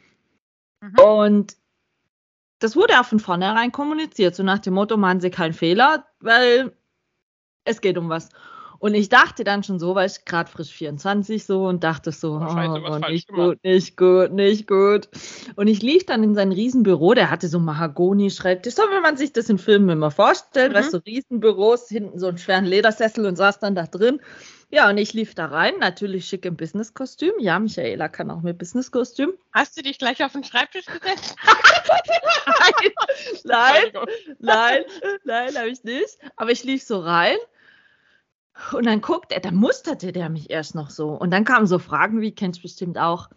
Mhm. 0.81 0.99
Und 0.99 1.57
das 2.59 2.75
wurde 2.75 2.99
auch 2.99 3.05
von 3.05 3.19
vornherein 3.19 3.71
kommuniziert, 3.71 4.35
so 4.35 4.43
nach 4.43 4.59
dem 4.59 4.73
Motto, 4.73 4.97
machen 4.97 5.19
Sie 5.19 5.29
keinen 5.29 5.53
Fehler, 5.53 6.05
weil 6.19 6.75
es 7.65 7.81
geht 7.81 7.97
um 7.97 8.09
was. 8.09 8.29
Und 8.83 8.95
ich 8.95 9.07
dachte 9.07 9.45
dann 9.45 9.63
schon 9.63 9.79
so, 9.79 9.95
weil 9.95 10.07
ich 10.07 10.25
gerade 10.25 10.51
frisch 10.51 10.71
24 10.71 11.45
so 11.45 11.67
und 11.67 11.85
dachte 11.85 12.11
so, 12.11 12.33
oh, 12.33 12.45
oh, 12.45 12.99
nicht 13.09 13.29
gut, 13.29 13.63
nicht 13.63 13.95
gut, 13.95 14.33
nicht 14.33 14.67
gut. 14.67 15.07
Und 15.55 15.67
ich 15.67 15.81
lief 15.81 16.05
dann 16.05 16.21
in 16.21 16.35
sein 16.35 16.51
Riesenbüro, 16.51 17.13
der 17.13 17.29
hatte 17.29 17.47
so 17.47 17.59
Mahagoni-Schreibtisch, 17.59 18.75
so 18.75 18.81
wie 18.81 19.01
man 19.01 19.15
sich 19.15 19.31
das 19.31 19.47
in 19.49 19.57
Filmen 19.57 19.87
immer 19.87 20.11
vorstellt, 20.11 20.73
mhm. 20.73 20.75
weißt 20.75 20.93
du, 20.93 20.97
so 20.97 21.03
Riesenbüros, 21.05 21.87
hinten 21.87 22.19
so 22.19 22.27
einen 22.27 22.37
schweren 22.37 22.65
Ledersessel 22.65 23.25
und 23.25 23.37
saß 23.37 23.59
dann 23.59 23.73
da 23.73 23.83
drin. 23.83 24.19
Ja, 24.73 24.89
und 24.89 24.97
ich 24.97 25.13
lief 25.13 25.35
da 25.35 25.45
rein, 25.45 25.75
natürlich 25.79 26.25
schick 26.25 26.45
im 26.45 26.57
Businesskostüm. 26.57 27.33
Ja, 27.37 27.59
Michaela 27.59 28.09
kann 28.09 28.31
auch 28.31 28.41
mit 28.41 28.57
Businesskostüm. 28.57 29.31
Hast 29.53 29.77
du 29.77 29.83
dich 29.83 29.99
gleich 29.99 30.23
auf 30.23 30.31
den 30.31 30.43
Schreibtisch 30.43 30.87
gesetzt? 30.87 31.35
nein, 33.43 33.43
nein, 33.43 34.05
nein, 34.39 34.83
nein, 35.25 35.55
habe 35.55 35.69
ich 35.69 35.83
nicht. 35.83 36.17
Aber 36.37 36.49
ich 36.49 36.63
lief 36.63 36.81
so 36.81 37.01
rein 37.01 37.37
und 38.71 38.87
dann 38.87 39.01
guckt 39.01 39.31
er, 39.31 39.41
dann 39.41 39.53
musterte 39.53 40.11
der 40.11 40.29
mich 40.29 40.49
erst 40.49 40.73
noch 40.73 40.89
so. 40.89 41.09
Und 41.09 41.29
dann 41.29 41.45
kamen 41.45 41.67
so 41.67 41.77
Fragen 41.77 42.19
wie, 42.19 42.33
kennst 42.33 42.57
du 42.57 42.63
bestimmt 42.63 42.97
auch, 42.97 43.29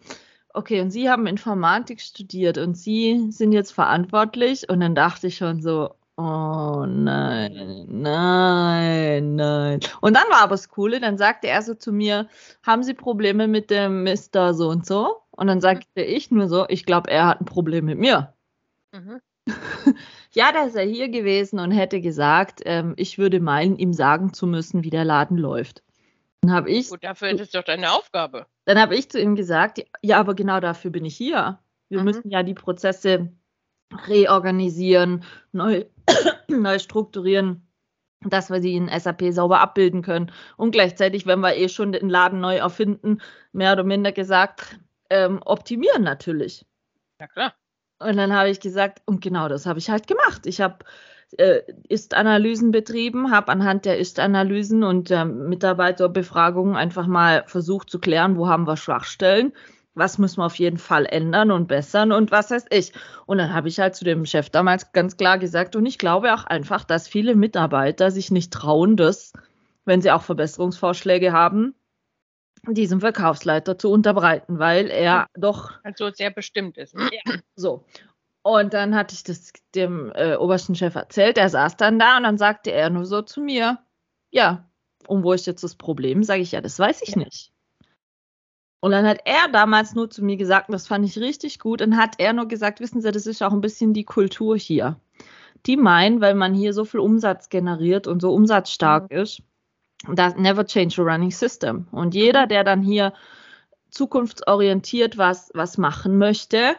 okay, 0.55 0.81
und 0.81 0.89
Sie 0.89 1.07
haben 1.07 1.27
Informatik 1.27 2.01
studiert 2.01 2.57
und 2.57 2.75
Sie 2.75 3.27
sind 3.29 3.51
jetzt 3.51 3.73
verantwortlich. 3.73 4.69
Und 4.69 4.79
dann 4.79 4.95
dachte 4.95 5.27
ich 5.27 5.37
schon 5.37 5.61
so, 5.61 5.93
oh 6.17 6.85
nein, 6.87 7.85
nein, 7.87 9.35
nein. 9.35 9.79
Und 10.01 10.15
dann 10.15 10.27
war 10.29 10.41
aber 10.41 10.51
das 10.51 10.69
Coole, 10.69 10.99
dann 10.99 11.17
sagte 11.17 11.47
er 11.47 11.61
so 11.61 11.73
zu 11.75 11.91
mir, 11.91 12.27
haben 12.63 12.83
Sie 12.83 12.93
Probleme 12.93 13.47
mit 13.47 13.69
dem 13.69 14.03
Mister 14.03 14.53
so 14.53 14.69
und 14.69 14.85
so? 14.85 15.21
Und 15.31 15.47
dann 15.47 15.61
sagte 15.61 16.01
ich 16.01 16.31
nur 16.31 16.47
so, 16.47 16.65
ich 16.67 16.85
glaube, 16.85 17.11
er 17.11 17.27
hat 17.27 17.41
ein 17.41 17.45
Problem 17.45 17.85
mit 17.85 17.99
mir. 17.99 18.33
Mhm. 18.91 19.21
ja, 20.31 20.51
da 20.51 20.63
ist 20.63 20.75
er 20.75 20.83
hier 20.83 21.09
gewesen 21.09 21.59
und 21.59 21.71
hätte 21.71 22.01
gesagt, 22.01 22.61
ähm, 22.65 22.93
ich 22.97 23.17
würde 23.17 23.39
meinen, 23.39 23.77
ihm 23.77 23.93
sagen 23.93 24.33
zu 24.33 24.47
müssen, 24.47 24.83
wie 24.83 24.89
der 24.89 25.05
Laden 25.05 25.37
läuft. 25.37 25.83
Dann 26.41 26.51
habe 26.51 26.69
ich. 26.69 26.89
Gut, 26.89 27.03
dafür 27.03 27.29
ist 27.29 27.41
es 27.41 27.51
doch 27.51 27.63
deine 27.63 27.91
Aufgabe. 27.91 28.45
Dann 28.65 28.79
habe 28.79 28.95
ich 28.95 29.09
zu 29.09 29.19
ihm 29.19 29.35
gesagt, 29.35 29.83
ja, 30.01 30.19
aber 30.19 30.35
genau 30.35 30.59
dafür 30.59 30.91
bin 30.91 31.05
ich 31.05 31.15
hier. 31.15 31.59
Wir 31.89 31.99
mhm. 31.99 32.05
müssen 32.05 32.29
ja 32.29 32.43
die 32.43 32.53
Prozesse 32.53 33.31
reorganisieren, 34.07 35.23
neu, 35.51 35.85
neu 36.47 36.79
strukturieren, 36.79 37.67
dass 38.21 38.49
wir 38.49 38.61
sie 38.61 38.75
in 38.75 38.89
SAP 38.89 39.31
sauber 39.31 39.59
abbilden 39.59 40.01
können. 40.01 40.31
Und 40.57 40.71
gleichzeitig, 40.71 41.25
wenn 41.25 41.39
wir 41.39 41.55
eh 41.55 41.69
schon 41.69 41.91
den 41.91 42.09
Laden 42.09 42.39
neu 42.39 42.57
erfinden, 42.57 43.21
mehr 43.51 43.73
oder 43.73 43.83
minder 43.83 44.11
gesagt, 44.11 44.79
ähm, 45.09 45.39
optimieren 45.45 46.03
natürlich. 46.03 46.65
Ja, 47.19 47.27
klar. 47.27 47.53
Und 47.99 48.17
dann 48.17 48.33
habe 48.33 48.49
ich 48.49 48.59
gesagt, 48.59 49.01
und 49.05 49.21
genau 49.21 49.47
das 49.47 49.65
habe 49.65 49.79
ich 49.79 49.89
halt 49.89 50.07
gemacht. 50.07 50.45
Ich 50.45 50.61
habe 50.61 50.85
äh, 51.37 51.61
Ist-Analysen 51.89 52.71
betrieben, 52.71 53.31
habe 53.31 53.51
anhand 53.51 53.85
der 53.85 53.97
Ist-Analysen 53.97 54.83
und 54.83 55.09
der 55.09 55.25
Mitarbeiterbefragungen 55.25 56.75
einfach 56.75 57.07
mal 57.07 57.43
versucht 57.47 57.89
zu 57.89 57.99
klären, 57.99 58.37
wo 58.37 58.47
haben 58.47 58.67
wir 58.67 58.77
Schwachstellen, 58.77 59.53
was 59.97 60.17
müssen 60.17 60.37
wir 60.37 60.45
auf 60.45 60.55
jeden 60.55 60.77
Fall 60.77 61.05
ändern 61.05 61.51
und 61.51 61.67
bessern 61.67 62.11
und 62.11 62.31
was 62.31 62.51
weiß 62.51 62.65
ich. 62.69 62.93
Und 63.25 63.37
dann 63.39 63.53
habe 63.53 63.67
ich 63.67 63.79
halt 63.79 63.95
zu 63.95 64.05
dem 64.05 64.25
Chef 64.25 64.49
damals 64.49 64.91
ganz 64.91 65.17
klar 65.17 65.37
gesagt, 65.37 65.75
und 65.75 65.85
ich 65.85 65.97
glaube 65.97 66.33
auch 66.33 66.43
einfach, 66.45 66.83
dass 66.83 67.07
viele 67.07 67.35
Mitarbeiter 67.35 68.11
sich 68.11 68.31
nicht 68.31 68.53
trauen, 68.53 68.95
das, 68.97 69.33
wenn 69.85 70.01
sie 70.01 70.11
auch 70.11 70.21
Verbesserungsvorschläge 70.21 71.31
haben, 71.33 71.75
diesem 72.67 72.99
Verkaufsleiter 72.99 73.77
zu 73.77 73.91
unterbreiten, 73.91 74.59
weil 74.59 74.87
er 74.87 75.27
doch. 75.35 75.71
Also 75.83 76.11
sehr 76.11 76.31
bestimmt 76.31 76.77
ist. 76.77 76.93
Ja, 76.93 77.33
so. 77.55 77.85
Und 78.43 78.73
dann 78.73 78.95
hatte 78.95 79.13
ich 79.13 79.23
das 79.23 79.51
dem 79.75 80.11
äh, 80.15 80.35
obersten 80.35 80.75
Chef 80.75 80.95
erzählt. 80.95 81.37
Er 81.37 81.49
saß 81.49 81.75
dann 81.75 81.99
da 81.99 82.17
und 82.17 82.23
dann 82.23 82.37
sagte 82.37 82.71
er 82.71 82.89
nur 82.89 83.05
so 83.05 83.21
zu 83.21 83.41
mir: 83.41 83.79
Ja, 84.31 84.69
und 85.07 85.23
wo 85.23 85.33
ist 85.33 85.47
jetzt 85.47 85.63
das 85.63 85.75
Problem? 85.75 86.23
Sage 86.23 86.41
ich 86.41 86.53
ja, 86.53 86.61
das 86.61 86.79
weiß 86.79 87.01
ich 87.01 87.15
ja. 87.15 87.19
nicht. 87.19 87.51
Und 88.79 88.91
dann 88.91 89.07
hat 89.07 89.21
er 89.25 89.47
damals 89.51 89.95
nur 89.95 90.09
zu 90.09 90.23
mir 90.23 90.37
gesagt, 90.37 90.69
und 90.69 90.73
das 90.73 90.87
fand 90.87 91.05
ich 91.05 91.17
richtig 91.17 91.59
gut, 91.59 91.81
und 91.81 91.97
hat 91.97 92.15
er 92.19 92.33
nur 92.33 92.47
gesagt, 92.47 92.79
wissen 92.79 93.01
Sie, 93.01 93.11
das 93.11 93.25
ist 93.25 93.41
auch 93.41 93.53
ein 93.53 93.61
bisschen 93.61 93.93
die 93.93 94.03
Kultur 94.03 94.57
hier. 94.57 94.99
Die 95.65 95.77
meinen, 95.77 96.21
weil 96.21 96.35
man 96.35 96.53
hier 96.53 96.73
so 96.73 96.85
viel 96.85 96.99
Umsatz 96.99 97.49
generiert 97.49 98.07
und 98.07 98.21
so 98.21 98.33
umsatzstark 98.33 99.11
mhm. 99.11 99.17
ist, 99.17 99.41
das 100.13 100.35
never 100.35 100.65
change 100.65 101.01
a 101.01 101.03
running 101.03 101.31
system. 101.31 101.87
Und 101.91 102.13
jeder, 102.13 102.45
der 102.45 102.63
dann 102.63 102.83
hier 102.83 103.13
zukunftsorientiert 103.89 105.17
was, 105.17 105.49
was 105.53 105.77
machen 105.77 106.17
möchte, 106.17 106.75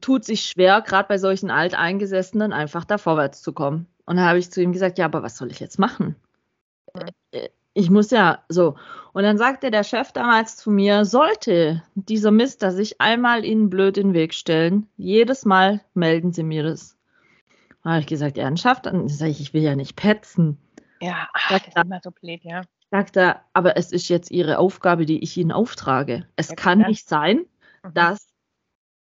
tut 0.00 0.24
sich 0.24 0.42
schwer, 0.42 0.80
gerade 0.82 1.08
bei 1.08 1.18
solchen 1.18 1.50
Alteingesessenen, 1.50 2.52
einfach 2.52 2.84
da 2.84 2.98
vorwärts 2.98 3.42
zu 3.42 3.52
kommen. 3.52 3.86
Und 4.06 4.16
dann 4.16 4.26
habe 4.26 4.38
ich 4.38 4.50
zu 4.50 4.62
ihm 4.62 4.72
gesagt, 4.72 4.98
ja, 4.98 5.06
aber 5.06 5.22
was 5.22 5.36
soll 5.36 5.50
ich 5.50 5.60
jetzt 5.60 5.78
machen? 5.78 6.16
Ich 7.74 7.90
muss 7.90 8.10
ja 8.10 8.44
so. 8.48 8.76
Und 9.12 9.24
dann 9.24 9.36
sagte 9.36 9.70
der 9.70 9.84
Chef 9.84 10.12
damals 10.12 10.56
zu 10.56 10.70
mir, 10.70 11.04
sollte 11.04 11.82
dieser 11.94 12.30
Mister 12.30 12.70
sich 12.70 13.00
einmal 13.00 13.44
Ihnen 13.44 13.68
blöd 13.68 13.98
in 13.98 14.08
den 14.08 14.14
Weg 14.14 14.34
stellen, 14.34 14.88
jedes 14.96 15.44
Mal 15.44 15.80
melden 15.92 16.32
Sie 16.32 16.42
mir 16.42 16.62
das. 16.62 16.96
Da 17.82 17.90
habe 17.90 18.00
ich 18.00 18.06
gesagt, 18.06 18.38
ernsthaft? 18.38 18.86
Dann 18.86 19.08
sage 19.08 19.30
ich, 19.30 19.40
ich 19.40 19.54
will 19.54 19.62
ja 19.62 19.76
nicht 19.76 19.96
petzen. 19.96 20.58
Ja, 21.00 21.28
ach, 21.34 21.50
das 21.50 21.68
ist 21.68 21.76
immer 21.76 22.00
so 22.02 22.10
blöd, 22.10 22.40
ja. 22.42 22.62
Sagt 22.90 23.16
er, 23.16 23.42
aber 23.52 23.76
es 23.76 23.92
ist 23.92 24.08
jetzt 24.08 24.30
Ihre 24.30 24.58
Aufgabe, 24.58 25.04
die 25.04 25.22
ich 25.22 25.36
Ihnen 25.36 25.52
auftrage. 25.52 26.26
Es 26.36 26.48
ja, 26.50 26.54
kann 26.54 26.78
nicht 26.78 27.08
sein, 27.08 27.44
mhm. 27.82 27.94
dass 27.94 28.28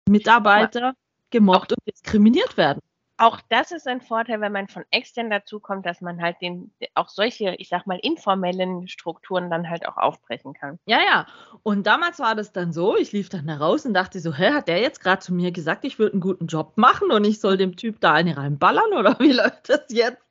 Mitarbeiter 0.08 0.93
gemobbt 1.32 1.71
und 1.71 1.80
diskriminiert 1.88 2.58
werden. 2.58 2.82
Auch 3.17 3.39
das 3.49 3.71
ist 3.71 3.88
ein 3.88 4.01
Vorteil, 4.01 4.41
wenn 4.41 4.51
man 4.51 4.67
von 4.67 4.84
extern 4.91 5.30
dazu 5.30 5.60
kommt, 5.60 5.86
dass 5.86 6.01
man 6.01 6.21
halt 6.21 6.38
den, 6.41 6.71
auch 6.93 7.10
solche, 7.10 7.56
ich 7.58 7.69
sag 7.69 7.88
mal, 7.88 7.97
informellen 8.01 8.88
Strukturen 8.88 9.49
dann 9.49 9.69
halt 9.69 9.88
auch 9.88 9.97
aufbrechen 9.97 10.53
kann. 10.53 10.77
Ja, 10.86 10.99
ja. 10.99 11.25
Und 11.63 11.88
damals 11.88 12.19
war 12.19 12.36
das 12.36 12.51
dann 12.51 12.71
so, 12.71 12.95
ich 12.95 13.12
lief 13.12 13.30
dann 13.30 13.47
heraus 13.47 13.86
und 13.86 13.95
dachte 13.95 14.19
so, 14.19 14.34
hä, 14.34 14.51
hat 14.51 14.67
der 14.67 14.82
jetzt 14.82 15.01
gerade 15.01 15.19
zu 15.19 15.34
mir 15.34 15.51
gesagt, 15.51 15.84
ich 15.84 15.97
würde 15.97 16.13
einen 16.13 16.21
guten 16.21 16.45
Job 16.45 16.73
machen 16.75 17.12
und 17.12 17.25
ich 17.25 17.39
soll 17.39 17.58
dem 17.58 17.75
Typ 17.75 17.99
da 18.01 18.13
eine 18.13 18.38
reinballern 18.38 18.93
oder 18.93 19.17
wie 19.19 19.32
läuft 19.34 19.69
das 19.69 19.86
jetzt? 19.89 20.21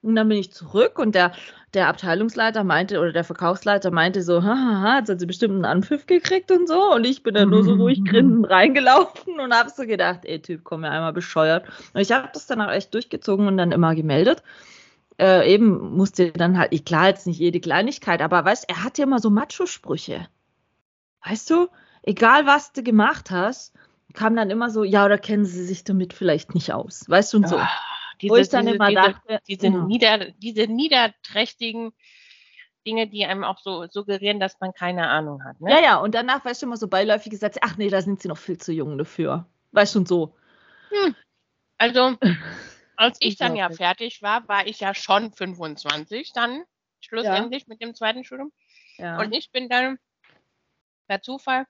Und 0.00 0.14
dann 0.14 0.28
bin 0.28 0.38
ich 0.38 0.52
zurück 0.52 0.98
und 0.98 1.14
der, 1.14 1.32
der 1.74 1.88
Abteilungsleiter 1.88 2.62
meinte, 2.62 3.00
oder 3.00 3.12
der 3.12 3.24
Verkaufsleiter 3.24 3.90
meinte 3.90 4.22
so, 4.22 4.44
haha, 4.44 4.98
jetzt 4.98 5.10
hat 5.10 5.18
sie 5.18 5.26
bestimmt 5.26 5.54
einen 5.54 5.64
Anpfiff 5.64 6.06
gekriegt 6.06 6.52
und 6.52 6.68
so. 6.68 6.94
Und 6.94 7.04
ich 7.04 7.24
bin 7.24 7.34
dann 7.34 7.50
nur 7.50 7.64
so 7.64 7.74
ruhig 7.74 8.04
grinsend 8.04 8.48
reingelaufen 8.48 9.40
und 9.40 9.52
habe 9.52 9.70
so 9.70 9.84
gedacht, 9.84 10.20
ey 10.24 10.40
Typ, 10.40 10.62
komm 10.62 10.82
mir 10.82 10.90
einmal 10.90 11.12
bescheuert. 11.12 11.66
Und 11.94 12.00
ich 12.00 12.12
habe 12.12 12.28
das 12.32 12.46
dann 12.46 12.60
auch 12.60 12.70
echt 12.70 12.94
durchgezogen 12.94 13.48
und 13.48 13.56
dann 13.56 13.72
immer 13.72 13.96
gemeldet. 13.96 14.42
Äh, 15.20 15.52
eben 15.52 15.96
musste 15.96 16.30
dann 16.30 16.58
halt, 16.58 16.72
ich 16.72 16.84
klar 16.84 17.08
jetzt 17.08 17.26
nicht 17.26 17.40
jede 17.40 17.58
Kleinigkeit, 17.58 18.22
aber 18.22 18.44
weißt, 18.44 18.68
er 18.68 18.84
hatte 18.84 19.02
immer 19.02 19.18
so 19.18 19.30
Macho-Sprüche. 19.30 20.28
Weißt 21.26 21.50
du, 21.50 21.66
egal 22.04 22.46
was 22.46 22.72
du 22.72 22.84
gemacht 22.84 23.32
hast, 23.32 23.74
kam 24.14 24.36
dann 24.36 24.50
immer 24.50 24.70
so, 24.70 24.84
ja, 24.84 25.04
oder 25.04 25.18
kennen 25.18 25.44
sie 25.44 25.64
sich 25.64 25.82
damit 25.82 26.12
vielleicht 26.12 26.54
nicht 26.54 26.72
aus. 26.72 27.04
Weißt 27.08 27.32
du, 27.32 27.38
und 27.38 27.48
so. 27.48 27.56
Ah 27.56 27.68
diese, 28.20 28.32
Wo 28.32 28.36
ich 28.36 28.48
dann 28.48 28.66
diese, 28.66 28.76
immer 28.76 28.88
diese, 28.88 29.00
dachte, 29.00 29.40
diese, 29.46 29.70
genau. 29.70 29.86
nieder, 29.86 30.30
diese 30.32 30.66
niederträchtigen 30.66 31.92
Dinge, 32.86 33.06
die 33.06 33.24
einem 33.26 33.44
auch 33.44 33.58
so 33.58 33.86
suggerieren, 33.86 34.40
dass 34.40 34.58
man 34.60 34.72
keine 34.72 35.08
Ahnung 35.08 35.44
hat. 35.44 35.60
Ne? 35.60 35.70
Ja, 35.70 35.80
ja, 35.80 35.96
und 35.98 36.14
danach 36.14 36.44
weißt 36.44 36.62
du 36.62 36.66
immer 36.66 36.76
so 36.76 36.88
beiläufig 36.88 37.30
gesagt, 37.30 37.58
ach 37.62 37.76
nee, 37.76 37.90
da 37.90 38.00
sind 38.00 38.22
sie 38.22 38.28
noch 38.28 38.38
viel 38.38 38.58
zu 38.58 38.72
jung 38.72 38.98
dafür. 38.98 39.46
Weißt 39.72 39.92
schon 39.92 40.06
so. 40.06 40.34
Hm. 40.90 41.14
Also, 41.76 42.16
als 42.96 43.18
ich 43.20 43.36
dann 43.36 43.56
ja 43.56 43.70
fertig 43.70 44.22
war, 44.22 44.48
war 44.48 44.66
ich 44.66 44.80
ja 44.80 44.94
schon 44.94 45.32
25 45.32 46.32
dann 46.32 46.64
schlussendlich 47.00 47.62
ja. 47.62 47.66
mit 47.68 47.82
dem 47.82 47.94
zweiten 47.94 48.24
Studium. 48.24 48.52
Ja. 48.96 49.20
Und 49.20 49.32
ich 49.32 49.52
bin 49.52 49.68
dann 49.68 49.98
per 51.06 51.22
Zufall 51.22 51.66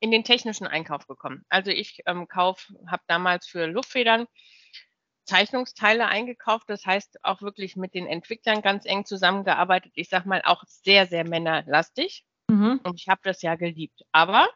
in 0.00 0.10
den 0.10 0.24
technischen 0.24 0.66
Einkauf 0.66 1.06
gekommen. 1.06 1.44
Also 1.48 1.70
ich 1.70 2.00
ähm, 2.06 2.28
kauf, 2.28 2.72
habe 2.86 3.02
damals 3.06 3.46
für 3.46 3.66
Luftfedern 3.66 4.26
Zeichnungsteile 5.26 6.06
eingekauft. 6.06 6.70
Das 6.70 6.86
heißt 6.86 7.24
auch 7.24 7.42
wirklich 7.42 7.76
mit 7.76 7.94
den 7.94 8.06
Entwicklern 8.06 8.62
ganz 8.62 8.86
eng 8.86 9.04
zusammengearbeitet. 9.04 9.92
Ich 9.94 10.08
sag 10.08 10.24
mal 10.24 10.42
auch 10.44 10.64
sehr, 10.66 11.06
sehr 11.06 11.28
männerlastig. 11.28 12.24
Mhm. 12.48 12.80
Und 12.84 12.94
ich 12.94 13.08
habe 13.08 13.20
das 13.24 13.42
ja 13.42 13.56
geliebt. 13.56 14.02
Aber 14.12 14.48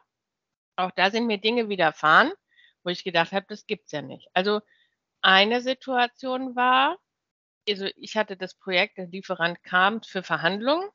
auch 0.75 0.91
da 0.91 1.11
sind 1.11 1.27
mir 1.27 1.37
Dinge 1.37 1.69
widerfahren, 1.69 2.31
wo 2.83 2.89
ich 2.89 3.03
gedacht 3.03 3.31
habe, 3.31 3.45
das 3.49 3.67
gibt's 3.67 3.91
ja 3.91 4.01
nicht. 4.01 4.27
Also 4.33 4.61
eine 5.21 5.61
Situation 5.61 6.55
war, 6.55 6.97
also 7.67 7.87
ich 7.95 8.17
hatte 8.17 8.37
das 8.37 8.55
Projekt, 8.55 8.97
der 8.97 9.07
Lieferant 9.07 9.63
kam 9.63 10.01
für 10.01 10.23
Verhandlungen 10.23 10.89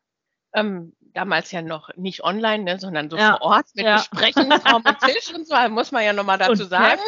ähm, 0.56 0.96
damals 1.14 1.52
ja 1.52 1.62
noch 1.62 1.90
nicht 1.96 2.24
online, 2.24 2.64
ne, 2.64 2.78
sondern 2.78 3.08
so 3.08 3.16
ja. 3.16 3.36
vor 3.38 3.42
Ort 3.42 3.66
mit 3.74 3.86
ja. 3.86 3.96
Besprechungsraum 3.96 4.82
und 4.84 5.00
Tisch 5.00 5.32
und 5.34 5.46
so, 5.46 5.54
muss 5.68 5.92
man 5.92 6.04
ja 6.04 6.12
nochmal 6.12 6.38
dazu 6.38 6.62
und 6.62 6.68
sagen. 6.68 7.00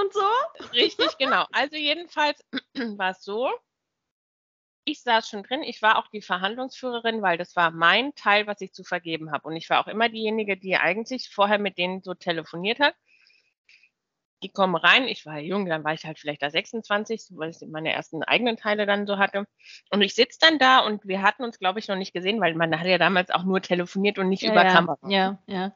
und 0.00 0.12
so. 0.12 0.66
Richtig, 0.72 1.18
genau. 1.18 1.44
Also 1.52 1.76
jedenfalls 1.76 2.42
war 2.96 3.10
es 3.10 3.22
so, 3.22 3.50
ich 4.84 5.02
saß 5.02 5.28
schon 5.28 5.42
drin, 5.42 5.62
ich 5.62 5.82
war 5.82 5.98
auch 5.98 6.08
die 6.08 6.20
Verhandlungsführerin, 6.20 7.22
weil 7.22 7.38
das 7.38 7.56
war 7.56 7.70
mein 7.70 8.14
Teil, 8.14 8.46
was 8.46 8.60
ich 8.60 8.72
zu 8.72 8.84
vergeben 8.84 9.32
habe. 9.32 9.48
Und 9.48 9.56
ich 9.56 9.70
war 9.70 9.80
auch 9.80 9.88
immer 9.88 10.08
diejenige, 10.08 10.56
die 10.56 10.76
eigentlich 10.76 11.30
vorher 11.30 11.58
mit 11.58 11.78
denen 11.78 12.02
so 12.02 12.14
telefoniert 12.14 12.80
hat 12.80 12.94
die 14.44 14.50
kommen 14.50 14.76
rein. 14.76 15.08
Ich 15.08 15.24
war 15.24 15.38
jung, 15.38 15.66
dann 15.66 15.84
war 15.84 15.94
ich 15.94 16.04
halt 16.04 16.18
vielleicht 16.18 16.42
da 16.42 16.50
26, 16.50 17.28
weil 17.30 17.50
ich 17.50 17.56
meine 17.66 17.92
ersten 17.92 18.22
eigenen 18.22 18.58
Teile 18.58 18.84
dann 18.84 19.06
so 19.06 19.16
hatte. 19.16 19.46
Und 19.90 20.02
ich 20.02 20.14
sitze 20.14 20.38
dann 20.38 20.58
da 20.58 20.80
und 20.80 21.06
wir 21.08 21.22
hatten 21.22 21.44
uns, 21.44 21.58
glaube 21.58 21.78
ich, 21.78 21.88
noch 21.88 21.96
nicht 21.96 22.12
gesehen, 22.12 22.40
weil 22.40 22.54
man 22.54 22.78
hat 22.78 22.86
ja 22.86 22.98
damals 22.98 23.30
auch 23.30 23.44
nur 23.44 23.62
telefoniert 23.62 24.18
und 24.18 24.28
nicht 24.28 24.42
ja, 24.42 24.52
über 24.52 24.64
ja. 24.64 24.72
Kamera. 24.72 25.08
Ja, 25.08 25.38
ja. 25.46 25.74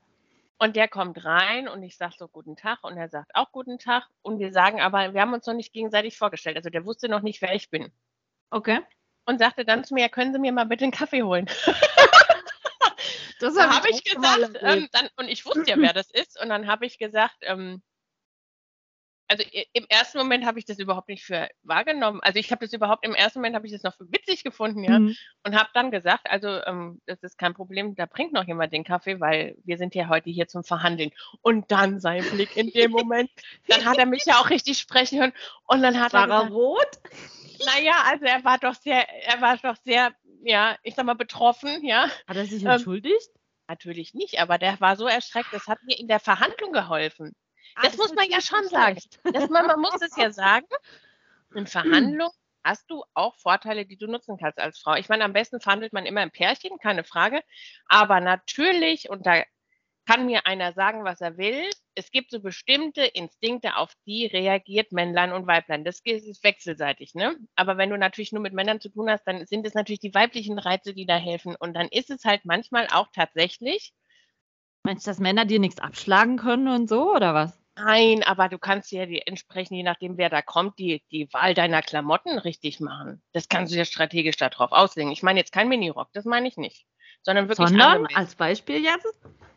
Und 0.59 0.77
der 0.77 0.87
kommt 0.87 1.25
rein 1.25 1.67
und 1.69 1.83
ich 1.83 1.97
sage 1.97 2.15
so 2.19 2.29
guten 2.29 2.57
Tag 2.57 2.83
und 2.83 2.99
er 2.99 3.09
sagt 3.09 3.31
auch 3.35 3.53
guten 3.53 3.79
Tag 3.79 4.07
und 4.23 4.39
wir 4.39 4.53
sagen 4.53 4.81
aber, 4.81 5.15
wir 5.15 5.21
haben 5.21 5.33
uns 5.33 5.47
noch 5.47 5.55
nicht 5.55 5.73
gegenseitig 5.73 6.19
vorgestellt. 6.19 6.57
Also 6.57 6.69
der 6.69 6.85
wusste 6.85 7.09
noch 7.09 7.23
nicht, 7.23 7.41
wer 7.41 7.55
ich 7.55 7.71
bin. 7.71 7.91
Okay. 8.51 8.81
Und 9.25 9.39
sagte 9.39 9.65
dann 9.65 9.85
zu 9.85 9.95
mir, 9.95 10.09
können 10.09 10.33
Sie 10.33 10.39
mir 10.39 10.53
mal 10.53 10.67
bitte 10.67 10.85
einen 10.85 10.93
Kaffee 10.93 11.23
holen? 11.23 11.47
das 13.41 13.57
habe 13.59 13.77
hab 13.77 13.89
ich, 13.89 14.03
ich 14.05 14.15
gesagt. 14.15 14.59
Ähm, 14.61 14.89
dann, 14.93 15.09
und 15.17 15.29
ich 15.29 15.47
wusste 15.47 15.71
ja, 15.71 15.77
wer 15.79 15.93
das 15.93 16.11
ist. 16.11 16.39
Und 16.43 16.49
dann 16.51 16.67
habe 16.67 16.87
ich 16.87 16.99
gesagt, 16.99 17.37
ähm, 17.43 17.83
also 19.29 19.45
im 19.73 19.85
ersten 19.89 20.19
Moment 20.19 20.47
habe 20.47 20.59
ich 20.59 20.65
das 20.65 20.79
überhaupt 20.79 21.09
nicht 21.09 21.23
für 21.25 21.49
wahrgenommen. 21.63 22.21
Also 22.23 22.39
ich 22.39 22.51
habe 22.51 22.65
das 22.65 22.73
überhaupt 22.73 23.05
im 23.05 23.15
ersten 23.15 23.41
Moment 23.41 23.55
habe 23.55 23.67
ich 23.67 23.73
das 23.73 23.83
noch 23.83 23.95
für 23.95 24.11
witzig 24.11 24.43
gefunden, 24.43 24.83
ja, 24.83 24.99
mhm. 24.99 25.15
und 25.45 25.55
habe 25.55 25.69
dann 25.75 25.91
gesagt, 25.91 26.31
also 26.31 26.49
ähm, 26.65 27.01
das 27.07 27.23
ist 27.23 27.37
kein 27.37 27.53
Problem, 27.53 27.95
da 27.95 28.07
bringt 28.07 28.33
noch 28.33 28.47
jemand 28.47 28.73
den 28.73 28.85
Kaffee, 28.85 29.21
weil 29.21 29.57
wir 29.65 29.77
sind 29.77 29.95
ja 29.95 30.09
heute 30.09 30.31
hier 30.31 30.49
zum 30.49 30.65
Verhandeln. 30.65 31.11
Und 31.43 31.71
dann 31.71 32.01
sein 32.01 32.25
Blick 32.31 32.57
in 32.57 32.71
dem 32.71 32.91
Moment, 32.91 33.31
dann 33.69 33.85
hat 33.85 33.99
er 33.99 34.07
mich 34.07 34.25
ja 34.25 34.41
auch 34.41 34.49
richtig 34.49 34.79
sprechen 34.79 35.21
hören 35.21 35.33
und 35.67 35.83
dann 35.83 36.01
hat 36.01 36.15
war 36.15 36.23
er 36.23 36.27
gesagt, 36.27 36.51
er 36.51 36.55
rot. 36.55 36.99
Naja, 37.67 38.05
also 38.07 38.25
er 38.25 38.45
war 38.45 38.59
doch 38.59 38.75
sehr, 38.75 39.07
er 39.27 39.41
war 39.43 39.59
doch 39.59 39.77
sehr, 39.85 40.13
ja, 40.43 40.77
ich 40.83 40.95
sag 40.95 41.05
mal 41.05 41.15
betroffen, 41.15 41.85
ja. 41.85 42.09
Hat 42.27 42.37
er 42.37 42.47
sich 42.47 42.63
ähm, 42.63 42.71
entschuldigt? 42.71 43.29
Ähm, 43.35 43.41
natürlich 43.69 44.15
nicht, 44.15 44.41
aber 44.41 44.57
der 44.57 44.81
war 44.81 44.97
so 44.97 45.07
erschreckt, 45.07 45.53
das 45.53 45.67
hat 45.67 45.83
mir 45.85 45.99
in 45.99 46.09
der 46.09 46.21
Verhandlung 46.21 46.73
geholfen. 46.73 47.35
Das, 47.83 47.97
muss 47.97 48.15
man 48.15 48.29
ja 48.31 48.41
schon 48.41 48.67
sagen. 48.69 48.99
Das, 49.33 49.49
man, 49.51 49.67
man 49.67 49.81
muss 49.81 50.01
es 50.03 50.17
ja 50.17 50.31
sagen. 50.31 50.67
In 51.55 51.67
Verhandlungen 51.67 52.33
hast 52.65 52.91
du 52.91 53.03
auch 53.15 53.37
Vorteile, 53.37 53.87
die 53.87 53.97
du 53.97 54.07
nutzen 54.07 54.37
kannst 54.39 54.59
als 54.59 54.79
Frau. 54.79 54.95
Ich 54.95 55.09
meine, 55.09 55.25
am 55.25 55.33
besten 55.33 55.61
verhandelt 55.61 55.93
man 55.93 56.07
immer 56.07 56.23
im 56.23 56.31
Pärchen, 56.31 56.79
keine 56.79 57.05
Frage. 57.05 57.43
Aber 57.87 58.21
natürlich, 58.21 59.09
und 59.09 59.27
da 59.27 59.43
kann 60.09 60.25
mir 60.25 60.47
einer 60.47 60.73
sagen, 60.73 61.05
was 61.05 61.21
er 61.21 61.37
will. 61.37 61.69
Es 61.95 62.11
gibt 62.11 62.31
so 62.31 62.41
bestimmte 62.41 63.03
Instinkte, 63.03 63.77
auf 63.77 63.93
die 64.07 64.25
reagiert 64.25 64.91
Männlein 64.91 65.33
und 65.33 65.47
Weiblein. 65.47 65.85
Das 65.85 66.01
ist 66.03 66.43
wechselseitig, 66.43 67.15
ne? 67.15 67.37
Aber 67.57 67.77
wenn 67.77 67.91
du 67.91 67.99
natürlich 67.99 68.33
nur 68.33 68.41
mit 68.41 68.55
Männern 68.55 68.81
zu 68.81 68.89
tun 68.89 69.11
hast, 69.11 69.25
dann 69.25 69.45
sind 69.45 69.67
es 69.67 69.75
natürlich 69.75 70.01
die 70.01 70.15
weiblichen 70.15 70.59
Reize, 70.59 70.95
die 70.95 71.05
da 71.05 71.17
helfen. 71.17 71.57
Und 71.59 71.75
dann 71.75 71.89
ist 71.89 72.09
es 72.09 72.25
halt 72.25 72.47
manchmal 72.47 72.87
auch 72.91 73.09
tatsächlich. 73.15 73.93
Meinst 74.83 75.07
du, 75.07 75.11
dass 75.11 75.19
Männer 75.19 75.45
dir 75.45 75.59
nichts 75.59 75.81
abschlagen 75.81 76.39
können 76.39 76.69
und 76.69 76.89
so, 76.89 77.15
oder 77.15 77.35
was? 77.35 77.58
Nein, 77.85 78.23
aber 78.25 78.49
du 78.49 78.59
kannst 78.59 78.91
ja 78.93 79.07
die 79.07 79.27
entsprechend, 79.27 79.77
je 79.77 79.83
nachdem, 79.83 80.19
wer 80.19 80.31
da 80.31 80.43
kommt, 80.43 80.79
die, 80.79 81.03
die 81.11 81.33
Wahl 81.33 81.55
deiner 81.55 81.83
Klamotten 81.83 82.39
richtig 82.39 82.81
machen. 82.81 83.23
Das 83.33 83.49
kannst 83.49 83.73
du 83.73 83.77
ja 83.77 83.85
strategisch 83.85 84.37
darauf 84.37 84.73
auslegen. 84.73 85.13
Ich 85.13 85.23
meine 85.23 85.39
jetzt 85.39 85.53
kein 85.53 85.69
Minirock, 85.69 86.09
das 86.13 86.25
meine 86.25 86.49
ich 86.49 86.57
nicht. 86.57 86.87
Sondern 87.23 87.49
wirklich. 87.49 87.69
Sondern 87.69 88.07
als 88.15 88.35
Beispiel 88.35 88.83
jetzt? 88.83 89.07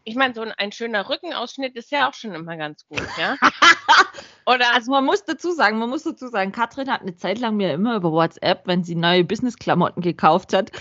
Ich 0.03 0.15
meine, 0.15 0.33
so 0.33 0.41
ein, 0.41 0.51
ein, 0.51 0.71
schöner 0.71 1.09
Rückenausschnitt 1.09 1.75
ist 1.75 1.91
ja 1.91 2.09
auch 2.09 2.13
schon 2.13 2.33
immer 2.33 2.57
ganz 2.57 2.87
gut, 2.87 3.07
ja. 3.19 3.37
Oder 4.47 4.73
also 4.73 4.91
man 4.91 5.05
muss 5.05 5.23
dazu 5.23 5.51
sagen, 5.51 5.77
man 5.77 5.89
muss 5.89 6.03
dazu 6.03 6.27
sagen, 6.27 6.51
Katrin 6.51 6.91
hat 6.91 7.01
eine 7.01 7.15
Zeit 7.15 7.39
lang 7.39 7.55
mir 7.55 7.73
immer 7.73 7.95
über 7.95 8.11
WhatsApp, 8.11 8.65
wenn 8.65 8.83
sie 8.83 8.95
neue 8.95 9.23
Business-Klamotten 9.23 10.01
gekauft 10.01 10.53
hat, 10.53 10.71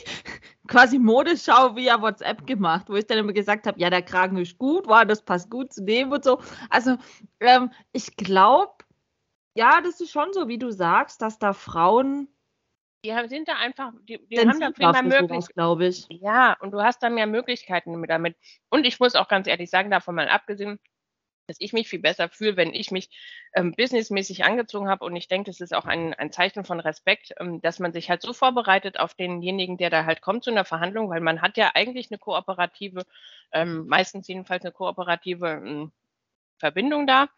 quasi 0.70 0.98
Modeschau 0.98 1.74
via 1.76 2.00
WhatsApp 2.00 2.46
gemacht, 2.46 2.86
wo 2.88 2.94
ich 2.94 3.06
dann 3.06 3.18
immer 3.18 3.32
gesagt 3.32 3.66
habe, 3.66 3.78
ja, 3.78 3.90
der 3.90 4.02
Kragen 4.02 4.38
ist 4.38 4.56
gut, 4.56 4.86
wow, 4.86 5.04
das 5.04 5.22
passt 5.22 5.50
gut 5.50 5.72
zu 5.72 5.84
dem 5.84 6.12
und 6.12 6.24
so. 6.24 6.40
Also 6.70 6.96
ähm, 7.40 7.70
ich 7.92 8.16
glaube, 8.16 8.72
ja, 9.54 9.80
das 9.82 10.00
ist 10.00 10.12
schon 10.12 10.32
so, 10.32 10.48
wie 10.48 10.58
du 10.58 10.70
sagst, 10.70 11.20
dass 11.20 11.38
da 11.38 11.52
Frauen 11.52 12.28
die 13.02 13.14
sind 13.28 13.48
da 13.48 13.54
einfach, 13.54 13.92
die, 14.02 14.18
die 14.26 14.38
haben 14.38 14.60
da 14.60 14.72
viel 14.72 14.92
mehr 14.92 15.02
Möglichkeiten, 15.22 15.54
glaube 15.54 15.86
ich. 15.86 16.06
Ja, 16.10 16.54
und 16.60 16.72
du 16.72 16.82
hast 16.82 17.02
da 17.02 17.08
mehr 17.08 17.26
Möglichkeiten 17.26 18.02
damit. 18.06 18.36
Und 18.68 18.84
ich 18.84 19.00
muss 19.00 19.14
auch 19.14 19.26
ganz 19.26 19.46
ehrlich 19.46 19.70
sagen, 19.70 19.90
davon 19.90 20.16
mal 20.16 20.28
abgesehen, 20.28 20.78
dass 21.50 21.56
ich 21.58 21.72
mich 21.72 21.88
viel 21.88 21.98
besser 21.98 22.28
fühle, 22.28 22.56
wenn 22.56 22.72
ich 22.72 22.90
mich 22.92 23.10
ähm, 23.54 23.72
businessmäßig 23.72 24.44
angezogen 24.44 24.88
habe. 24.88 25.04
Und 25.04 25.16
ich 25.16 25.26
denke, 25.28 25.50
das 25.50 25.60
ist 25.60 25.74
auch 25.74 25.84
ein, 25.84 26.14
ein 26.14 26.30
Zeichen 26.32 26.64
von 26.64 26.78
Respekt, 26.80 27.32
ähm, 27.40 27.60
dass 27.60 27.80
man 27.80 27.92
sich 27.92 28.08
halt 28.08 28.22
so 28.22 28.32
vorbereitet 28.32 29.00
auf 29.00 29.14
denjenigen, 29.14 29.76
der 29.76 29.90
da 29.90 30.04
halt 30.04 30.22
kommt 30.22 30.44
zu 30.44 30.50
einer 30.50 30.64
Verhandlung, 30.64 31.10
weil 31.10 31.20
man 31.20 31.42
hat 31.42 31.56
ja 31.56 31.72
eigentlich 31.74 32.10
eine 32.10 32.18
kooperative, 32.18 33.04
ähm, 33.52 33.86
meistens 33.88 34.28
jedenfalls 34.28 34.64
eine 34.64 34.72
kooperative 34.72 35.48
ähm, 35.48 35.92
Verbindung 36.58 37.06
da. 37.06 37.28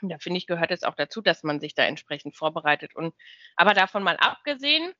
Und 0.00 0.08
da 0.08 0.18
finde 0.18 0.38
ich, 0.38 0.46
gehört 0.46 0.70
es 0.70 0.84
auch 0.84 0.94
dazu, 0.94 1.20
dass 1.20 1.42
man 1.42 1.60
sich 1.60 1.74
da 1.74 1.84
entsprechend 1.84 2.36
vorbereitet. 2.36 2.96
Und 2.96 3.14
aber 3.56 3.74
davon 3.74 4.02
mal 4.02 4.16
abgesehen, 4.16 4.92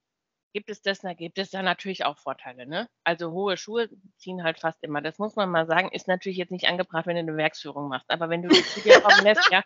gibt 0.52 0.70
es 0.70 0.82
das, 0.82 1.00
da 1.00 1.12
gibt 1.14 1.38
es 1.38 1.50
da 1.50 1.62
natürlich 1.62 2.04
auch 2.04 2.18
Vorteile. 2.18 2.66
Ne? 2.66 2.88
Also 3.04 3.32
hohe 3.32 3.56
Schuhe 3.56 3.88
ziehen 4.16 4.42
halt 4.42 4.58
fast 4.58 4.82
immer. 4.82 5.00
Das 5.02 5.18
muss 5.18 5.36
man 5.36 5.50
mal 5.50 5.66
sagen, 5.66 5.90
ist 5.92 6.08
natürlich 6.08 6.38
jetzt 6.38 6.52
nicht 6.52 6.66
angebracht, 6.66 7.06
wenn 7.06 7.16
du 7.16 7.20
eine 7.20 7.36
Werksführung 7.36 7.88
machst. 7.88 8.10
Aber 8.10 8.28
wenn 8.30 8.42
du 8.42 8.48
die 8.48 8.62
zu 8.62 8.80
dir 8.80 9.00
kommen 9.00 9.24
lässt, 9.24 9.50
ja, 9.50 9.62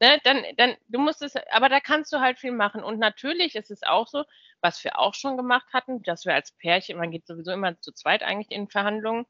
ne, 0.00 0.20
dann, 0.24 0.44
dann, 0.56 0.76
du 0.88 0.98
musst 0.98 1.22
es, 1.22 1.34
aber 1.50 1.68
da 1.68 1.80
kannst 1.80 2.12
du 2.12 2.20
halt 2.20 2.38
viel 2.38 2.52
machen. 2.52 2.82
Und 2.82 2.98
natürlich 2.98 3.54
ist 3.56 3.70
es 3.70 3.82
auch 3.82 4.08
so, 4.08 4.24
was 4.60 4.82
wir 4.84 4.98
auch 4.98 5.14
schon 5.14 5.36
gemacht 5.36 5.66
hatten, 5.72 6.02
dass 6.02 6.24
wir 6.24 6.34
als 6.34 6.52
Pärchen, 6.52 6.98
man 6.98 7.10
geht 7.10 7.26
sowieso 7.26 7.52
immer 7.52 7.80
zu 7.80 7.92
zweit 7.92 8.22
eigentlich 8.22 8.50
in 8.50 8.68
Verhandlungen, 8.68 9.26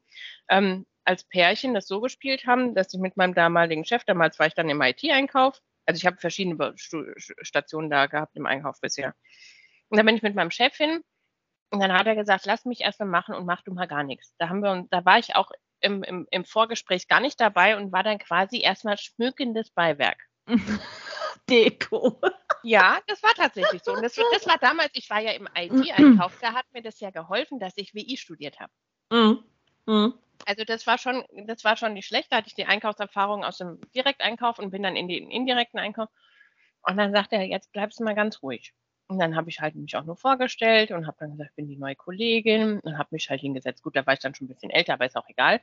ähm, 0.49 0.85
als 1.05 1.23
Pärchen 1.23 1.73
das 1.73 1.87
so 1.87 1.99
gespielt 2.01 2.45
haben, 2.45 2.75
dass 2.75 2.93
ich 2.93 2.99
mit 2.99 3.17
meinem 3.17 3.33
damaligen 3.33 3.83
Chef, 3.83 4.03
damals 4.05 4.39
war 4.39 4.47
ich 4.47 4.53
dann 4.53 4.69
im 4.69 4.81
IT-Einkauf, 4.81 5.59
also 5.85 5.97
ich 5.97 6.05
habe 6.05 6.17
verschiedene 6.17 6.73
Stationen 6.77 7.89
da 7.89 8.05
gehabt 8.07 8.35
im 8.37 8.45
Einkauf 8.45 8.79
bisher. 8.79 9.15
Und 9.93 9.97
dann 9.97 10.07
bin 10.07 10.15
ich 10.15 10.23
mit 10.23 10.33
meinem 10.33 10.49
Chef 10.49 10.75
hin 10.75 11.03
und 11.69 11.79
dann 11.79 11.93
hat 11.93 12.07
er 12.07 12.15
gesagt, 12.15 12.47
lass 12.47 12.65
mich 12.65 12.81
erst 12.81 12.99
mal 12.99 13.05
machen 13.05 13.35
und 13.35 13.45
mach 13.45 13.61
du 13.61 13.71
mal 13.75 13.85
gar 13.85 14.01
nichts. 14.01 14.33
Da 14.39 14.49
haben 14.49 14.61
wir, 14.61 14.87
da 14.89 15.05
war 15.05 15.19
ich 15.19 15.35
auch 15.35 15.51
im, 15.81 16.01
im, 16.01 16.27
im 16.31 16.45
Vorgespräch 16.45 17.07
gar 17.07 17.19
nicht 17.19 17.39
dabei 17.39 17.77
und 17.77 17.91
war 17.91 18.01
dann 18.01 18.17
quasi 18.17 18.59
erstmal 18.59 18.97
schmückendes 18.97 19.69
Beiwerk. 19.69 20.17
Deko. 21.47 22.19
Ja, 22.63 22.97
das 23.05 23.21
war 23.21 23.35
tatsächlich 23.35 23.83
so. 23.83 23.93
Und 23.93 24.01
das, 24.01 24.15
das 24.15 24.47
war 24.47 24.57
damals, 24.57 24.89
ich 24.93 25.07
war 25.11 25.19
ja 25.19 25.33
im 25.33 25.47
IT-Einkauf, 25.55 26.39
da 26.41 26.53
hat 26.55 26.65
mir 26.71 26.81
das 26.81 26.99
ja 26.99 27.11
geholfen, 27.11 27.59
dass 27.59 27.73
ich 27.75 27.93
WI 27.93 28.17
studiert 28.17 28.59
habe. 28.59 28.73
Mhm. 29.11 29.43
Mhm. 29.85 30.15
Also 30.47 30.63
das 30.63 30.87
war 30.87 30.97
schon, 30.97 31.23
das 31.45 31.63
war 31.63 31.77
schon 31.77 31.93
nicht 31.93 32.07
schlecht. 32.07 32.31
Da 32.31 32.37
hatte 32.37 32.47
ich 32.47 32.55
die 32.55 32.65
Einkaufserfahrung 32.65 33.43
aus 33.43 33.59
dem 33.59 33.79
Direkteinkauf 33.93 34.57
und 34.57 34.71
bin 34.71 34.81
dann 34.81 34.95
in 34.95 35.07
den 35.07 35.29
indirekten 35.29 35.79
Einkauf. 35.79 36.09
Und 36.81 36.97
dann 36.97 37.11
sagt 37.11 37.31
er, 37.31 37.43
jetzt 37.43 37.71
bleibst 37.71 37.99
du 37.99 38.03
mal 38.03 38.15
ganz 38.15 38.41
ruhig. 38.41 38.73
Und 39.07 39.19
dann 39.19 39.35
habe 39.35 39.49
ich 39.49 39.59
halt 39.59 39.75
mich 39.75 39.95
auch 39.95 40.05
nur 40.05 40.15
vorgestellt 40.15 40.91
und 40.91 41.07
habe 41.07 41.17
dann 41.19 41.31
gesagt, 41.31 41.51
ich 41.51 41.55
bin 41.55 41.67
die 41.67 41.77
neue 41.77 41.95
Kollegin 41.95 42.79
und 42.79 42.97
habe 42.97 43.09
mich 43.11 43.29
halt 43.29 43.41
hingesetzt. 43.41 43.83
Gut, 43.83 43.95
da 43.95 44.05
war 44.05 44.13
ich 44.13 44.19
dann 44.19 44.33
schon 44.33 44.45
ein 44.45 44.53
bisschen 44.53 44.71
älter, 44.71 44.93
aber 44.93 45.05
ist 45.05 45.17
auch 45.17 45.27
egal. 45.27 45.61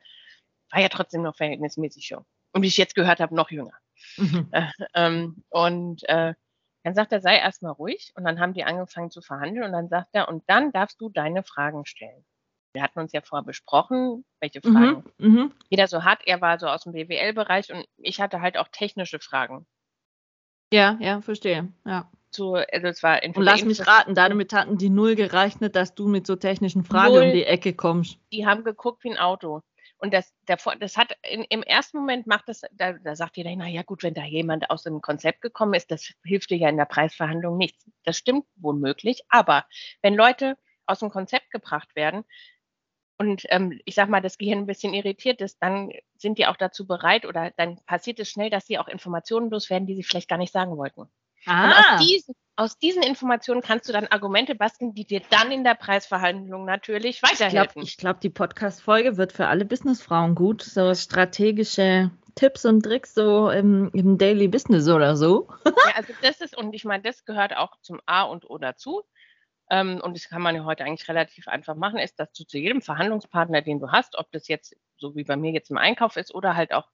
War 0.71 0.81
ja 0.81 0.89
trotzdem 0.89 1.23
noch 1.23 1.37
verhältnismäßig 1.37 2.11
jung. 2.11 2.25
Und 2.53 2.63
wie 2.63 2.69
ich 2.69 2.77
jetzt 2.77 2.95
gehört 2.95 3.21
habe, 3.21 3.35
noch 3.35 3.51
jünger. 3.51 3.75
Mhm. 4.17 4.49
Äh, 4.53 4.67
ähm, 4.95 5.45
und 5.49 6.09
äh, 6.09 6.35
dann 6.83 6.95
sagt 6.95 7.13
er, 7.13 7.21
sei 7.21 7.37
erstmal 7.37 7.73
ruhig. 7.73 8.13
Und 8.15 8.25
dann 8.25 8.41
haben 8.41 8.55
die 8.55 8.65
angefangen 8.65 9.11
zu 9.11 9.21
verhandeln. 9.21 9.65
Und 9.65 9.73
dann 9.73 9.89
sagt 9.89 10.11
er, 10.13 10.29
und 10.29 10.45
dann 10.49 10.73
darfst 10.73 11.01
du 11.01 11.09
deine 11.09 11.43
Fragen 11.43 11.87
stellen. 11.87 12.25
wir 12.73 12.83
hatten 12.83 13.01
uns 13.01 13.13
ja 13.13 13.21
vorher 13.21 13.45
besprochen, 13.45 14.25
welche 14.41 14.61
Fragen 14.61 15.05
mhm, 15.19 15.29
mhm. 15.29 15.53
jeder 15.71 15.89
so 15.89 16.05
hat. 16.05 16.21
Er 16.27 16.41
war 16.41 16.59
so 16.59 16.69
aus 16.69 16.85
dem 16.85 16.93
BWL-Bereich 16.93 17.73
und 17.73 17.85
ich 17.97 18.21
hatte 18.21 18.41
halt 18.41 18.57
auch 18.57 18.69
technische 18.69 19.19
Fragen. 19.19 19.67
Ja, 20.73 20.97
ja, 21.01 21.21
verstehe. 21.21 21.73
Ja. 21.85 22.09
Zu, 22.31 22.55
also 22.55 22.87
es 22.87 23.03
war 23.03 23.21
und 23.25 23.37
lass 23.43 23.65
mich 23.65 23.87
raten, 23.87 24.15
damit 24.15 24.53
hatten 24.53 24.79
die 24.79 24.91
null 24.91 25.17
gerechnet, 25.17 25.75
dass 25.75 25.95
du 25.95 26.07
mit 26.07 26.27
so 26.27 26.37
technischen 26.37 26.85
Fragen 26.85 27.15
null, 27.15 27.25
um 27.25 27.33
die 27.33 27.45
Ecke 27.45 27.75
kommst. 27.75 28.19
Die 28.33 28.47
haben 28.47 28.63
geguckt 28.63 29.03
wie 29.05 29.11
ein 29.11 29.19
Auto. 29.19 29.63
Und 29.99 30.15
das, 30.15 30.33
der, 30.49 30.57
das 30.79 30.97
hat 30.97 31.13
in, 31.29 31.45
im 31.45 31.63
ersten 31.63 31.99
Moment 31.99 32.27
macht 32.27 32.49
das, 32.49 32.63
da, 32.73 32.95
da 32.95 33.15
sagt 33.15 33.37
jeder, 33.37 33.55
na 33.55 33.69
ja 33.69 33.83
gut, 33.83 34.03
wenn 34.03 34.15
da 34.15 34.25
jemand 34.25 34.71
aus 34.71 34.85
dem 34.85 35.03
Konzept 35.03 35.43
gekommen 35.43 35.75
ist, 35.75 35.91
das 35.91 36.15
hilft 36.25 36.51
dir 36.51 36.57
ja 36.57 36.71
in 36.71 36.79
der 36.79 36.87
Preisverhandlung 36.87 37.59
nichts. 37.59 37.85
Das 38.05 38.17
stimmt 38.17 38.47
womöglich, 38.57 39.23
aber 39.29 39.67
wenn 40.01 40.15
Leute 40.15 40.57
aus 40.87 41.01
dem 41.01 41.11
Konzept 41.11 41.51
gebracht 41.51 41.95
werden, 41.95 42.25
und 43.19 43.43
ähm, 43.51 43.79
ich 43.85 43.95
sag 43.97 44.09
mal, 44.09 44.23
das 44.23 44.39
Gehirn 44.39 44.61
ein 44.61 44.67
bisschen 44.67 44.95
irritiert 44.95 45.43
ist, 45.43 45.59
dann 45.61 45.91
sind 46.17 46.39
die 46.39 46.47
auch 46.47 46.57
dazu 46.57 46.87
bereit 46.87 47.27
oder 47.27 47.51
dann 47.59 47.77
passiert 47.85 48.19
es 48.19 48.31
schnell, 48.31 48.49
dass 48.49 48.67
sie 48.67 48.79
auch 48.79 48.89
Informationen 48.89 49.51
loswerden, 49.51 49.87
die 49.87 49.95
sie 49.95 50.03
vielleicht 50.03 50.31
gar 50.31 50.39
nicht 50.39 50.55
sagen 50.55 50.79
wollten. 50.79 51.07
Ah. 51.47 51.65
Und 51.65 51.73
aus 51.73 51.85
ah. 51.89 51.97
diesen, 51.99 52.35
aus 52.57 52.79
diesen 52.79 53.03
Informationen 53.03 53.63
kannst 53.63 53.89
du 53.89 53.93
dann 53.93 54.07
Argumente 54.07 54.55
basteln, 54.55 54.95
die 54.95 55.07
dir 55.07 55.23
dann 55.31 55.51
in 55.51 55.65
der 55.65 55.75
Preisverhandlung 55.75 56.65
natürlich 56.65 57.23
weiterhelfen. 57.23 57.83
Ich 57.83 57.97
glaube, 57.97 58.15
glaub, 58.15 58.21
die 58.21 58.31
Podcast-Folge 58.31 59.17
wird 59.17 59.33
für 59.33 59.47
alle 59.47 59.65
Businessfrauen 59.65 60.35
gut. 60.35 60.63
So 60.63 60.95
strategische 60.95 62.11
Tipps 62.35 62.65
und 62.65 62.83
Tricks 62.83 63.15
so 63.15 63.51
im, 63.51 63.91
im 63.93 64.19
Daily 64.19 64.49
Business 64.49 64.89
oder 64.89 65.17
so. 65.17 65.49
ja, 65.65 65.73
also 65.97 66.13
das 66.23 66.41
ist, 66.41 66.57
und 66.57 66.75
ich 66.75 66.85
meine, 66.85 67.03
das 67.03 67.25
gehört 67.25 67.57
auch 67.57 67.77
zum 67.81 68.01
A 68.07 68.23
und 68.23 68.49
O 68.49 68.59
dazu 68.59 69.03
ähm, 69.71 70.01
und 70.03 70.17
das 70.17 70.29
kann 70.29 70.43
man 70.43 70.57
ja 70.57 70.65
heute 70.65 70.85
eigentlich 70.85 71.09
relativ 71.09 71.47
einfach 71.47 71.77
machen, 71.77 71.99
ist, 71.99 72.19
dass 72.19 72.33
du 72.33 72.45
zu 72.45 72.59
jedem 72.59 72.83
Verhandlungspartner, 72.83 73.63
den 73.63 73.79
du 73.79 73.91
hast, 73.91 74.19
ob 74.19 74.31
das 74.33 74.49
jetzt 74.49 74.77
so 74.99 75.15
wie 75.15 75.25
bei 75.25 75.37
mir 75.37 75.53
jetzt 75.53 75.71
im 75.71 75.79
Einkauf 75.79 76.17
ist 76.17 76.35
oder 76.35 76.57
halt 76.57 76.73
auch, 76.73 76.89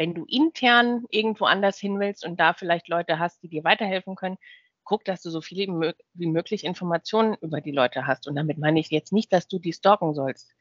wenn 0.00 0.14
du 0.14 0.24
intern 0.24 1.04
irgendwo 1.10 1.44
anders 1.44 1.78
hin 1.78 2.00
willst 2.00 2.24
und 2.24 2.40
da 2.40 2.54
vielleicht 2.54 2.88
Leute 2.88 3.18
hast, 3.18 3.42
die 3.42 3.50
dir 3.50 3.64
weiterhelfen 3.64 4.16
können, 4.16 4.38
guck, 4.82 5.04
dass 5.04 5.20
du 5.20 5.28
so 5.28 5.42
viele 5.42 5.94
wie 6.14 6.26
möglich 6.26 6.64
Informationen 6.64 7.36
über 7.42 7.60
die 7.60 7.70
Leute 7.70 8.06
hast. 8.06 8.26
Und 8.26 8.34
damit 8.34 8.56
meine 8.56 8.80
ich 8.80 8.88
jetzt 8.88 9.12
nicht, 9.12 9.30
dass 9.30 9.46
du 9.46 9.58
die 9.58 9.74
stalken 9.74 10.14
sollst 10.14 10.54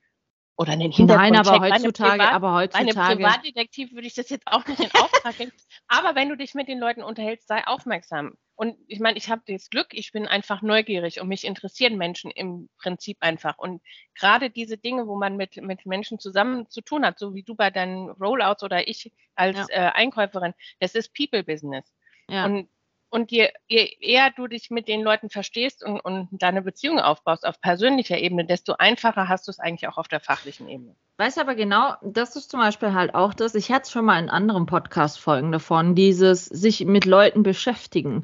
oder 0.60 0.74
einen 0.74 0.91
Hintergrund 0.91 1.32
Nein, 1.32 1.36
aber 1.38 1.62
heutzutage, 1.62 2.17
Privat, 2.17 2.34
aber 2.34 2.54
heutzutage. 2.54 3.00
Eine 3.00 3.15
Privatdetektiv 3.15 3.93
würde 3.93 4.08
ich 4.08 4.13
das 4.13 4.30
jetzt 4.30 4.45
auch 4.45 4.67
nicht 4.67 4.82
in 4.82 4.91
Auftrag 4.91 5.38
geben. 5.38 5.54
Aber 5.88 6.15
wenn 6.15 6.28
du 6.28 6.36
dich 6.36 6.54
mit 6.54 6.67
den 6.67 6.80
Leuten 6.80 7.02
unterhältst, 7.02 7.48
sei 7.48 7.65
aufmerksam. 7.65 8.34
Und 8.56 8.76
ich 8.88 9.00
meine, 9.00 9.17
ich 9.17 9.30
habe 9.30 9.41
das 9.48 9.69
Glück, 9.69 9.88
ich 9.91 10.12
bin 10.12 10.28
einfach 10.28 10.62
neugierig 10.62 11.22
und 11.22 11.30
mich 11.30 11.45
interessieren 11.45 11.98
Menschen 11.98 12.30
im 12.30 12.67
Prinzip 12.78 13.15
einfach. 13.22 13.58
Und 13.58 13.82
gerade 14.15 14.50
diese 14.50 14.78
Dinge, 14.78 15.08
wo 15.08 15.15
man 15.15 15.38
mit, 15.38 15.56
mit 15.63 15.86
Menschen 15.86 16.19
zusammen 16.19 16.69
zu 16.69 16.82
tun 16.82 17.06
hat, 17.06 17.19
so 17.19 17.34
wie 17.34 17.43
du 17.43 17.56
bei 17.56 17.72
deinen 17.72 18.10
Rollouts 18.10 18.62
oder 18.62 18.86
ich 18.86 19.13
als 19.36 19.58
ja. 19.58 19.65
äh, 19.69 19.91
Einkäuferin, 19.93 20.54
das 20.82 20.93
ist 20.93 21.13
People 21.15 21.45
Business. 21.45 21.86
Ja. 22.30 22.45
Und 22.45 22.67
und 23.10 23.32
je, 23.32 23.50
je 23.67 23.98
eher 24.00 24.32
du 24.32 24.48
dich 24.48 24.69
mit 24.69 24.88
den 24.88 25.02
Leuten 25.02 25.30
verstehst 25.30 25.84
und, 25.84 26.00
und 26.00 26.28
deine 26.32 26.62
Beziehung 26.62 27.00
aufbaust 27.00 27.45
auf 27.45 27.60
persönlicher 27.62 28.17
Ebene, 28.17 28.45
desto 28.45 28.74
einfacher 28.74 29.28
hast 29.28 29.48
du 29.48 29.52
es 29.52 29.60
eigentlich 29.60 29.88
auch 29.88 29.98
auf 29.98 30.08
der 30.08 30.19
fachlichen 30.19 30.67
Ebene. 30.69 30.95
Weißt 31.17 31.38
aber 31.38 31.56
genau, 31.56 31.95
das 32.02 32.36
ist 32.36 32.50
zum 32.50 32.62
Beispiel 32.62 32.93
halt 32.93 33.13
auch 33.13 33.34
das, 33.34 33.54
ich 33.56 33.72
hatte 33.72 33.84
es 33.84 33.91
schon 33.91 34.06
mal 34.06 34.19
in 34.19 34.30
anderen 34.30 34.65
Podcast-Folgen 34.65 35.52
davon, 35.52 35.93
dieses 35.93 36.45
sich 36.45 36.86
mit 36.86 37.06
Leuten 37.06 37.43
beschäftigen. 37.43 38.24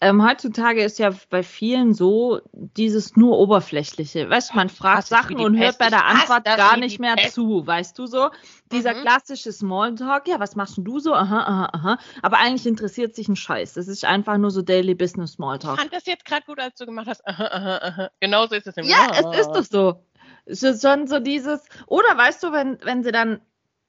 Ähm, 0.00 0.24
heutzutage 0.24 0.84
ist 0.84 1.00
ja 1.00 1.10
bei 1.28 1.42
vielen 1.42 1.92
so 1.92 2.40
dieses 2.52 3.16
nur 3.16 3.36
oberflächliche. 3.38 4.30
Weißt 4.30 4.50
du, 4.50 4.56
man 4.56 4.68
fragt 4.68 5.08
Sachen 5.08 5.40
und 5.40 5.58
hört 5.58 5.78
bei 5.78 5.88
der 5.88 6.06
Antwort 6.06 6.44
gar 6.44 6.76
nicht 6.76 7.00
mehr 7.00 7.16
Pest. 7.16 7.34
zu, 7.34 7.66
weißt 7.66 7.98
du 7.98 8.06
so? 8.06 8.30
Dieser 8.70 8.94
mhm. 8.94 9.00
klassische 9.00 9.50
Smalltalk, 9.50 10.28
ja, 10.28 10.38
was 10.38 10.54
machst 10.54 10.78
du 10.78 11.00
so? 11.00 11.14
Aha, 11.14 11.40
aha, 11.40 11.68
aha. 11.72 11.98
Aber 12.22 12.38
eigentlich 12.38 12.66
interessiert 12.66 13.16
sich 13.16 13.28
ein 13.28 13.34
Scheiß. 13.34 13.74
Das 13.74 13.88
ist 13.88 14.04
einfach 14.04 14.38
nur 14.38 14.52
so 14.52 14.62
Daily 14.62 14.94
Business 14.94 15.32
Smalltalk. 15.32 15.74
Ich 15.74 15.80
fand 15.80 15.92
das 15.92 16.06
jetzt 16.06 16.24
gerade 16.24 16.46
gut, 16.46 16.60
als 16.60 16.76
du 16.76 16.86
gemacht 16.86 17.08
hast. 17.08 17.26
Aha, 17.26 17.46
aha, 17.46 17.76
aha. 17.78 18.10
Genauso 18.20 18.54
ist 18.54 18.68
es 18.68 18.76
im 18.76 18.84
Ja, 18.84 19.10
es 19.10 19.46
ist 19.46 19.50
doch 19.50 19.64
so. 19.64 20.04
Es 20.44 20.62
ist 20.62 20.80
schon 20.80 21.08
so 21.08 21.18
dieses, 21.18 21.66
oder 21.88 22.16
weißt 22.16 22.42
du, 22.44 22.52
wenn, 22.52 22.78
wenn 22.82 23.02
sie 23.02 23.12
dann 23.12 23.40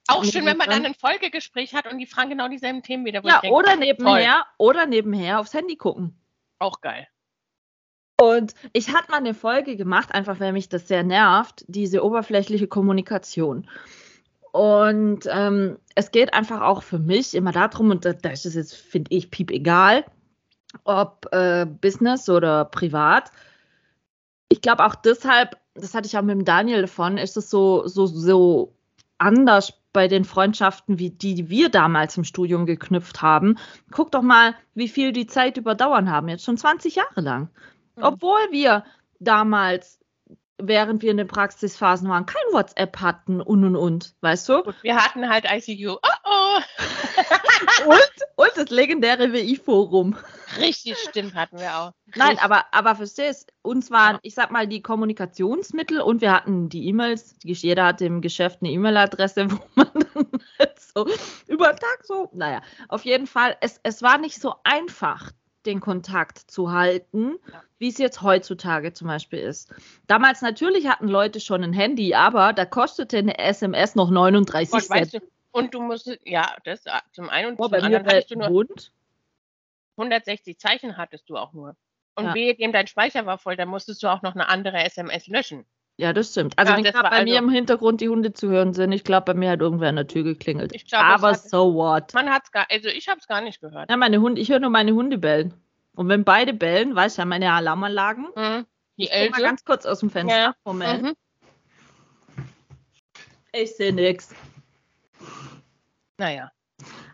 auch 0.08 0.24
schön, 0.24 0.46
wenn 0.46 0.58
man 0.58 0.70
dann 0.70 0.86
ein 0.86 0.96
Folgegespräch 0.96 1.76
hat 1.76 1.92
und 1.92 2.00
die 2.00 2.06
fragen 2.06 2.32
genau 2.32 2.48
dieselben 2.48 2.82
Themen 2.82 3.06
wieder. 3.06 3.24
Ja, 3.24 3.42
denke, 3.42 3.56
oder 3.56 3.76
nebenher, 3.76 4.46
oder 4.58 4.86
nebenher 4.86 5.40
aufs 5.40 5.54
Handy 5.54 5.76
gucken. 5.76 6.20
Auch 6.58 6.82
geil. 6.82 7.08
Und 8.20 8.54
ich 8.74 8.94
hatte 8.94 9.12
mal 9.12 9.18
eine 9.18 9.34
Folge 9.34 9.78
gemacht, 9.78 10.14
einfach 10.14 10.40
weil 10.40 10.52
mich 10.52 10.68
das 10.68 10.88
sehr 10.88 11.04
nervt, 11.04 11.64
diese 11.68 12.04
oberflächliche 12.04 12.68
Kommunikation. 12.68 13.70
Und 14.52 15.22
ähm, 15.32 15.78
es 15.96 16.12
geht 16.12 16.34
einfach 16.34 16.62
auch 16.62 16.84
für 16.84 17.00
mich 17.00 17.34
immer 17.34 17.52
darum, 17.52 17.92
und 17.92 18.04
da, 18.04 18.14
da 18.14 18.30
ist 18.30 18.46
es 18.46 18.56
jetzt, 18.56 18.76
finde 18.76 19.16
ich, 19.16 19.32
piep 19.32 19.52
egal, 19.52 20.04
ob 20.84 21.28
äh, 21.32 21.66
Business 21.66 22.28
oder 22.30 22.66
privat. 22.66 23.32
Ich 24.50 24.62
glaube 24.62 24.86
auch 24.86 24.96
deshalb, 24.96 25.58
das 25.76 25.94
hatte 25.94 26.08
ich 26.08 26.18
auch 26.18 26.24
mit 26.24 26.36
dem 26.36 26.46
Daniel 26.46 26.82
davon, 26.82 27.18
ist 27.18 27.38
es 27.38 27.50
so, 27.50 27.88
so, 27.88 28.06
so 28.06 28.76
anders 29.18 29.79
bei 29.92 30.08
den 30.08 30.24
Freundschaften, 30.26 31.00
wie 31.00 31.10
die, 31.10 31.36
die 31.36 31.50
wir 31.50 31.70
damals 31.70 32.18
im 32.18 32.24
Studium 32.24 32.66
geknüpft 32.66 33.22
haben. 33.22 33.58
Guck 33.92 34.12
doch 34.12 34.22
mal, 34.22 34.56
wie 34.76 34.88
viel 34.88 35.12
die 35.12 35.28
Zeit 35.28 35.58
überdauern 35.58 36.12
haben, 36.12 36.30
jetzt 36.30 36.46
schon 36.46 36.58
20 36.58 36.96
Jahre 36.96 37.22
lang. 37.22 37.50
Mhm. 37.96 38.04
Obwohl 38.04 38.40
wir 38.52 38.84
damals, 39.20 39.99
während 40.60 41.02
wir 41.02 41.12
in 41.12 41.18
den 41.18 41.28
Praxisphasen 41.28 42.10
waren, 42.10 42.26
kein 42.26 42.42
WhatsApp 42.52 43.00
hatten 43.00 43.42
und 43.42 43.64
und 43.64 43.76
und, 43.76 44.16
weißt 44.22 44.50
du? 44.50 44.64
Gut, 44.64 44.76
wir 44.82 44.96
hatten 44.96 45.30
halt 45.30 45.46
ICU. 45.50 45.94
Oh 45.94 46.08
oh! 46.26 46.60
und, 47.86 48.12
und 48.36 48.52
das 48.56 48.70
legendäre 48.70 49.34
WI-Forum. 49.34 50.16
Richtig, 50.58 50.98
stimmt, 50.98 51.36
hatten 51.36 51.60
wir 51.60 51.76
auch. 51.76 51.92
Nein, 52.16 52.38
aber, 52.40 52.66
aber 52.72 52.96
verstehst, 52.96 53.52
uns 53.62 53.92
waren, 53.92 54.16
ja. 54.16 54.20
ich 54.24 54.36
sag 54.36 54.52
mal, 54.52 54.68
die 54.68 54.82
Kommunikationsmittel 54.82 56.02
und 56.02 56.22
wir 56.22 56.32
hatten 56.32 56.70
die 56.70 56.88
E-Mails, 56.88 57.36
jeder 57.44 57.86
hatte 57.86 58.06
im 58.06 58.22
Geschäft 58.22 58.60
eine 58.62 58.72
E-Mail-Adresse, 58.72 59.52
wo 59.52 59.60
man 59.76 59.90
dann 59.94 60.28
halt 60.58 60.80
so 60.80 61.08
über 61.48 61.68
den 61.68 61.78
Tag 61.78 62.04
so, 62.04 62.30
naja, 62.34 62.62
auf 62.88 63.06
jeden 63.06 63.28
Fall, 63.28 63.58
es, 63.62 63.80
es 63.84 64.02
war 64.02 64.18
nicht 64.18 64.42
so 64.42 64.56
einfach, 64.64 65.32
den 65.70 65.80
Kontakt 65.80 66.40
zu 66.40 66.72
halten, 66.72 67.36
wie 67.78 67.90
es 67.90 67.98
jetzt 67.98 68.22
heutzutage 68.22 68.92
zum 68.94 69.08
Beispiel 69.08 69.40
ist. 69.40 69.74
Damals 70.08 70.42
natürlich 70.42 70.88
hatten 70.88 71.08
Leute 71.08 71.40
schon 71.40 71.64
ein 71.64 71.74
Handy, 71.74 72.16
aber 72.16 72.54
da 72.54 72.66
kostete 72.66 73.18
eine 73.18 73.38
SMS 73.38 73.96
noch 73.96 74.10
39 74.10 74.72
Cent. 74.72 74.90
Weißt 74.90 75.14
du, 75.14 75.20
und 75.52 75.74
du 75.74 75.82
musst, 75.82 76.12
ja, 76.26 76.56
das 76.64 76.84
zum 77.12 77.30
einen 77.30 77.52
und 77.52 77.60
oh, 77.60 77.66
zum 77.66 77.74
anderen 77.76 78.06
hattest 78.06 78.32
du 78.32 78.38
nur, 78.38 78.50
Hund? 78.50 78.92
160 79.98 80.58
Zeichen 80.58 80.98
hattest 80.98 81.30
du 81.30 81.38
auch 81.38 81.54
nur. 81.54 81.76
Und 82.16 82.26
ja. 82.26 82.34
wehe 82.34 82.56
dem 82.56 82.72
dein 82.72 82.88
Speicher 82.88 83.26
war 83.26 83.38
voll, 83.38 83.56
dann 83.56 83.70
musstest 83.70 84.04
du 84.04 84.08
auch 84.08 84.22
noch 84.22 84.36
eine 84.36 84.50
andere 84.50 84.84
SMS 84.84 85.28
löschen. 85.28 85.66
Ja, 86.00 86.14
das 86.14 86.32
stimmt. 86.32 86.58
Also, 86.58 86.72
ja, 86.72 86.78
wenn 86.78 86.86
gerade 86.86 87.10
bei 87.10 87.10
also, 87.10 87.24
mir 87.26 87.40
im 87.40 87.50
Hintergrund 87.50 88.00
die 88.00 88.08
Hunde 88.08 88.32
zu 88.32 88.48
hören 88.48 88.74
sind, 88.74 88.94
ich 88.94 89.04
glaube, 89.04 89.26
bei 89.26 89.34
mir 89.34 89.52
hat 89.52 89.60
irgendwer 89.60 89.90
an 89.90 89.98
der 89.98 90.08
Tür 90.08 90.24
geklingelt. 90.24 90.72
Glaub, 90.88 91.04
Aber 91.04 91.32
hat, 91.32 91.42
so 91.42 91.74
what? 91.74 92.14
Man 92.14 92.30
hat's 92.30 92.54
gar, 92.54 92.66
also 92.72 92.88
ich 92.88 93.10
habe 93.10 93.20
es 93.20 93.28
gar 93.28 93.42
nicht 93.42 93.60
gehört. 93.60 93.90
Ja, 93.90 93.98
meine 93.98 94.22
Hunde, 94.22 94.40
ich 94.40 94.50
höre 94.50 94.62
nur 94.62 94.70
meine 94.70 94.94
Hunde 94.94 95.18
bellen. 95.18 95.54
Und 95.96 96.08
wenn 96.08 96.24
beide 96.24 96.54
bellen, 96.54 96.96
weiß 96.96 97.18
ja 97.18 97.26
meine 97.26 97.52
Alarmanlagen. 97.52 98.30
Mhm. 98.34 98.66
Die 98.98 99.10
ich 99.12 99.32
mal 99.32 99.42
ganz 99.42 99.66
kurz 99.66 99.86
aus 99.86 100.00
dem 100.00 100.10
Fenster. 100.10 100.40
Ja. 100.40 100.56
Moment. 100.64 101.02
Mhm. 101.02 101.14
Ich 103.52 103.76
sehe 103.76 103.92
nichts. 103.92 104.34
Naja. 106.18 106.50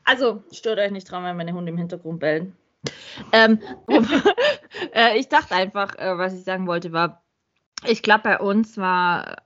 Also, 0.03 0.43
stört 0.51 0.77
euch 0.77 0.91
nicht 0.91 1.09
dran, 1.09 1.23
wenn 1.23 1.37
meine 1.37 1.53
Hunde 1.53 1.71
im 1.71 1.77
Hintergrund 1.79 2.19
bellen. 2.19 2.55
Ähm, 3.31 3.59
äh, 4.93 5.17
ich 5.17 5.29
dachte 5.29 5.55
einfach, 5.55 5.95
äh, 5.95 6.17
was 6.17 6.33
ich 6.33 6.43
sagen 6.43 6.67
wollte, 6.67 6.91
war, 6.91 7.24
ich 7.87 8.01
glaube, 8.01 8.23
bei 8.23 8.39
uns 8.39 8.77
war, 8.77 9.37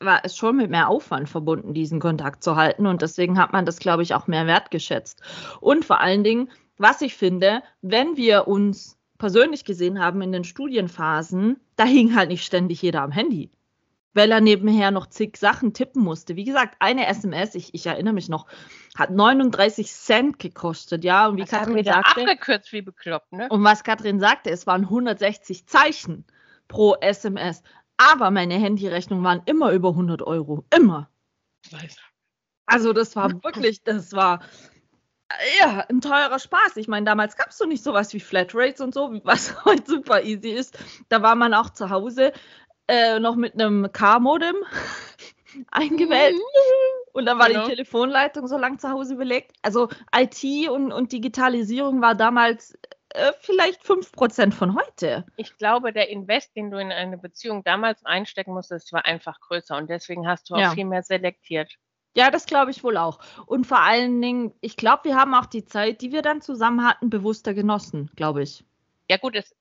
war 0.00 0.20
es 0.24 0.36
schon 0.36 0.56
mit 0.56 0.70
mehr 0.70 0.88
Aufwand 0.88 1.28
verbunden, 1.28 1.74
diesen 1.74 2.00
Kontakt 2.00 2.42
zu 2.42 2.56
halten. 2.56 2.86
Und 2.86 3.02
deswegen 3.02 3.38
hat 3.38 3.52
man 3.52 3.66
das, 3.66 3.78
glaube 3.78 4.02
ich, 4.02 4.14
auch 4.14 4.26
mehr 4.26 4.46
wertgeschätzt. 4.46 5.22
Und 5.60 5.84
vor 5.84 6.00
allen 6.00 6.24
Dingen, 6.24 6.50
was 6.76 7.00
ich 7.00 7.14
finde, 7.14 7.62
wenn 7.82 8.16
wir 8.16 8.48
uns 8.48 8.96
persönlich 9.18 9.64
gesehen 9.64 10.00
haben 10.00 10.22
in 10.22 10.32
den 10.32 10.44
Studienphasen, 10.44 11.58
da 11.76 11.84
hing 11.84 12.14
halt 12.14 12.28
nicht 12.28 12.44
ständig 12.44 12.82
jeder 12.82 13.02
am 13.02 13.10
Handy 13.10 13.50
weil 14.18 14.32
er 14.32 14.40
nebenher 14.40 14.90
noch 14.90 15.06
zig 15.06 15.36
Sachen 15.36 15.72
tippen 15.72 16.02
musste. 16.02 16.36
Wie 16.36 16.44
gesagt, 16.44 16.76
eine 16.80 17.06
SMS, 17.06 17.54
ich, 17.54 17.72
ich 17.72 17.86
erinnere 17.86 18.14
mich 18.14 18.28
noch, 18.28 18.46
hat 18.96 19.10
39 19.10 19.92
Cent 19.92 20.38
gekostet, 20.38 21.04
ja. 21.04 21.28
Und 21.28 21.36
wie 21.36 21.42
das 21.42 21.50
Katrin 21.50 21.84
sagte, 21.84 22.20
abgekürzt 22.20 22.72
wie 22.72 22.82
bekloppt, 22.82 23.32
ne? 23.32 23.48
Und 23.48 23.62
was 23.64 23.84
Katrin 23.84 24.18
sagte, 24.18 24.50
es 24.50 24.66
waren 24.66 24.82
160 24.82 25.66
Zeichen 25.66 26.24
pro 26.66 26.96
SMS. 27.00 27.62
Aber 27.98 28.30
meine 28.30 28.54
Handyrechnungen 28.54 29.24
waren 29.24 29.42
immer 29.44 29.72
über 29.72 29.90
100 29.90 30.22
Euro. 30.22 30.64
Immer. 30.74 31.10
Also 32.64 32.92
das 32.92 33.14
war 33.16 33.30
wirklich, 33.44 33.82
das 33.82 34.12
war 34.12 34.40
ja, 35.60 35.84
ein 35.88 36.00
teurer 36.00 36.38
Spaß. 36.38 36.76
Ich 36.76 36.88
meine, 36.88 37.04
damals 37.04 37.36
gab 37.36 37.50
es 37.50 37.58
so 37.58 37.66
nicht 37.66 37.84
sowas 37.84 38.12
wie 38.14 38.20
Flatrates 38.20 38.80
und 38.80 38.94
so, 38.94 39.20
was 39.24 39.54
heute 39.64 39.84
super 39.84 40.22
easy 40.22 40.50
ist. 40.50 40.78
Da 41.08 41.22
war 41.22 41.34
man 41.34 41.54
auch 41.54 41.70
zu 41.70 41.90
Hause 41.90 42.32
äh, 42.86 43.18
noch 43.20 43.36
mit 43.36 43.54
einem 43.54 43.90
K-Modem 43.92 44.56
eingewählt. 45.70 46.36
Und 47.12 47.26
dann 47.26 47.38
war 47.38 47.48
genau. 47.48 47.64
die 47.64 47.70
Telefonleitung 47.70 48.46
so 48.46 48.56
lang 48.56 48.78
zu 48.78 48.90
Hause 48.90 49.16
belegt. 49.16 49.52
Also 49.62 49.88
IT 50.14 50.70
und, 50.70 50.92
und 50.92 51.12
Digitalisierung 51.12 52.00
war 52.00 52.14
damals 52.14 52.78
äh, 53.10 53.32
vielleicht 53.40 53.82
5% 53.82 54.52
von 54.52 54.76
heute. 54.76 55.24
Ich 55.36 55.56
glaube, 55.56 55.92
der 55.92 56.10
Invest, 56.10 56.54
den 56.56 56.70
du 56.70 56.78
in 56.78 56.92
eine 56.92 57.18
Beziehung 57.18 57.64
damals 57.64 58.04
einstecken 58.04 58.52
musstest, 58.52 58.92
war 58.92 59.04
einfach 59.06 59.40
größer 59.40 59.76
und 59.76 59.88
deswegen 59.88 60.28
hast 60.28 60.50
du 60.50 60.54
auch 60.54 60.60
ja. 60.60 60.70
viel 60.72 60.84
mehr 60.84 61.02
selektiert. 61.02 61.74
Ja, 62.14 62.30
das 62.30 62.46
glaube 62.46 62.70
ich 62.70 62.82
wohl 62.82 62.96
auch. 62.96 63.20
Und 63.46 63.66
vor 63.66 63.80
allen 63.80 64.20
Dingen, 64.20 64.52
ich 64.60 64.76
glaube, 64.76 65.04
wir 65.04 65.16
haben 65.16 65.34
auch 65.34 65.46
die 65.46 65.64
Zeit, 65.64 66.00
die 66.00 66.12
wir 66.12 66.22
dann 66.22 66.40
zusammen 66.40 66.86
hatten, 66.86 67.10
bewusster 67.10 67.54
genossen, 67.54 68.10
glaube 68.16 68.42
ich. 68.42 68.64
Ja, 69.08 69.16
gut, 69.16 69.36
das, 69.36 69.54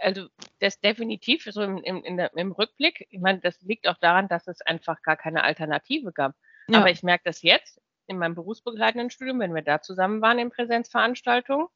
also 0.00 0.26
das 0.60 0.80
definitiv 0.80 1.44
so 1.44 1.62
im, 1.62 1.78
im, 1.78 2.16
der, 2.16 2.36
im 2.36 2.52
Rückblick. 2.52 3.06
Ich 3.10 3.20
meine, 3.20 3.40
das 3.40 3.60
liegt 3.62 3.88
auch 3.88 3.96
daran, 3.98 4.28
dass 4.28 4.46
es 4.46 4.60
einfach 4.60 5.02
gar 5.02 5.16
keine 5.16 5.42
Alternative 5.42 6.12
gab. 6.12 6.34
Ja. 6.68 6.80
Aber 6.80 6.90
ich 6.90 7.02
merke 7.02 7.24
das 7.24 7.42
jetzt 7.42 7.80
in 8.06 8.18
meinem 8.18 8.34
berufsbegleitenden 8.34 9.10
Studium, 9.10 9.40
wenn 9.40 9.54
wir 9.54 9.62
da 9.62 9.80
zusammen 9.80 10.20
waren 10.20 10.38
in 10.38 10.50
Präsenzveranstaltungen. 10.50 11.66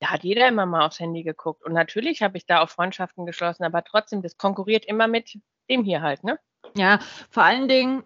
Da 0.00 0.10
hat 0.10 0.22
jeder 0.22 0.48
immer 0.48 0.66
mal 0.66 0.86
aufs 0.86 1.00
Handy 1.00 1.22
geguckt. 1.22 1.64
Und 1.64 1.72
natürlich 1.72 2.22
habe 2.22 2.36
ich 2.36 2.46
da 2.46 2.60
auch 2.60 2.68
Freundschaften 2.68 3.26
geschlossen, 3.26 3.64
aber 3.64 3.82
trotzdem, 3.82 4.22
das 4.22 4.36
konkurriert 4.38 4.84
immer 4.84 5.08
mit 5.08 5.38
dem 5.68 5.84
hier 5.84 6.02
halt, 6.02 6.24
ne? 6.24 6.38
Ja, 6.76 7.00
vor 7.30 7.42
allen 7.42 7.68
Dingen, 7.68 8.04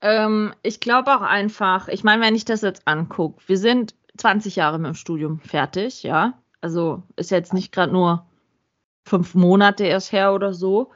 ähm, 0.00 0.54
ich 0.62 0.80
glaube 0.80 1.14
auch 1.14 1.22
einfach, 1.22 1.88
ich 1.88 2.04
meine, 2.04 2.22
wenn 2.22 2.34
ich 2.34 2.44
das 2.44 2.62
jetzt 2.62 2.86
angucke, 2.86 3.42
wir 3.46 3.58
sind 3.58 3.94
20 4.16 4.56
Jahre 4.56 4.78
mit 4.78 4.88
dem 4.88 4.94
Studium 4.94 5.40
fertig, 5.40 6.02
ja. 6.02 6.34
Also 6.60 7.02
ist 7.16 7.30
jetzt 7.30 7.54
nicht 7.54 7.72
gerade 7.72 7.92
nur 7.92 8.26
fünf 9.06 9.34
Monate 9.34 9.84
erst 9.84 10.12
her 10.12 10.34
oder 10.34 10.52
so. 10.52 10.92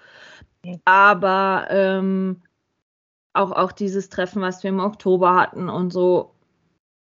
Aber 0.85 1.67
ähm, 1.71 2.43
auch, 3.33 3.53
auch 3.53 3.73
dieses 3.73 4.09
Treffen, 4.09 4.41
was 4.43 4.63
wir 4.63 4.71
im 4.71 4.81
Oktober 4.81 5.35
hatten 5.35 5.69
und 5.69 5.93
so. 5.93 6.34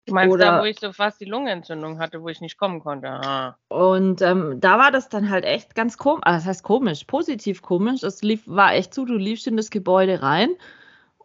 Du 0.07 0.13
meinst 0.13 0.33
oder, 0.33 0.45
da, 0.45 0.61
wo 0.61 0.65
ich 0.65 0.79
so 0.79 0.91
fast 0.91 1.21
die 1.21 1.25
Lungenentzündung 1.25 1.99
hatte, 1.99 2.21
wo 2.21 2.29
ich 2.29 2.41
nicht 2.41 2.57
kommen 2.57 2.79
konnte. 2.79 3.07
Ah. 3.09 3.57
Und 3.67 4.21
ähm, 4.21 4.59
da 4.59 4.79
war 4.79 4.91
das 4.91 5.09
dann 5.09 5.29
halt 5.29 5.45
echt 5.45 5.75
ganz 5.75 5.97
komisch. 5.97 6.23
Also 6.23 6.39
das 6.39 6.45
heißt 6.47 6.63
komisch, 6.63 7.03
positiv 7.03 7.61
komisch. 7.61 8.03
Es 8.03 8.23
lief, 8.23 8.43
war 8.45 8.73
echt 8.73 8.93
so, 8.93 9.05
du 9.05 9.15
liefst 9.15 9.47
in 9.47 9.57
das 9.57 9.69
Gebäude 9.69 10.21
rein 10.21 10.49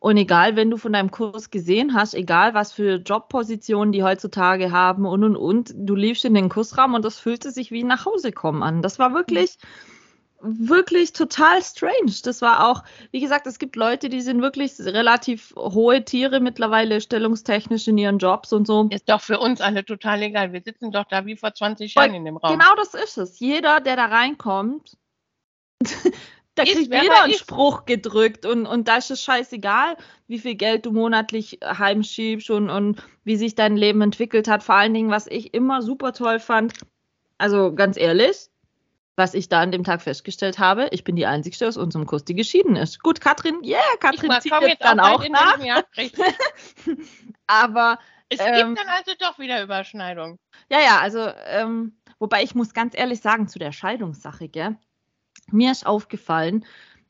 und 0.03 0.17
egal, 0.17 0.57
wenn 0.57 0.69
du 0.69 0.79
von 0.79 0.93
deinem 0.93 1.13
Kurs 1.13 1.51
gesehen 1.51 1.95
hast, 1.95 2.15
egal 2.15 2.55
was 2.55 2.73
für 2.73 2.97
Jobpositionen 2.97 3.93
die 3.93 4.03
heutzutage 4.03 4.73
haben 4.73 5.07
und 5.07 5.23
und 5.23 5.37
und, 5.37 5.73
du 5.77 5.95
liefst 5.95 6.25
in 6.25 6.35
den 6.35 6.49
Kursraum 6.49 6.95
und 6.95 7.05
das 7.05 7.21
fühlte 7.21 7.53
sich 7.53 7.71
wie 7.71 7.85
nach 7.85 8.05
Hause 8.05 8.33
kommen 8.33 8.65
an. 8.65 8.83
Das 8.83 8.99
war 8.99 9.15
wirklich, 9.15 9.59
wirklich 10.43 11.13
total 11.13 11.63
strange. 11.63 12.13
Das 12.23 12.43
war 12.43 12.69
auch, 12.69 12.83
wie 13.11 13.21
gesagt, 13.21 13.47
es 13.47 13.59
gibt 13.59 13.77
Leute, 13.77 14.09
die 14.09 14.21
sind 14.21 14.43
wirklich 14.43 14.79
relativ 14.81 15.55
hohe 15.57 16.05
Tiere 16.05 16.41
mittlerweile 16.41 17.01
stellungstechnisch 17.01 17.89
in 17.89 17.99
ihren 17.99 18.19
Jobs 18.19 18.53
und 18.53 18.67
so. 18.67 18.89
Ist 18.91 19.09
doch 19.09 19.21
für 19.21 19.39
uns 19.39 19.61
alle 19.61 19.85
total 19.85 20.23
egal. 20.23 20.53
Wir 20.53 20.63
sitzen 20.63 20.91
doch 20.91 21.05
da 21.05 21.27
wie 21.27 21.37
vor 21.37 21.55
20 21.55 21.95
Jahren 21.95 22.15
in 22.15 22.25
dem 22.25 22.37
Raum. 22.37 22.59
Genau 22.59 22.75
das 22.77 22.95
ist 22.95 23.19
es. 23.19 23.39
Jeder, 23.39 23.81
der 23.81 23.97
da 23.97 24.07
reinkommt, 24.07 24.97
da 26.55 26.65
kriegt 26.65 26.77
ist, 26.77 26.93
jeder 26.93 27.23
einen 27.23 27.35
Spruch 27.35 27.87
gedrückt 27.87 28.45
und, 28.45 28.67
und 28.67 28.89
da 28.89 28.97
ist 28.97 29.11
es 29.11 29.23
scheißegal, 29.23 29.97
wie 30.27 30.39
viel 30.39 30.55
Geld 30.55 30.87
du 30.87 30.93
monatlich 30.93 31.61
heimschiebst 31.65 32.51
und, 32.51 32.69
und 32.69 33.03
wie 33.25 33.37
sich 33.37 33.55
dein 33.55 33.77
Leben 33.77 34.03
entwickelt 34.03 34.49
hat. 34.49 34.63
Vor 34.63 34.75
allen 34.75 34.95
Dingen, 34.95 35.11
was 35.11 35.27
ich 35.27 35.55
immer 35.55 35.83
super 35.83 36.13
toll 36.13 36.41
fand, 36.41 36.75
also 37.39 37.75
ganz 37.75 37.97
ehrlich, 37.97 38.52
was 39.17 39.35
ich 39.35 39.49
da 39.49 39.61
an 39.61 39.73
dem 39.73 39.85
Tag 39.85 40.03
festgestellt 40.03 40.59
habe, 40.59 40.89
ich 40.91 41.05
bin 41.05 41.17
die 41.17 41.27
Einzige 41.27 41.67
aus 41.67 41.77
unserem 41.77 42.07
Kurs, 42.07 42.25
die 42.25 42.35
geschieden 42.35 42.77
ist. 42.77 43.03
Gut, 43.03 43.21
Katrin, 43.21 43.63
yeah, 43.63 43.81
Katrin 44.01 44.33
zieht 44.41 44.53
jetzt, 44.53 44.69
jetzt 44.69 44.85
dann 44.85 45.01
auch, 45.01 45.23
auch 45.23 45.29
nach. 45.29 45.59
Aber 47.47 47.99
es 48.29 48.41
ähm, 48.41 48.55
gibt 48.55 48.81
dann 48.81 48.89
also 48.89 49.13
doch 49.19 49.39
wieder 49.39 49.63
Überschneidung. 49.63 50.39
Ja, 50.71 50.81
ja, 50.81 51.01
also 51.01 51.31
ähm, 51.47 51.97
wobei 52.19 52.43
ich 52.43 52.55
muss 52.55 52.73
ganz 52.73 52.97
ehrlich 52.97 53.21
sagen 53.21 53.49
zu 53.49 53.59
der 53.59 53.73
Scheidungssache, 53.73 54.49
gell? 54.49 54.77
Mir 55.51 55.73
ist 55.73 55.87
aufgefallen, 55.87 56.65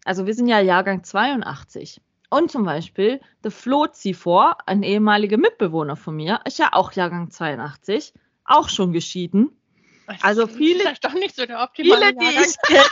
also 0.04 0.26
wir 0.26 0.34
sind 0.34 0.48
ja 0.48 0.58
Jahrgang 0.58 1.04
82. 1.04 2.00
Und 2.30 2.50
zum 2.50 2.64
Beispiel 2.64 3.20
der 3.44 3.50
Flo 3.50 3.86
Zivor, 3.86 4.56
ein 4.66 4.82
ehemaliger 4.82 5.36
Mitbewohner 5.36 5.96
von 5.96 6.16
mir, 6.16 6.40
ist 6.46 6.58
ja 6.58 6.70
auch 6.72 6.92
Jahrgang 6.92 7.30
82, 7.30 8.14
auch 8.44 8.68
schon 8.68 8.92
geschieden. 8.92 9.50
Also 10.22 10.46
viele, 10.46 10.84
das 10.84 10.94
ist 10.94 11.04
doch 11.04 11.14
nicht 11.14 11.36
so 11.36 11.46
der 11.46 11.62
optimale 11.62 12.06
viele, 12.06 12.14
die 12.14 12.40
ich 12.40 12.56
kenne, 12.62 12.84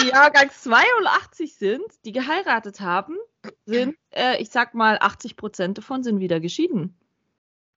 die 0.00 0.08
Jahrgang 0.08 0.50
82 0.50 1.54
sind, 1.54 1.84
die 2.04 2.12
geheiratet 2.12 2.80
haben, 2.80 3.16
sind, 3.64 3.96
äh, 4.10 4.40
ich 4.40 4.50
sag 4.50 4.74
mal, 4.74 4.98
80 5.00 5.36
Prozent 5.36 5.78
davon 5.78 6.02
sind 6.02 6.20
wieder 6.20 6.40
geschieden. 6.40 6.98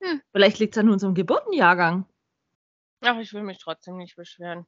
Hm. 0.01 0.21
Vielleicht 0.31 0.59
liegt 0.59 0.75
es 0.75 0.79
an 0.79 0.89
unserem 0.89 1.13
Geburtenjahrgang. 1.13 2.05
Ach, 3.01 3.17
ich 3.19 3.33
will 3.33 3.43
mich 3.43 3.59
trotzdem 3.59 3.97
nicht 3.97 4.15
beschweren. 4.15 4.65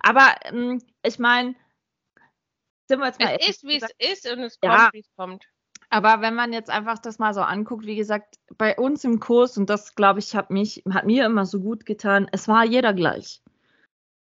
Aber 0.00 0.34
ähm, 0.44 0.82
ich 1.02 1.18
meine, 1.18 1.54
sind 2.88 3.00
wir 3.00 3.06
jetzt 3.06 3.20
mal. 3.20 3.36
Es 3.38 3.48
ist, 3.48 3.64
wie 3.64 3.76
es 3.76 3.90
ist 3.98 4.30
und 4.30 4.40
es 4.40 4.58
kommt, 4.58 4.72
ja, 4.72 4.90
wie 4.92 5.00
es 5.00 5.10
kommt. 5.14 5.44
Aber 5.90 6.20
wenn 6.20 6.34
man 6.34 6.52
jetzt 6.52 6.70
einfach 6.70 6.98
das 6.98 7.18
mal 7.18 7.32
so 7.32 7.40
anguckt, 7.40 7.86
wie 7.86 7.96
gesagt, 7.96 8.38
bei 8.58 8.76
uns 8.76 9.04
im 9.04 9.20
Kurs, 9.20 9.56
und 9.56 9.70
das 9.70 9.94
glaube 9.94 10.18
ich, 10.18 10.36
hat, 10.36 10.50
mich, 10.50 10.82
hat 10.92 11.06
mir 11.06 11.24
immer 11.24 11.46
so 11.46 11.60
gut 11.60 11.86
getan, 11.86 12.28
es 12.30 12.46
war 12.46 12.64
jeder 12.64 12.92
gleich. 12.92 13.42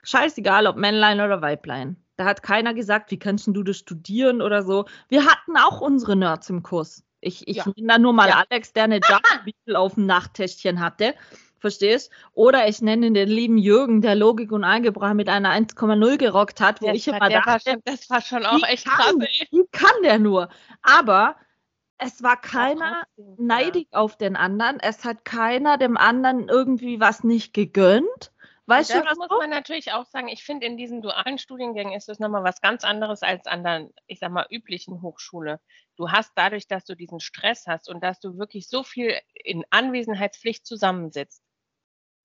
Scheißegal, 0.03 0.67
ob 0.67 0.77
Männlein 0.77 1.21
oder 1.21 1.41
Weiblein. 1.41 1.97
Da 2.17 2.25
hat 2.25 2.43
keiner 2.43 2.75
gesagt, 2.75 3.11
wie 3.11 3.19
kannst 3.19 3.47
du 3.47 3.63
das 3.63 3.79
studieren 3.79 4.43
oder 4.43 4.63
so. 4.63 4.85
Wir 5.09 5.25
hatten 5.25 5.57
auch 5.57 5.81
unsere 5.81 6.17
Nerds 6.17 6.51
im 6.51 6.63
Kurs. 6.63 7.05
Ich, 7.21 7.49
ich 7.49 7.59
ja. 7.59 7.65
nenne 7.77 7.89
da 7.89 7.99
nur 7.99 8.13
mal 8.13 8.29
ja. 8.29 8.45
Alex, 8.49 8.73
der 8.73 8.85
eine 8.85 9.01
Java-Bibel 9.01 9.77
auf 9.77 9.95
dem 9.95 10.07
Nachttäschchen 10.07 10.81
hatte 10.81 11.15
verstehst? 11.65 12.13
Oder 12.35 12.69
ich 12.69 12.83
nenne 12.83 13.11
den 13.11 13.29
lieben 13.29 13.57
Jürgen, 13.57 14.03
der 14.03 14.15
Logik 14.15 14.53
und 14.53 14.65
Algebra 14.65 15.15
mit 15.15 15.31
einer 15.31 15.51
1,0 15.51 16.19
gerockt 16.19 16.61
hat, 16.61 16.83
wo 16.83 16.89
das 16.89 16.97
ich 16.97 17.09
immer 17.09 17.31
dachte, 17.31 17.47
war 17.47 17.61
schon, 17.61 17.81
das 17.87 18.11
war 18.11 18.21
schon 18.21 18.45
auch 18.45 18.63
echt 18.69 18.85
krass. 18.87 19.15
Wie 19.51 19.65
kann 19.73 20.03
der 20.03 20.19
nur? 20.19 20.51
Aber 20.83 21.37
es 22.05 22.23
war 22.23 22.41
keiner 22.41 23.05
neidig 23.37 23.89
auf 23.93 24.17
den 24.17 24.37
anderen. 24.37 24.79
Es 24.81 25.05
hat 25.05 25.25
keiner 25.25 25.79
dem 25.79 25.97
anderen 25.97 26.49
irgendwie 26.49 27.01
was 27.01 27.25
nicht 27.25 27.55
gegönnt. 27.55 28.33
Weißt 28.67 28.91
das 28.91 29.01
du, 29.01 29.05
das 29.05 29.19
muss 29.19 29.29
so? 29.29 29.39
man 29.39 29.51
natürlich 29.51 29.93
auch 29.93 30.07
sagen. 30.07 30.29
Ich 30.29 30.43
finde, 30.43 30.67
in 30.67 30.77
diesen 30.77 31.03
dualen 31.03 31.39
Studiengängen 31.39 31.93
ist 31.93 32.09
das 32.09 32.19
nochmal 32.19 32.45
was 32.45 32.63
ganz 32.63 32.83
anderes 32.83 33.23
als 33.23 33.47
an 33.47 33.63
der, 33.63 33.91
ich 34.07 34.21
sag 34.21 34.31
mal, 34.31 34.47
üblichen 34.51 35.03
Hochschule. 35.03 35.61
Du 35.97 36.11
hast 36.11 36.33
dadurch, 36.35 36.67
dass 36.67 36.85
du 36.85 36.95
diesen 36.95 37.21
Stress 37.21 37.67
hast 37.67 37.91
und 37.91 38.03
dass 38.03 38.21
du 38.21 38.39
wirklich 38.39 38.69
so 38.69 38.83
viel 38.83 39.19
in 39.35 39.65
Anwesenheitspflicht 39.69 40.67
zusammensitzt, 40.67 41.43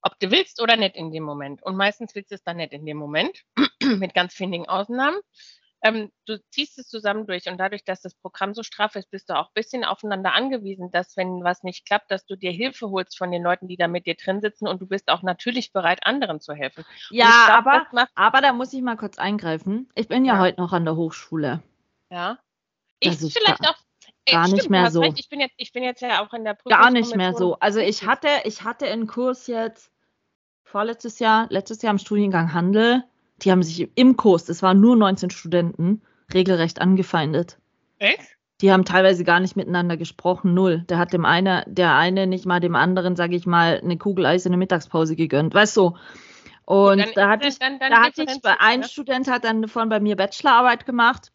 ob 0.02 0.18
du 0.20 0.32
willst 0.32 0.62
oder 0.62 0.78
nicht 0.78 0.96
in 0.96 1.12
dem 1.12 1.24
Moment. 1.24 1.62
Und 1.62 1.76
meistens 1.76 2.16
willst 2.16 2.32
du 2.32 2.36
es 2.36 2.44
dann 2.44 2.58
nicht 2.58 2.72
in 2.72 2.86
dem 2.86 2.98
Moment, 2.98 3.44
mit 3.84 4.14
ganz 4.14 4.40
wenigen 4.40 4.68
Ausnahmen. 4.70 5.20
Ähm, 5.82 6.12
du 6.26 6.42
ziehst 6.52 6.78
es 6.78 6.88
zusammen 6.90 7.26
durch 7.26 7.48
und 7.48 7.58
dadurch, 7.58 7.86
dass 7.86 8.02
das 8.02 8.14
Programm 8.14 8.54
so 8.54 8.64
straff 8.64 8.96
ist, 8.96 9.10
bist 9.12 9.30
du 9.30 9.38
auch 9.38 9.48
ein 9.48 9.54
bisschen 9.54 9.86
aufeinander 9.86 10.34
angewiesen, 10.34 10.92
dass 10.92 11.16
wenn 11.16 11.44
was 11.44 11.64
nicht 11.64 11.86
klappt, 11.86 12.12
dass 12.12 12.26
du 12.26 12.36
dir 12.36 12.52
Hilfe 12.52 12.90
holst 12.90 13.18
von 13.18 13.32
den 13.32 13.44
Leuten, 13.44 13.68
die 13.68 13.78
da 13.78 13.88
mit 13.88 14.06
dir 14.06 14.16
drin 14.16 14.42
sitzen 14.42 14.68
und 14.68 14.82
du 14.82 14.88
bist 14.88 15.10
auch 15.10 15.24
natürlich 15.24 15.72
bereit, 15.72 16.06
anderen 16.06 16.42
zu 16.42 16.54
helfen. 16.54 16.84
Ja, 17.12 17.62
glaub, 17.62 17.68
aber, 17.68 18.08
aber 18.16 18.42
da 18.42 18.52
muss 18.52 18.74
ich 18.74 18.82
mal 18.82 18.98
kurz 18.98 19.18
eingreifen. 19.18 19.90
Ich 19.96 20.10
bin 20.10 20.26
ja, 20.26 20.34
ja. 20.34 20.40
heute 20.40 20.60
noch 20.60 20.74
an 20.74 20.84
der 20.84 20.98
Hochschule. 20.98 21.62
Ja. 22.10 22.40
Ich 23.00 23.18
vielleicht 23.18 23.68
auch 23.68 23.78
gar 24.30 24.46
Stimmt, 24.46 24.58
nicht 24.58 24.70
mehr 24.70 24.92
so. 24.92 25.02
Recht. 25.02 25.20
Ich 25.20 25.30
bin, 25.30 25.40
jetzt, 25.40 25.54
ich 25.58 25.72
bin 25.72 25.84
jetzt 25.84 26.02
ja 26.02 26.22
auch 26.22 26.34
in 26.34 26.44
der 26.44 26.54
Prüfung. 26.54 26.78
Gar 26.78 26.92
nicht 26.92 27.16
mehr 27.16 27.34
so. 27.34 27.58
Also 27.60 27.80
ich 27.80 28.06
hatte, 28.06 28.28
ich 28.44 28.64
hatte 28.64 28.86
einen 28.88 29.08
Kurs 29.08 29.48
jetzt 29.48 29.92
vorletztes 30.64 31.20
Jahr, 31.20 31.48
letztes 31.50 31.82
Jahr 31.82 31.92
im 31.92 31.98
Studiengang 31.98 32.54
Handel. 32.54 33.04
Die 33.42 33.52
haben 33.52 33.64
sich 33.64 33.90
im 33.96 34.18
Kurs, 34.18 34.50
es 34.50 34.62
waren 34.62 34.80
nur 34.80 34.96
19 34.96 35.30
Studenten, 35.30 36.02
regelrecht 36.34 36.82
angefeindet. 36.82 37.58
Echt? 37.98 38.38
Die 38.62 38.72
haben 38.72 38.84
teilweise 38.84 39.24
gar 39.24 39.40
nicht 39.40 39.56
miteinander 39.56 39.96
gesprochen, 39.96 40.54
null. 40.54 40.84
Der 40.90 40.98
hat 40.98 41.14
dem 41.14 41.24
eine, 41.26 41.64
der 41.68 41.96
eine 41.96 42.28
nicht 42.28 42.46
mal 42.46 42.60
dem 42.60 42.76
anderen, 42.76 43.16
sage 43.16 43.36
ich 43.36 43.46
mal, 43.46 43.80
eine 43.82 43.98
Kugel 43.98 44.26
Eis 44.26 44.46
in 44.46 44.52
der 44.52 44.60
Mittagspause 44.60 45.16
gegönnt, 45.16 45.54
weißt 45.54 45.78
du? 45.78 45.96
Und 46.66 47.00
dann, 47.00 47.10
da 47.16 47.30
hatte 47.30 47.48
ich, 47.48 47.58
dann, 47.58 47.80
dann 47.80 47.92
da 47.92 48.04
hatte 48.04 48.24
ich, 48.24 48.46
ein 48.60 48.84
Student 48.84 49.30
hat 49.30 49.46
dann 49.46 49.68
von 49.68 49.90
bei 49.90 50.00
mir 50.00 50.16
Bachelorarbeit 50.16 50.86
gemacht 50.86 51.32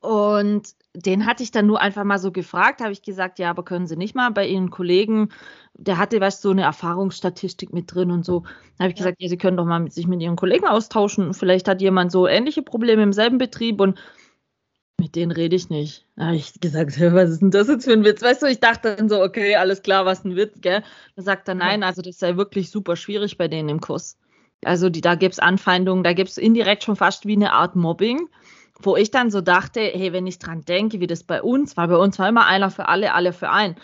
und 0.00 0.68
den 0.94 1.26
hatte 1.26 1.42
ich 1.42 1.50
dann 1.50 1.66
nur 1.66 1.80
einfach 1.80 2.04
mal 2.04 2.18
so 2.18 2.30
gefragt, 2.30 2.80
habe 2.80 2.92
ich 2.92 3.02
gesagt, 3.02 3.38
ja, 3.38 3.50
aber 3.50 3.64
können 3.64 3.86
Sie 3.86 3.96
nicht 3.96 4.14
mal 4.14 4.30
bei 4.30 4.46
Ihren 4.46 4.70
Kollegen, 4.70 5.30
der 5.74 5.98
hatte 5.98 6.20
was 6.20 6.40
so 6.40 6.50
eine 6.50 6.62
Erfahrungsstatistik 6.62 7.72
mit 7.72 7.92
drin 7.92 8.12
und 8.12 8.24
so. 8.24 8.44
Da 8.78 8.84
habe 8.84 8.92
ich 8.92 8.98
ja. 8.98 9.04
gesagt, 9.04 9.16
ja, 9.20 9.28
Sie 9.28 9.36
können 9.36 9.56
doch 9.56 9.64
mal 9.64 9.80
mit, 9.80 9.92
sich 9.92 10.06
mit 10.06 10.22
Ihren 10.22 10.36
Kollegen 10.36 10.66
austauschen. 10.66 11.34
Vielleicht 11.34 11.66
hat 11.66 11.80
jemand 11.80 12.12
so 12.12 12.28
ähnliche 12.28 12.62
Probleme 12.62 13.02
im 13.02 13.12
selben 13.12 13.38
Betrieb 13.38 13.80
und 13.80 13.98
mit 15.00 15.16
denen 15.16 15.32
rede 15.32 15.56
ich 15.56 15.68
nicht. 15.68 16.06
Da 16.14 16.26
habe 16.26 16.36
ich 16.36 16.60
gesagt, 16.60 17.00
was 17.12 17.30
ist 17.30 17.42
denn 17.42 17.50
das 17.50 17.66
jetzt 17.66 17.84
für 17.84 17.92
ein 17.92 18.04
Witz? 18.04 18.22
Weißt 18.22 18.42
du, 18.42 18.46
ich 18.46 18.60
dachte 18.60 18.94
dann 18.94 19.08
so, 19.08 19.20
okay, 19.20 19.56
alles 19.56 19.82
klar, 19.82 20.06
was 20.06 20.24
ein 20.24 20.36
Witz, 20.36 20.60
gell? 20.60 20.84
Da 21.16 21.22
sagt 21.22 21.48
er, 21.48 21.56
nein, 21.56 21.82
also 21.82 22.02
das 22.02 22.20
sei 22.20 22.36
wirklich 22.36 22.70
super 22.70 22.94
schwierig 22.94 23.36
bei 23.36 23.48
denen 23.48 23.68
im 23.68 23.80
Kurs. 23.80 24.16
Also 24.64 24.90
die, 24.90 25.00
da 25.00 25.16
gibt 25.16 25.34
es 25.34 25.38
Anfeindungen, 25.40 26.04
da 26.04 26.12
gibt 26.12 26.30
es 26.30 26.38
indirekt 26.38 26.84
schon 26.84 26.96
fast 26.96 27.26
wie 27.26 27.34
eine 27.34 27.52
Art 27.52 27.74
Mobbing 27.74 28.28
wo 28.80 28.96
ich 28.96 29.10
dann 29.10 29.30
so 29.30 29.40
dachte, 29.40 29.80
hey, 29.80 30.12
wenn 30.12 30.26
ich 30.26 30.38
dran 30.38 30.64
denke, 30.64 31.00
wie 31.00 31.06
das 31.06 31.22
bei 31.22 31.42
uns 31.42 31.76
war, 31.76 31.88
bei 31.88 31.96
uns 31.96 32.18
war 32.18 32.28
immer 32.28 32.46
einer 32.46 32.70
für 32.70 32.88
alle, 32.88 33.14
alle 33.14 33.32
für 33.32 33.50
einen. 33.50 33.76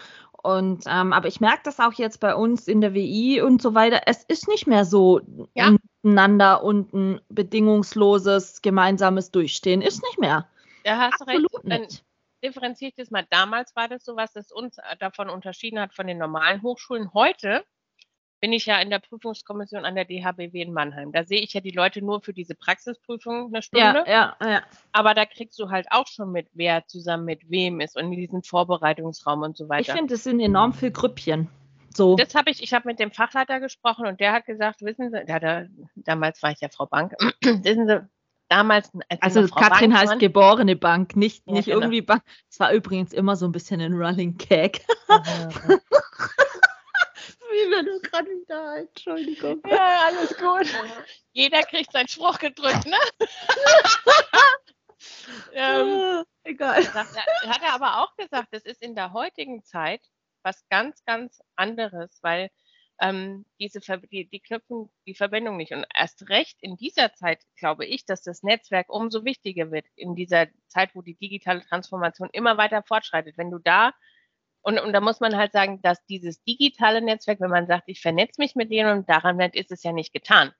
Und 0.42 0.84
ähm, 0.86 1.12
aber 1.12 1.28
ich 1.28 1.40
merke 1.40 1.60
das 1.64 1.80
auch 1.80 1.92
jetzt 1.92 2.18
bei 2.20 2.34
uns 2.34 2.66
in 2.66 2.80
der 2.80 2.94
WI 2.94 3.42
und 3.42 3.60
so 3.60 3.74
weiter. 3.74 4.02
Es 4.06 4.24
ist 4.24 4.48
nicht 4.48 4.66
mehr 4.66 4.84
so 4.84 5.20
Ja. 5.54 5.76
miteinander 6.02 6.64
und 6.64 6.92
ein 6.94 7.20
bedingungsloses 7.28 8.62
gemeinsames 8.62 9.30
Durchstehen. 9.30 9.82
Ist 9.82 10.02
nicht 10.02 10.18
mehr. 10.18 10.48
Da 10.84 10.96
hast 10.98 11.20
du 11.20 11.24
recht. 11.24 11.44
Absolut 11.44 11.70
Dann 11.70 11.82
nicht. 11.82 12.04
differenziere 12.42 12.88
ich 12.88 12.94
das 12.96 13.10
mal. 13.10 13.26
Damals 13.28 13.76
war 13.76 13.88
das 13.88 14.04
so, 14.04 14.16
was 14.16 14.32
das 14.32 14.50
uns 14.50 14.78
äh, 14.78 14.96
davon 14.98 15.28
unterschieden 15.28 15.78
hat 15.78 15.92
von 15.92 16.06
den 16.06 16.16
normalen 16.16 16.62
Hochschulen. 16.62 17.12
Heute 17.12 17.62
bin 18.40 18.52
ich 18.52 18.66
ja 18.66 18.80
in 18.80 18.90
der 18.90 18.98
Prüfungskommission 18.98 19.84
an 19.84 19.94
der 19.94 20.04
DHBW 20.04 20.62
in 20.62 20.72
Mannheim. 20.72 21.12
Da 21.12 21.24
sehe 21.24 21.40
ich 21.40 21.52
ja 21.52 21.60
die 21.60 21.70
Leute 21.70 22.00
nur 22.02 22.20
für 22.22 22.32
diese 22.32 22.54
Praxisprüfung 22.54 23.48
eine 23.48 23.62
Stunde. 23.62 24.04
Ja, 24.06 24.36
ja, 24.40 24.50
ja. 24.50 24.62
Aber 24.92 25.14
da 25.14 25.26
kriegst 25.26 25.58
du 25.58 25.70
halt 25.70 25.86
auch 25.90 26.06
schon 26.06 26.32
mit, 26.32 26.48
wer 26.54 26.86
zusammen 26.86 27.24
mit 27.26 27.50
wem 27.50 27.80
ist 27.80 27.96
und 27.96 28.06
in 28.12 28.18
diesem 28.18 28.42
Vorbereitungsraum 28.42 29.42
und 29.42 29.56
so 29.56 29.64
Ich 29.64 29.70
weiter. 29.70 29.92
finde, 29.92 30.14
es 30.14 30.24
sind 30.24 30.40
enorm 30.40 30.72
viel 30.72 30.90
Grüppchen. 30.90 31.48
So. 31.94 32.16
Das 32.16 32.34
habe 32.34 32.50
ich, 32.50 32.62
ich 32.62 32.72
habe 32.72 32.88
mit 32.88 32.98
dem 33.00 33.10
Fachleiter 33.10 33.60
gesprochen 33.60 34.06
und 34.06 34.20
der 34.20 34.32
hat 34.32 34.46
gesagt, 34.46 34.80
wissen 34.82 35.10
Sie, 35.10 35.24
der, 35.24 35.40
der, 35.40 35.68
damals 35.96 36.42
war 36.42 36.52
ich 36.52 36.60
ja 36.60 36.68
Frau 36.68 36.86
Bank, 36.86 37.12
wissen 37.42 37.88
Sie, 37.88 38.00
damals, 38.48 38.90
als 39.08 39.20
Also 39.22 39.46
Frau 39.48 39.60
Katrin 39.60 39.90
Bank 39.90 40.00
heißt 40.00 40.10
waren, 40.12 40.18
geborene 40.20 40.76
Bank, 40.76 41.16
nicht, 41.16 41.42
Ja, 41.46 41.54
nicht 41.54 41.64
genau. 41.66 41.78
irgendwie 41.78 42.02
Bank. 42.02 42.22
Es 42.48 42.60
war 42.60 42.72
übrigens 42.72 43.12
immer 43.12 43.34
so 43.36 43.44
ein 43.46 43.52
bisschen 43.52 43.80
ein 43.80 43.92
Running 43.94 44.36
Gag. 44.38 44.82
Wie 47.50 47.70
wenn 47.70 47.86
du 47.86 48.00
gerade 48.00 48.28
wieder, 48.28 48.78
Entschuldigung. 48.78 49.62
Ja, 49.66 50.06
alles 50.06 50.36
gut. 50.36 50.66
Jeder 51.32 51.62
kriegt 51.62 51.92
seinen 51.92 52.08
Spruch 52.08 52.38
gedrückt, 52.38 52.86
ne? 52.86 52.98
ähm, 55.52 56.24
Egal. 56.44 56.82
sagt 56.82 57.16
hat 57.16 57.62
er 57.62 57.74
aber 57.74 58.02
auch 58.02 58.16
gesagt, 58.16 58.48
das 58.52 58.64
ist 58.64 58.82
in 58.82 58.94
der 58.94 59.12
heutigen 59.12 59.64
Zeit 59.64 60.02
was 60.42 60.66
ganz, 60.68 61.04
ganz 61.04 61.40
anderes, 61.56 62.18
weil 62.22 62.50
ähm, 63.00 63.46
diese 63.58 63.80
Ver 63.80 63.96
die, 63.98 64.28
die 64.28 64.40
knüpfen 64.40 64.90
die 65.06 65.14
Verbindung 65.14 65.56
nicht. 65.56 65.72
Und 65.72 65.86
erst 65.94 66.28
recht 66.28 66.58
in 66.60 66.76
dieser 66.76 67.14
Zeit 67.14 67.42
glaube 67.56 67.86
ich, 67.86 68.04
dass 68.04 68.22
das 68.22 68.42
Netzwerk 68.42 68.90
umso 68.90 69.24
wichtiger 69.24 69.70
wird, 69.70 69.86
in 69.96 70.14
dieser 70.14 70.46
Zeit, 70.68 70.94
wo 70.94 71.02
die 71.02 71.16
digitale 71.16 71.64
Transformation 71.66 72.28
immer 72.32 72.58
weiter 72.58 72.82
fortschreitet. 72.82 73.38
Wenn 73.38 73.50
du 73.50 73.58
da 73.58 73.94
und, 74.62 74.78
und 74.78 74.92
da 74.92 75.00
muss 75.00 75.20
man 75.20 75.36
halt 75.36 75.52
sagen, 75.52 75.80
dass 75.82 76.04
dieses 76.06 76.42
digitale 76.44 77.00
Netzwerk, 77.02 77.40
wenn 77.40 77.50
man 77.50 77.66
sagt, 77.66 77.84
ich 77.86 78.00
vernetze 78.00 78.40
mich 78.40 78.54
mit 78.54 78.70
denen 78.70 78.98
und 78.98 79.08
daran 79.08 79.38
ist 79.40 79.70
es 79.72 79.82
ja 79.82 79.92
nicht 79.92 80.12
getan. 80.12 80.52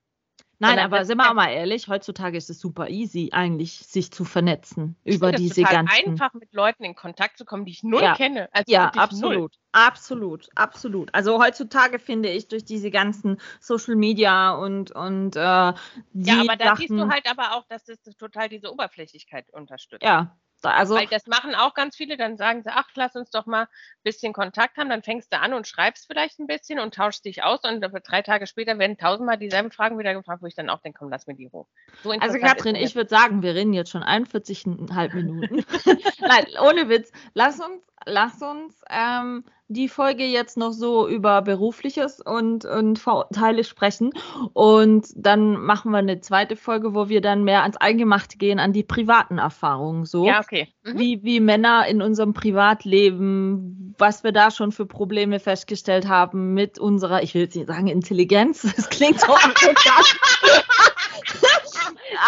Nein, 0.59 0.77
Sondern 0.77 0.85
aber 0.93 1.05
sind 1.05 1.17
wir 1.17 1.29
auch 1.29 1.33
mal 1.33 1.51
ehrlich, 1.51 1.87
heutzutage 1.87 2.37
ist 2.37 2.49
es 2.51 2.59
super 2.59 2.87
easy, 2.87 3.29
eigentlich 3.31 3.79
sich 3.79 4.11
zu 4.11 4.23
vernetzen 4.25 4.95
über 5.03 5.31
diese 5.31 5.61
total 5.61 5.73
ganzen. 5.73 6.13
einfach 6.13 6.33
mit 6.35 6.53
Leuten 6.53 6.83
in 6.83 6.93
Kontakt 6.93 7.39
zu 7.39 7.45
kommen, 7.45 7.65
die 7.65 7.71
ich 7.71 7.83
null 7.83 8.03
Ja. 8.03 8.13
kenne. 8.15 8.47
Also 8.53 8.71
Ja, 8.71 8.83
wirklich 8.83 8.93
Null. 8.93 9.03
absolut. 9.03 9.55
Absolut, 9.71 10.49
absolut. 10.55 11.15
Also 11.15 11.41
heutzutage 11.41 11.97
finde 11.97 12.29
ich 12.29 12.47
durch 12.47 12.63
diese 12.65 12.91
ganzen 12.91 13.37
Social 13.59 13.95
Media 13.95 14.51
und, 14.51 14.91
und 14.91 15.35
äh, 15.35 15.73
die 16.13 16.29
Ja, 16.29 16.41
aber 16.41 16.57
da 16.57 16.65
Sachen, 16.65 16.77
siehst 16.77 16.91
du 16.91 17.09
halt 17.09 17.29
aber 17.29 17.55
auch, 17.57 17.65
dass 17.69 17.85
das 17.85 17.97
total 18.17 18.49
diese 18.49 18.71
Oberflächlichkeit 18.71 19.51
unterstützt. 19.53 20.03
ja, 20.03 20.37
also 20.69 20.95
Weil 20.95 21.07
das 21.07 21.27
machen 21.27 21.55
auch 21.55 21.73
ganz 21.73 21.95
viele, 21.95 22.17
dann 22.17 22.37
sagen 22.37 22.63
sie, 22.63 22.69
ach, 22.71 22.87
lass 22.95 23.15
uns 23.15 23.29
doch 23.31 23.45
mal 23.45 23.63
ein 23.63 23.67
bisschen 24.03 24.33
Kontakt 24.33 24.77
haben, 24.77 24.89
dann 24.89 25.03
fängst 25.03 25.33
du 25.33 25.39
an 25.39 25.53
und 25.53 25.67
schreibst 25.67 26.07
vielleicht 26.07 26.39
ein 26.39 26.47
bisschen 26.47 26.79
und 26.79 26.93
tauschst 26.93 27.25
dich 27.25 27.43
aus 27.43 27.63
und 27.63 27.81
drei 27.81 28.21
Tage 28.21 28.47
später 28.47 28.77
werden 28.77 28.97
tausendmal 28.97 29.37
dieselben 29.37 29.71
Fragen 29.71 29.97
wieder 29.97 30.13
gefragt, 30.13 30.41
wo 30.41 30.47
ich 30.47 30.55
dann 30.55 30.69
auch 30.69 30.81
denke, 30.81 30.99
komm, 30.99 31.09
lass 31.09 31.27
mir 31.27 31.35
die 31.35 31.49
hoch. 31.49 31.67
So 32.03 32.11
Also 32.11 32.37
Katrin, 32.39 32.75
ich 32.75 32.95
würde 32.95 33.09
sagen, 33.09 33.41
wir 33.41 33.55
reden 33.55 33.73
jetzt 33.73 33.91
schon 33.91 34.03
41,5 34.03 35.15
Minuten. 35.15 35.65
Nein, 36.19 36.45
ohne 36.61 36.89
Witz. 36.89 37.11
Lass 37.33 37.59
uns, 37.59 37.83
lass 38.05 38.41
uns 38.41 38.81
ähm, 38.89 39.43
die 39.71 39.87
Folge 39.87 40.25
jetzt 40.25 40.57
noch 40.57 40.73
so 40.73 41.07
über 41.07 41.41
Berufliches 41.41 42.19
und, 42.19 42.65
und 42.65 42.99
Vorteile 42.99 43.63
sprechen. 43.63 44.11
Und 44.53 45.07
dann 45.15 45.53
machen 45.53 45.91
wir 45.91 45.99
eine 45.99 46.19
zweite 46.19 46.57
Folge, 46.57 46.93
wo 46.93 47.07
wir 47.07 47.21
dann 47.21 47.43
mehr 47.45 47.61
ans 47.61 47.77
Eingemachte 47.77 48.37
gehen, 48.37 48.59
an 48.59 48.73
die 48.73 48.83
privaten 48.83 49.37
Erfahrungen. 49.37 50.05
So. 50.05 50.25
Ja, 50.25 50.41
okay. 50.41 50.67
Mhm. 50.83 50.99
Wie, 50.99 51.23
wie 51.23 51.39
Männer 51.39 51.87
in 51.87 52.01
unserem 52.01 52.33
Privatleben, 52.33 53.95
was 53.97 54.25
wir 54.25 54.33
da 54.33 54.51
schon 54.51 54.73
für 54.73 54.85
Probleme 54.85 55.39
festgestellt 55.39 56.07
haben 56.07 56.53
mit 56.53 56.77
unserer, 56.77 57.23
ich 57.23 57.33
will 57.33 57.43
jetzt 57.43 57.55
nicht 57.55 57.67
sagen 57.67 57.87
Intelligenz, 57.87 58.61
das 58.75 58.89
klingt 58.89 59.21
so 59.21 59.33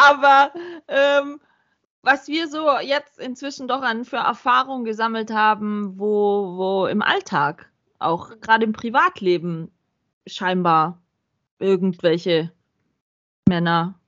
aber 0.09 0.51
ähm, 0.87 1.41
was 2.03 2.27
wir 2.27 2.47
so 2.47 2.77
jetzt 2.79 3.17
inzwischen 3.17 3.67
doch 3.67 3.81
an 3.81 4.05
für 4.05 4.17
Erfahrungen 4.17 4.83
gesammelt 4.83 5.31
haben, 5.31 5.97
wo, 5.97 6.57
wo 6.57 6.85
im 6.87 7.01
Alltag, 7.01 7.71
auch 7.97 8.29
gerade 8.41 8.65
im 8.65 8.73
Privatleben, 8.73 9.71
scheinbar 10.27 11.01
irgendwelche 11.59 12.51
Männer, 13.47 13.99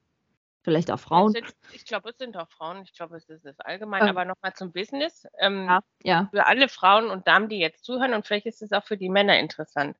vielleicht 0.61 0.91
auch 0.91 0.99
Frauen. 0.99 1.31
Sind, 1.31 1.55
ich 1.71 1.85
glaube, 1.85 2.09
es 2.09 2.17
sind 2.17 2.35
auch 2.35 2.49
Frauen, 2.49 2.83
ich 2.83 2.93
glaube, 2.93 3.15
es 3.15 3.29
ist 3.29 3.45
es 3.45 3.59
allgemein, 3.61 4.03
Ähm. 4.03 4.09
aber 4.09 4.25
nochmal 4.25 4.53
zum 4.53 4.73
Business. 4.73 5.25
Ähm, 5.39 5.65
Ja, 5.65 5.79
ja. 6.03 6.29
für 6.33 6.45
alle 6.45 6.67
Frauen 6.67 7.09
und 7.09 7.27
Damen, 7.27 7.47
die 7.47 7.59
jetzt 7.59 7.85
zuhören 7.85 8.13
und 8.13 8.25
vielleicht 8.27 8.45
ist 8.45 8.61
es 8.61 8.73
auch 8.73 8.83
für 8.83 8.97
die 8.97 9.09
Männer 9.09 9.39
interessant. 9.39 9.95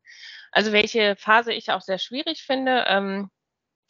Also 0.52 0.74
welche 0.74 1.16
Phase 1.16 1.54
ich 1.54 1.72
auch 1.72 1.82
sehr 1.82 2.00
schwierig 2.00 2.44
finde, 2.44 2.84
ähm, 2.88 3.30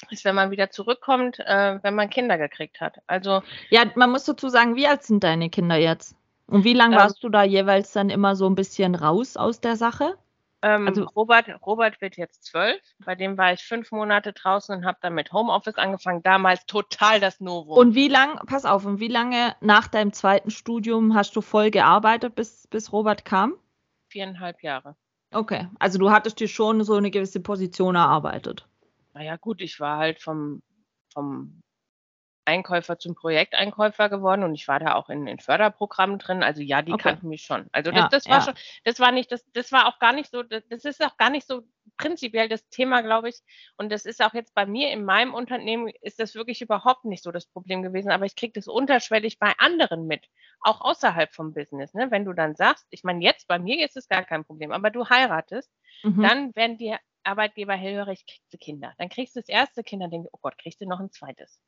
ist, 0.10 0.26
wenn 0.26 0.36
man 0.36 0.52
wieder 0.52 0.70
zurückkommt, 0.70 1.40
äh, 1.40 1.80
wenn 1.82 1.96
man 1.96 2.10
Kinder 2.10 2.38
gekriegt 2.38 2.82
hat. 2.82 2.98
Also 3.08 3.42
Ja, 3.70 3.86
man 3.96 4.12
muss 4.12 4.26
dazu 4.26 4.50
sagen, 4.50 4.76
wie 4.76 4.88
alt 4.88 5.04
sind 5.04 5.24
deine 5.24 5.50
Kinder 5.50 5.78
jetzt? 5.78 6.16
Und 6.48 6.64
wie 6.64 6.74
lange 6.74 6.96
Ähm, 6.96 7.02
warst 7.02 7.24
du 7.24 7.30
da 7.30 7.44
jeweils 7.44 7.92
dann 7.94 8.10
immer 8.10 8.36
so 8.36 8.48
ein 8.48 8.56
bisschen 8.56 8.94
raus 8.96 9.36
aus 9.38 9.62
der 9.62 9.76
Sache? 9.78 10.16
ähm, 10.62 10.88
Also- 10.88 11.06
Robert, 11.16 11.48
Robert 11.66 12.02
wird 12.02 12.18
jetzt 12.18 12.44
zwölf, 12.44 12.80
bei 13.04 13.16
dem 13.16 13.38
war 13.38 13.54
ich 13.54 13.64
fünf 13.64 13.92
Monate 13.92 14.34
draußen 14.34 14.76
und 14.76 14.86
habe 14.86 14.98
dann 15.02 15.14
mit 15.14 15.32
Homeoffice 15.32 15.76
angefangen, 15.76 16.24
damals 16.24 16.66
total 16.66 17.20
das 17.20 17.40
Novum. 17.40 17.78
Und 17.78 17.96
wie 17.96 18.08
lange, 18.08 18.36
pass 18.48 18.66
auf, 18.66 18.86
und 18.86 19.00
wie 19.00 19.08
lange 19.08 19.56
nach 19.62 19.88
deinem 19.88 20.12
zweiten 20.14 20.50
Studium 20.52 21.14
hast 21.16 21.36
du 21.36 21.42
voll 21.42 21.72
gearbeitet, 21.72 22.36
bis, 22.36 22.68
bis 22.68 22.92
Robert 22.92 23.26
kam? 23.26 23.56
viereinhalb 24.08 24.62
Jahre. 24.64 24.96
Okay, 25.34 25.68
also 25.80 26.00
du 26.00 26.10
hattest 26.12 26.40
dir 26.40 26.48
schon 26.48 26.84
so 26.84 26.94
eine 26.96 27.12
gewisse 27.12 27.40
Position 27.42 27.96
erarbeitet. 27.96 28.68
Naja 29.16 29.38
gut, 29.38 29.62
ich 29.62 29.80
war 29.80 29.98
halt 29.98 30.22
vom, 30.22 30.62
vom 31.14 31.62
Einkäufer 32.48 33.00
zum 33.00 33.16
Projekteinkäufer 33.16 34.10
geworden 34.10 34.44
und 34.44 34.54
ich 34.54 34.68
war 34.68 34.80
da 34.80 34.94
auch 34.96 35.10
in, 35.10 35.26
in 35.26 35.40
Förderprogrammen 35.40 36.20
drin. 36.20 36.44
Also 36.44 36.62
ja, 36.62 36.84
die 36.84 36.94
Okay. 36.94 37.04
kannten 37.04 37.30
mich 37.30 37.42
schon. 37.44 37.68
Also 37.72 37.92
Ja, 37.92 38.04
das, 38.04 38.10
das 38.12 38.30
war 38.30 38.40
ja. 38.40 38.42
schon, 38.42 38.54
das 38.84 39.00
war 39.00 39.12
nicht, 39.12 39.32
das, 39.32 39.44
das 39.54 39.72
war 39.72 39.88
auch 39.88 39.98
gar 40.00 40.14
nicht 40.14 40.30
so, 40.30 40.44
das, 40.44 40.64
das 40.70 40.86
ist 40.86 41.04
auch 41.04 41.18
gar 41.18 41.32
nicht 41.32 41.48
so 41.48 41.64
prinzipiell 41.98 42.48
das 42.50 42.68
Thema, 42.70 43.02
glaube 43.02 43.30
ich. 43.30 43.40
Und 43.78 43.92
das 43.92 44.06
ist 44.06 44.22
auch 44.22 44.34
jetzt 44.36 44.54
bei 44.54 44.66
mir 44.68 44.92
in 44.92 45.06
meinem 45.06 45.34
Unternehmen 45.34 45.88
ist 46.02 46.20
das 46.20 46.36
wirklich 46.36 46.62
überhaupt 46.62 47.06
nicht 47.06 47.24
so 47.24 47.32
das 47.32 47.48
Problem 47.48 47.82
gewesen. 47.82 48.12
Aber 48.12 48.26
ich 48.26 48.36
kriege 48.36 48.54
das 48.54 48.68
unterschwellig 48.68 49.40
bei 49.40 49.54
anderen 49.58 50.06
mit, 50.06 50.28
auch 50.60 50.82
außerhalb 50.82 51.34
vom 51.34 51.54
Business. 51.54 51.94
Ne? 51.96 52.12
Wenn 52.12 52.26
du 52.26 52.34
dann 52.34 52.56
sagst, 52.56 52.86
ich 52.92 53.04
meine 53.04 53.24
jetzt 53.24 53.48
bei 53.48 53.58
mir 53.60 53.84
ist 53.86 53.98
es 53.98 54.08
gar 54.08 54.24
kein 54.24 54.46
Problem, 54.46 54.72
aber 54.72 54.92
du 54.92 55.10
heiratest, 55.10 55.72
Mhm. 56.04 56.22
dann 56.22 56.56
werden 56.56 56.78
die 56.78 56.96
Arbeitgeber 57.26 57.74
hellhörig, 57.74 58.26
kriegst 58.26 58.54
du 58.54 58.58
Kinder. 58.58 58.94
Dann 58.98 59.10
kriegst 59.10 59.36
du 59.36 59.40
das 59.40 59.50
erste 59.50 59.84
Kind, 59.84 60.02
dann 60.04 60.12
denkst 60.12 60.26
du, 60.26 60.30
oh 60.34 60.40
Gott, 60.42 60.58
kriegst 60.58 60.82
du 60.82 60.86
noch 60.88 61.00
ein 61.00 61.12
zweites. 61.12 61.60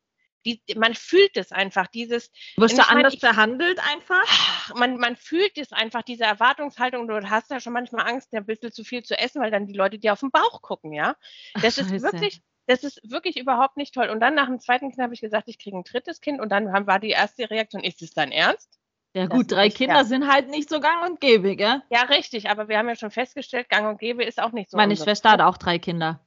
Die, 0.45 0.61
man 0.77 0.93
fühlt 0.93 1.35
es 1.35 1.51
einfach, 1.51 1.87
dieses, 1.87 2.31
Wirst 2.55 2.77
du 2.77 2.87
anders 2.87 3.15
ich- 3.15 3.19
behandelt 3.19 3.79
einfach? 3.91 4.23
ach, 4.25 4.73
man, 4.75 4.97
man 4.97 5.15
fühlt 5.15 5.57
es 5.57 5.73
einfach, 5.73 6.03
diese 6.03 6.23
Erwartungshaltung. 6.23 7.07
Du 7.07 7.29
hast 7.29 7.49
ja 7.51 7.59
schon 7.59 7.73
manchmal 7.73 8.07
Angst, 8.07 8.33
ein 8.33 8.45
bisschen 8.45 8.71
zu 8.71 8.83
viel 8.83 9.03
zu 9.03 9.17
essen, 9.17 9.41
weil 9.41 9.51
dann 9.51 9.65
die 9.67 9.73
Leute 9.73 9.99
dir 9.99 10.13
auf 10.13 10.21
den 10.21 10.31
Bauch 10.31 10.61
gucken, 10.61 10.93
ja. 10.93 11.15
Das 11.61 11.77
ist 11.77 11.89
Scheiße. 11.89 12.03
wirklich, 12.03 12.41
das 12.67 12.83
ist 12.83 13.01
wirklich 13.09 13.35
überhaupt 13.37 13.75
nicht 13.77 13.93
toll. 13.93 14.09
Und 14.09 14.19
dann 14.21 14.35
nach 14.35 14.47
dem 14.47 14.59
zweiten 14.59 14.89
Kind 14.91 15.01
habe 15.01 15.13
ich 15.13 15.21
gesagt, 15.21 15.49
ich 15.49 15.57
kriege 15.59 15.75
ein 15.75 15.83
drittes 15.83 16.21
Kind 16.21 16.39
und 16.39 16.49
dann 16.49 16.71
war 16.87 16.99
die 16.99 17.09
erste 17.09 17.49
Reaktion, 17.49 17.83
ist 17.83 18.01
es 18.01 18.13
dein 18.13 18.31
Ernst? 18.31 18.76
Ja 19.17 19.25
gut, 19.25 19.51
drei 19.51 19.69
Kinder 19.69 19.95
ja. 19.95 20.03
sind 20.03 20.27
halt 20.27 20.47
nicht 20.47 20.69
so 20.69 20.79
gang 20.79 21.09
und 21.09 21.19
gäbe, 21.19 21.55
gell? 21.55 21.81
Ja, 21.89 22.03
richtig, 22.03 22.51
aber 22.51 22.67
wir 22.67 22.77
haben 22.77 22.87
ja 22.87 22.95
schon 22.95 23.09
festgestellt, 23.09 23.67
gang 23.67 23.89
und 23.89 23.99
gäbe 23.99 24.23
ist 24.23 24.39
auch 24.39 24.51
nicht 24.51 24.69
so. 24.69 24.77
Meine 24.77 24.95
Schwester 24.95 25.31
hat 25.31 25.41
auch 25.41 25.57
drei 25.57 25.79
Kinder. 25.79 26.19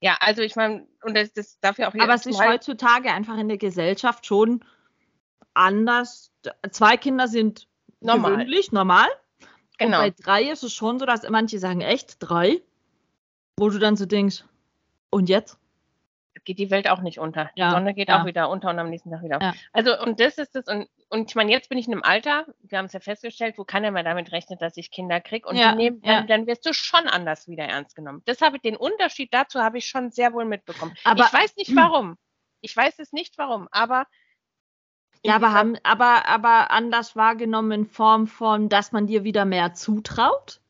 Ja, 0.00 0.16
also 0.20 0.40
ich 0.40 0.56
meine, 0.56 0.86
und 1.02 1.14
das, 1.14 1.34
das 1.34 1.60
darf 1.60 1.78
ja 1.78 1.86
auch 1.86 1.94
Aber 1.94 2.14
es 2.14 2.24
ist 2.24 2.42
heutzutage 2.42 3.12
einfach 3.12 3.36
in 3.36 3.48
der 3.48 3.58
Gesellschaft 3.58 4.24
schon 4.24 4.64
anders. 5.52 6.32
Zwei 6.70 6.96
Kinder 6.96 7.28
sind 7.28 7.68
Normal. 8.00 8.32
gewöhnlich, 8.32 8.72
normal. 8.72 9.08
Genau. 9.76 9.98
Und 9.98 10.16
bei 10.16 10.22
drei 10.22 10.50
ist 10.50 10.62
es 10.62 10.72
schon 10.72 10.98
so, 10.98 11.04
dass 11.04 11.28
manche 11.28 11.58
sagen, 11.58 11.82
echt, 11.82 12.16
drei? 12.20 12.62
Wo 13.58 13.68
du 13.68 13.78
dann 13.78 13.96
so 13.96 14.06
denkst, 14.06 14.44
und 15.10 15.28
jetzt? 15.28 15.58
Geht 16.44 16.58
die 16.58 16.70
Welt 16.70 16.88
auch 16.88 17.00
nicht 17.00 17.18
unter. 17.18 17.50
Ja, 17.54 17.68
Die 17.68 17.74
Sonne 17.74 17.94
geht 17.94 18.08
ja. 18.08 18.20
auch 18.20 18.26
wieder 18.26 18.48
unter 18.50 18.70
und 18.70 18.78
am 18.78 18.90
nächsten 18.90 19.10
Tag 19.10 19.22
wieder. 19.22 19.36
auf. 19.38 19.42
Ja. 19.42 19.54
Also, 19.72 19.98
und 20.00 20.20
das 20.20 20.38
ist 20.38 20.54
es. 20.56 20.66
Und, 20.68 20.88
und 21.08 21.30
ich 21.30 21.34
meine, 21.34 21.50
jetzt 21.50 21.68
bin 21.68 21.78
ich 21.78 21.86
in 21.86 21.92
einem 21.94 22.02
Alter, 22.02 22.46
wir 22.62 22.78
haben 22.78 22.86
es 22.86 22.92
ja 22.92 23.00
festgestellt, 23.00 23.58
wo 23.58 23.64
keiner 23.64 23.90
mehr 23.90 24.02
damit 24.02 24.32
rechnet, 24.32 24.60
dass 24.62 24.76
ich 24.76 24.90
Kinder 24.90 25.20
kriege. 25.20 25.48
Und 25.48 25.56
nehmen, 25.76 26.00
dann, 26.02 26.26
dann 26.26 26.46
wirst 26.46 26.66
du 26.66 26.72
schon 26.72 27.06
anders 27.06 27.48
wieder 27.48 27.64
ernst 27.64 27.96
genommen. 27.96 28.22
Das 28.26 28.40
habe 28.40 28.56
ich, 28.56 28.62
den 28.62 28.76
Unterschied 28.76 29.32
dazu 29.32 29.60
habe 29.60 29.78
ich 29.78 29.86
schon 29.86 30.10
sehr 30.10 30.32
wohl 30.32 30.44
mitbekommen. 30.44 30.94
Aber- 31.04 31.24
ich 31.24 31.32
weiß 31.32 31.56
nicht 31.56 31.74
warum. 31.76 32.16
Ich 32.60 32.76
weiß 32.76 32.98
es 32.98 33.12
nicht 33.12 33.36
warum, 33.38 33.68
aber 33.70 34.06
Ja, 35.22 35.36
aber, 35.36 35.52
haben, 35.52 35.76
aber, 35.82 36.26
aber 36.26 36.70
anders 36.70 37.14
wahrgenommen 37.16 37.72
in 37.72 37.86
Form 37.86 38.26
von, 38.26 38.68
dass 38.68 38.92
man 38.92 39.06
dir 39.06 39.24
wieder 39.24 39.44
mehr 39.44 39.74
zutraut? 39.74 40.60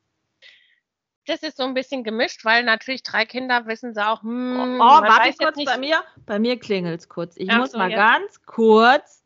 Das 1.27 1.43
ist 1.43 1.57
so 1.57 1.63
ein 1.63 1.75
bisschen 1.75 2.05
gemischt, 2.05 2.45
weil 2.45 2.65
natürlich 2.65 3.03
drei 3.03 3.25
Kinder 3.25 3.67
wissen 3.67 3.95
sie 3.95 4.07
auch, 4.07 4.23
hm, 4.23 4.79
oh, 4.79 4.83
oh 4.83 5.03
warte 5.03 5.33
kurz 5.39 5.65
bei 5.65 5.79
mir. 5.79 6.03
Bei 6.27 6.39
mir 6.39 6.59
klingelt 6.59 7.01
es 7.01 7.09
kurz. 7.09 7.37
Ich 7.37 7.51
Ach 7.51 7.59
muss 7.59 7.73
so, 7.73 7.79
mal 7.79 7.91
jetzt. 7.91 7.99
ganz 7.99 8.45
kurz 8.45 9.25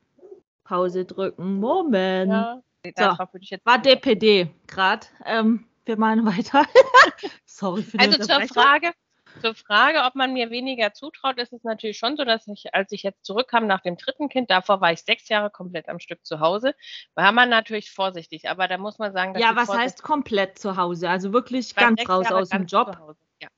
Pause 0.65 1.05
drücken. 1.05 1.59
Moment. 1.59 2.31
Ja, 2.31 2.63
so, 2.97 3.59
war 3.65 3.79
DPD 3.79 4.51
gerade. 4.67 5.07
Ähm, 5.25 5.67
wir 5.87 5.99
machen 5.99 6.25
weiter. 6.27 6.65
Sorry 7.47 7.83
für 7.83 7.97
die 7.97 8.07
Also 8.07 8.19
zur 8.23 8.47
Frage, 8.47 8.93
zur 9.41 9.55
Frage, 9.55 10.03
ob 10.05 10.14
man 10.14 10.32
mir 10.32 10.51
weniger 10.51 10.93
zutraut, 10.93 11.39
ist 11.39 11.53
es 11.53 11.64
natürlich 11.64 11.99
schon 11.99 12.16
so, 12.16 12.24
dass 12.24 12.47
ich, 12.49 12.74
als 12.74 12.93
ich 12.93 13.03
jetzt 13.03 13.24
zurückkam 13.24 13.66
nach 13.66 13.80
dem 13.80 13.97
dritten 13.97 14.28
Kind, 14.28 14.51
davor 14.51 14.80
war 14.80 14.93
ich 14.93 15.03
sechs 15.03 15.28
Jahre 15.28 15.51
komplett 15.51 15.89
am 15.89 16.01
Stück 16.01 16.24
zu 16.24 16.41
Hause, 16.41 16.74
war 17.14 17.32
man 17.32 17.49
natürlich 17.49 17.91
vorsichtig. 17.91 18.49
Aber 18.49 18.68
da 18.68 18.78
muss 18.78 18.99
man 18.99 19.12
sagen, 19.12 19.34
dass 19.34 19.43
Ja, 19.43 19.57
was 19.57 19.68
heißt 19.68 20.03
komplett 20.03 20.59
zu 20.59 20.76
Hause? 20.76 21.09
Also 21.09 21.32
wirklich 21.32 21.74
ganz 21.74 22.09
raus 22.09 22.24
Jahre 22.24 22.36
aus 22.41 22.49
dem 22.51 22.66
Job? 22.66 22.97
Ja. 23.41 23.49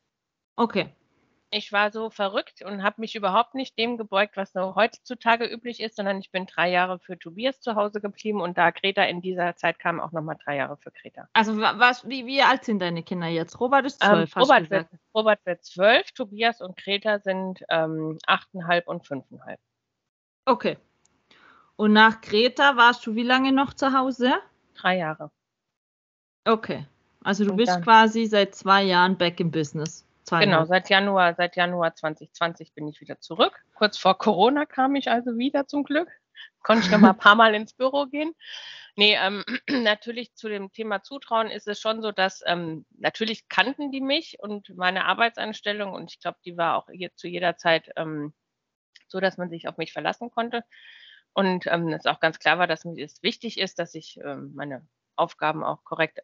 Okay 0.57 0.95
ich 1.51 1.73
war 1.73 1.91
so 1.91 2.11
verrückt 2.11 2.63
und 2.63 2.83
habe 2.83 3.01
mich 3.01 3.17
überhaupt 3.17 3.55
nicht 3.55 3.77
dem 3.77 3.97
gebeugt, 3.97 4.37
was 4.37 4.53
so 4.53 4.77
heutzutage 4.77 5.45
üblich 5.45 5.81
ist, 5.81 5.97
sondern 5.97 6.19
ich 6.19 6.31
bin 6.31 6.47
drei 6.47 6.71
Jahre 6.71 7.01
für 7.01 7.19
Tobias 7.19 7.61
zu 7.61 7.75
Hause 7.75 8.01
geblieben 8.01 8.41
und 8.41 8.57
da 8.57 8.71
Greta 8.71 9.03
in 9.03 9.21
dieser 9.21 9.57
Zeit 9.57 9.79
kam, 9.79 9.99
auch 9.99 10.13
nochmal 10.13 10.37
drei 10.43 10.57
Jahre 10.57 10.77
für 10.77 10.93
Greta. 10.93 11.29
Also 11.33 11.59
was, 11.59 12.09
wie, 12.09 12.25
wie 12.27 12.43
alt 12.43 12.65
sind 12.65 12.81
deine 12.81 13.03
Kinder 13.03 13.27
jetzt? 13.27 13.59
Robert 13.59 13.85
ist 13.85 14.03
ähm, 14.05 14.11
zwölf. 14.11 14.37
Ähm, 14.37 14.43
Robert, 14.43 14.71
wird, 14.71 14.87
Robert 15.15 15.47
wird 15.47 15.65
zwölf, 15.65 16.13
Tobias 16.13 16.61
und 16.61 16.77
Greta 16.77 17.19
sind 17.19 17.65
ähm, 17.69 18.19
achteinhalb 18.27 18.87
und 18.87 19.05
fünfeinhalb. 19.05 19.59
Okay. 20.45 20.79
Und 21.75 21.93
nach 21.93 22.21
Greta 22.21 22.77
warst 22.77 23.07
du 23.07 23.17
wie 23.17 23.23
lange 23.25 23.53
noch 23.53 23.75
zu 23.75 23.93
Hause? 23.93 24.35
Drei 24.75 24.99
Jahre. 24.99 25.31
Okay. 26.45 26.87
Also 27.23 27.45
du 27.45 27.51
und 27.51 27.57
bist 27.57 27.83
quasi 27.83 28.27
seit 28.27 28.55
zwei 28.55 28.85
Jahren 28.85 29.19
back 29.19 29.41
im 29.41 29.51
Business. 29.51 30.07
Genau, 30.29 30.65
seit 30.65 30.91
Januar, 30.91 31.35
seit 31.35 31.57
Januar 31.57 31.95
2020 31.95 32.75
bin 32.75 32.89
ich 32.89 33.01
wieder 33.01 33.21
zurück. 33.21 33.65
Kurz 33.75 33.99
vor 33.99 34.19
Corona 34.19 34.67
kam 34.67 34.95
ich 34.95 35.11
also 35.11 35.37
wieder 35.37 35.67
zum 35.67 35.85
Glück. 35.85 36.09
Konnte 36.63 36.85
ich 36.85 36.91
noch 36.91 36.99
mal 36.99 37.11
ein 37.11 37.19
paar 37.19 37.35
Mal 37.35 37.55
ins 37.55 37.73
Büro 37.73 38.07
gehen. 38.07 38.35
Nee, 38.97 39.17
ähm, 39.21 39.45
natürlich 39.69 40.35
zu 40.35 40.49
dem 40.49 40.73
Thema 40.73 41.03
Zutrauen 41.03 41.49
ist 41.49 41.69
es 41.69 41.81
schon 41.81 42.03
so, 42.03 42.13
dass 42.13 42.43
ähm, 42.47 42.85
natürlich 42.99 43.49
kannten 43.49 43.91
die 43.91 44.01
mich 44.01 44.39
und 44.41 44.77
meine 44.77 45.07
Arbeitseinstellung 45.07 45.93
und 45.93 46.13
ich 46.13 46.21
glaube, 46.21 46.39
die 46.45 46.57
war 46.57 46.77
auch 46.77 46.89
hier 46.93 47.15
zu 47.15 47.29
jeder 47.29 47.57
Zeit 47.57 47.91
ähm, 47.97 48.35
so, 49.09 49.21
dass 49.21 49.39
man 49.39 49.51
sich 49.51 49.69
auf 49.69 49.77
mich 49.77 49.93
verlassen 49.93 50.31
konnte. 50.31 50.65
Und 51.33 51.67
ähm, 51.67 51.89
es 51.89 52.07
auch 52.07 52.21
ganz 52.21 52.39
klar 52.39 52.59
war, 52.59 52.67
dass 52.67 52.85
mir 52.85 53.05
es 53.05 53.23
wichtig 53.23 53.59
ist, 53.59 53.79
dass 53.79 53.95
ich 53.95 54.19
ähm, 54.23 54.53
meine 54.55 54.87
Aufgaben 55.17 55.63
auch 55.65 55.85
korrekt 55.85 56.21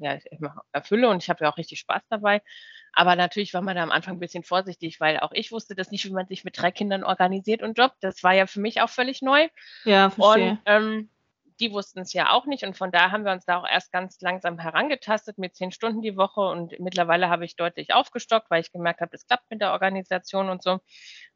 ja, 0.00 0.14
ich 0.16 0.24
erfülle 0.72 1.08
und 1.08 1.22
ich 1.22 1.30
habe 1.30 1.44
ja 1.44 1.52
auch 1.52 1.56
richtig 1.56 1.80
Spaß 1.80 2.02
dabei. 2.08 2.42
Aber 2.92 3.14
natürlich 3.14 3.54
war 3.54 3.62
man 3.62 3.76
da 3.76 3.82
am 3.82 3.92
Anfang 3.92 4.16
ein 4.16 4.20
bisschen 4.20 4.42
vorsichtig, 4.42 4.98
weil 4.98 5.20
auch 5.20 5.32
ich 5.32 5.52
wusste 5.52 5.74
das 5.74 5.90
nicht, 5.90 6.04
wie 6.06 6.12
man 6.12 6.26
sich 6.26 6.44
mit 6.44 6.60
drei 6.60 6.72
Kindern 6.72 7.04
organisiert 7.04 7.62
und 7.62 7.78
jobbt. 7.78 7.98
Das 8.00 8.24
war 8.24 8.34
ja 8.34 8.46
für 8.46 8.60
mich 8.60 8.80
auch 8.80 8.90
völlig 8.90 9.22
neu. 9.22 9.48
Ja, 9.84 10.10
verstehe. 10.10 10.50
Und 10.52 10.60
ähm, 10.66 11.10
die 11.60 11.72
wussten 11.72 12.00
es 12.00 12.12
ja 12.12 12.32
auch 12.32 12.46
nicht 12.46 12.64
und 12.64 12.76
von 12.76 12.90
da 12.90 13.10
haben 13.10 13.24
wir 13.24 13.32
uns 13.32 13.44
da 13.44 13.58
auch 13.58 13.68
erst 13.68 13.92
ganz 13.92 14.20
langsam 14.20 14.58
herangetastet 14.58 15.38
mit 15.38 15.54
zehn 15.54 15.70
Stunden 15.70 16.00
die 16.00 16.16
Woche 16.16 16.40
und 16.40 16.78
mittlerweile 16.80 17.28
habe 17.28 17.44
ich 17.44 17.54
deutlich 17.54 17.92
aufgestockt, 17.92 18.50
weil 18.50 18.62
ich 18.62 18.72
gemerkt 18.72 19.02
habe, 19.02 19.10
das 19.12 19.26
klappt 19.26 19.50
mit 19.50 19.60
der 19.60 19.72
Organisation 19.72 20.48
und 20.48 20.62
so. 20.62 20.80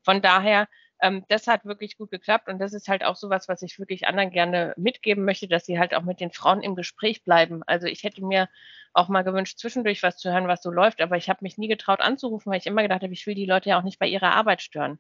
Von 0.03 0.23
daher 0.23 0.67
ähm, 1.01 1.25
das 1.29 1.47
hat 1.47 1.65
wirklich 1.65 1.97
gut 1.99 2.11
geklappt 2.11 2.49
und 2.49 2.59
das 2.59 2.73
ist 2.73 2.89
halt 2.89 3.05
auch 3.05 3.17
sowas, 3.17 3.49
was 3.49 3.63
ich 3.63 3.79
wirklich 3.79 4.07
anderen 4.07 4.31
gerne 4.31 4.75
mitgeben 4.77 5.25
möchte, 5.25 5.49
dass 5.49 5.67
sie 5.67 5.79
halt 5.79 5.95
auch 5.95 6.03
mit 6.03 6.21
den 6.21 6.31
Frauen 6.31 6.63
im 6.63 6.77
Gespräch 6.77 7.25
bleiben. 7.25 7.63
Also 7.67 7.87
ich 7.87 8.05
hätte 8.05 8.25
mir 8.25 8.49
auch 8.93 9.09
mal 9.09 9.23
gewünscht, 9.23 9.59
zwischendurch 9.59 10.03
was 10.03 10.19
zu 10.19 10.33
hören, 10.33 10.49
was 10.49 10.63
so 10.63 10.71
läuft, 10.71 11.01
aber 11.01 11.17
ich 11.17 11.29
habe 11.29 11.41
mich 11.43 11.59
nie 11.59 11.69
getraut 11.69 12.01
anzurufen, 12.01 12.51
weil 12.51 12.59
ich 12.59 12.67
immer 12.67 12.83
gedacht 12.83 13.03
habe, 13.03 13.13
ich 13.13 13.27
will 13.27 13.35
die 13.35 13.47
Leute 13.47 13.71
ja 13.71 13.79
auch 13.79 13.83
nicht 13.83 13.99
bei 13.99 14.07
ihrer 14.07 14.33
Arbeit 14.33 14.63
stören. 14.63 14.99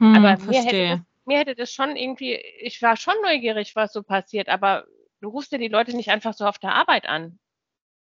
Hm, 0.00 0.14
aber 0.14 0.44
mir 0.44 0.62
hätte, 0.62 0.88
das, 0.88 1.00
mir 1.24 1.38
hätte 1.38 1.54
das 1.54 1.72
schon 1.72 1.96
irgendwie, 1.96 2.34
ich 2.34 2.82
war 2.82 2.96
schon 2.96 3.14
neugierig, 3.22 3.74
was 3.76 3.92
so 3.92 4.02
passiert, 4.02 4.48
aber 4.48 4.84
du 5.20 5.30
rufst 5.30 5.52
dir 5.52 5.58
die 5.58 5.68
Leute 5.68 5.96
nicht 5.96 6.10
einfach 6.10 6.34
so 6.34 6.46
auf 6.46 6.58
der 6.58 6.74
Arbeit 6.74 7.06
an. 7.06 7.38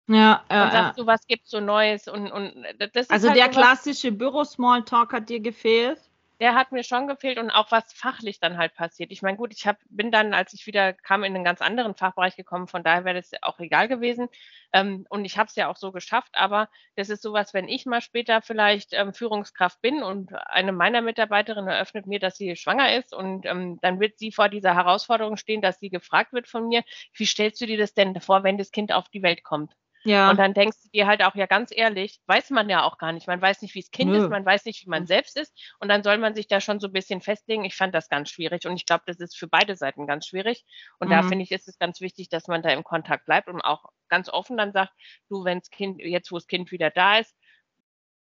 Ja, 0.07 0.45
ja. 0.49 0.63
Und 0.63 0.71
sagst 0.71 0.97
ja. 0.97 1.03
du, 1.03 1.07
was 1.07 1.27
gibt's 1.27 1.49
so 1.49 1.59
Neues 1.59 2.07
und, 2.07 2.31
und 2.31 2.53
das 2.79 2.91
ist 2.93 3.11
Also 3.11 3.29
halt 3.29 3.37
der 3.37 3.49
klassische 3.49 4.11
Büro-Smalltalk 4.11 5.11
hat 5.11 5.29
dir 5.29 5.41
gefehlt? 5.41 5.99
Der 6.39 6.55
hat 6.55 6.71
mir 6.71 6.83
schon 6.83 7.07
gefehlt 7.07 7.37
und 7.39 7.49
auch 7.49 7.71
was 7.71 7.91
fachlich 7.93 8.39
dann 8.39 8.57
halt 8.57 8.75
passiert. 8.75 9.11
Ich 9.11 9.21
meine, 9.21 9.37
gut, 9.37 9.53
ich 9.53 9.65
hab, 9.65 9.77
bin 9.89 10.11
dann, 10.11 10.33
als 10.33 10.53
ich 10.53 10.67
wieder 10.67 10.93
kam, 10.93 11.23
in 11.23 11.35
einen 11.35 11.43
ganz 11.43 11.61
anderen 11.61 11.95
Fachbereich 11.95 12.35
gekommen, 12.35 12.67
von 12.67 12.83
daher 12.83 13.05
wäre 13.05 13.15
das 13.15 13.31
auch 13.41 13.59
egal 13.59 13.87
gewesen. 13.87 14.27
Ähm, 14.73 15.05
und 15.09 15.25
ich 15.25 15.37
habe 15.37 15.47
es 15.47 15.55
ja 15.55 15.67
auch 15.67 15.77
so 15.77 15.91
geschafft, 15.91 16.31
aber 16.33 16.69
das 16.95 17.09
ist 17.09 17.23
sowas, 17.23 17.53
wenn 17.53 17.67
ich 17.67 17.85
mal 17.85 18.01
später 18.01 18.41
vielleicht 18.41 18.93
ähm, 18.93 19.13
Führungskraft 19.13 19.81
bin 19.81 20.03
und 20.03 20.33
eine 20.33 20.71
meiner 20.71 21.01
Mitarbeiterinnen 21.01 21.69
eröffnet 21.69 22.05
mir, 22.05 22.19
dass 22.19 22.37
sie 22.37 22.55
schwanger 22.55 22.93
ist 22.95 23.13
und 23.15 23.45
ähm, 23.45 23.79
dann 23.81 23.99
wird 23.99 24.19
sie 24.19 24.31
vor 24.31 24.49
dieser 24.49 24.75
Herausforderung 24.75 25.37
stehen, 25.37 25.61
dass 25.61 25.79
sie 25.79 25.89
gefragt 25.89 26.33
wird 26.33 26.47
von 26.47 26.67
mir, 26.67 26.83
wie 27.13 27.25
stellst 27.25 27.61
du 27.61 27.65
dir 27.65 27.77
das 27.77 27.93
denn 27.93 28.19
vor, 28.21 28.43
wenn 28.43 28.57
das 28.57 28.71
Kind 28.71 28.91
auf 28.91 29.09
die 29.09 29.23
Welt 29.23 29.43
kommt? 29.43 29.73
Ja. 30.03 30.29
Und 30.29 30.37
dann 30.37 30.53
denkst 30.53 30.77
du 30.83 30.89
dir 30.89 31.07
halt 31.07 31.23
auch, 31.23 31.35
ja, 31.35 31.45
ganz 31.45 31.71
ehrlich, 31.75 32.19
weiß 32.27 32.51
man 32.51 32.69
ja 32.69 32.83
auch 32.83 32.97
gar 32.97 33.11
nicht. 33.11 33.27
Man 33.27 33.41
weiß 33.41 33.61
nicht, 33.61 33.75
wie 33.75 33.81
das 33.81 33.91
Kind 33.91 34.11
Nö. 34.11 34.23
ist, 34.23 34.29
man 34.29 34.45
weiß 34.45 34.65
nicht, 34.65 34.85
wie 34.85 34.89
man 34.89 35.05
selbst 35.05 35.37
ist. 35.37 35.53
Und 35.79 35.89
dann 35.89 36.03
soll 36.03 36.17
man 36.17 36.35
sich 36.35 36.47
da 36.47 36.61
schon 36.61 36.79
so 36.79 36.87
ein 36.87 36.93
bisschen 36.93 37.21
festlegen. 37.21 37.65
Ich 37.65 37.75
fand 37.75 37.93
das 37.93 38.09
ganz 38.09 38.29
schwierig 38.29 38.65
und 38.67 38.75
ich 38.75 38.85
glaube, 38.85 39.03
das 39.05 39.19
ist 39.19 39.37
für 39.37 39.47
beide 39.47 39.75
Seiten 39.75 40.07
ganz 40.07 40.27
schwierig. 40.27 40.65
Und 40.99 41.07
mhm. 41.07 41.11
da 41.11 41.23
finde 41.23 41.43
ich, 41.43 41.51
ist 41.51 41.67
es 41.67 41.77
ganz 41.77 41.99
wichtig, 42.01 42.29
dass 42.29 42.47
man 42.47 42.61
da 42.61 42.69
im 42.69 42.83
Kontakt 42.83 43.25
bleibt 43.25 43.47
und 43.47 43.61
auch 43.61 43.85
ganz 44.07 44.29
offen 44.29 44.57
dann 44.57 44.71
sagt, 44.71 44.93
du, 45.29 45.43
wenn 45.43 45.59
das 45.59 45.69
Kind, 45.69 45.99
jetzt 45.99 46.31
wo 46.31 46.37
das 46.37 46.47
Kind 46.47 46.71
wieder 46.71 46.89
da 46.89 47.17
ist, 47.17 47.35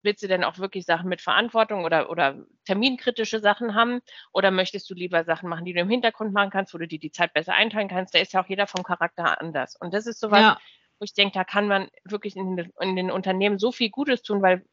willst 0.03 0.23
du 0.23 0.29
denn 0.29 0.45
auch 0.45 0.59
wirklich 0.59 0.87
Sachen 0.87 1.09
mit 1.09 1.21
Verantwortung 1.21 1.85
oder, 1.85 2.11
oder 2.11 2.45
terminkritische 2.65 3.41
Sachen 3.41 3.75
haben? 3.75 4.01
Oder 4.33 4.51
möchtest 4.51 4.89
du 4.89 4.95
lieber 4.95 5.25
Sachen 5.25 5.49
machen, 5.49 5.65
die 5.65 5.73
du 5.73 5.81
im 5.81 5.91
Hintergrund 5.91 6.33
machen 6.33 6.51
kannst, 6.51 6.73
wo 6.75 6.79
du 6.79 6.87
dir 6.87 7.01
die 7.01 7.11
Zeit 7.11 7.33
besser 7.33 7.55
einteilen 7.55 7.89
kannst? 7.89 8.15
Da 8.15 8.21
ist 8.21 8.33
ja 8.33 8.43
auch 8.43 8.49
jeder 8.49 8.67
vom 8.67 8.85
Charakter 8.85 9.41
anders. 9.41 9.77
Und 9.77 9.93
das 9.93 10.07
ist 10.07 10.21
sowas, 10.21 10.41
ja 10.41 10.59
wo 10.99 11.05
ich 11.05 11.15
denke, 11.15 11.35
da 11.35 11.45
kann 11.45 11.69
man 11.69 11.89
wirklich 12.05 12.37
in, 12.37 12.59
in, 12.81 12.97
den 12.97 13.11
Unternehmen 13.11 13.59
so 13.59 13.73
viel 13.73 13.91
Gutes 13.91 14.23
tun, 14.23 14.43
weil 14.43 14.65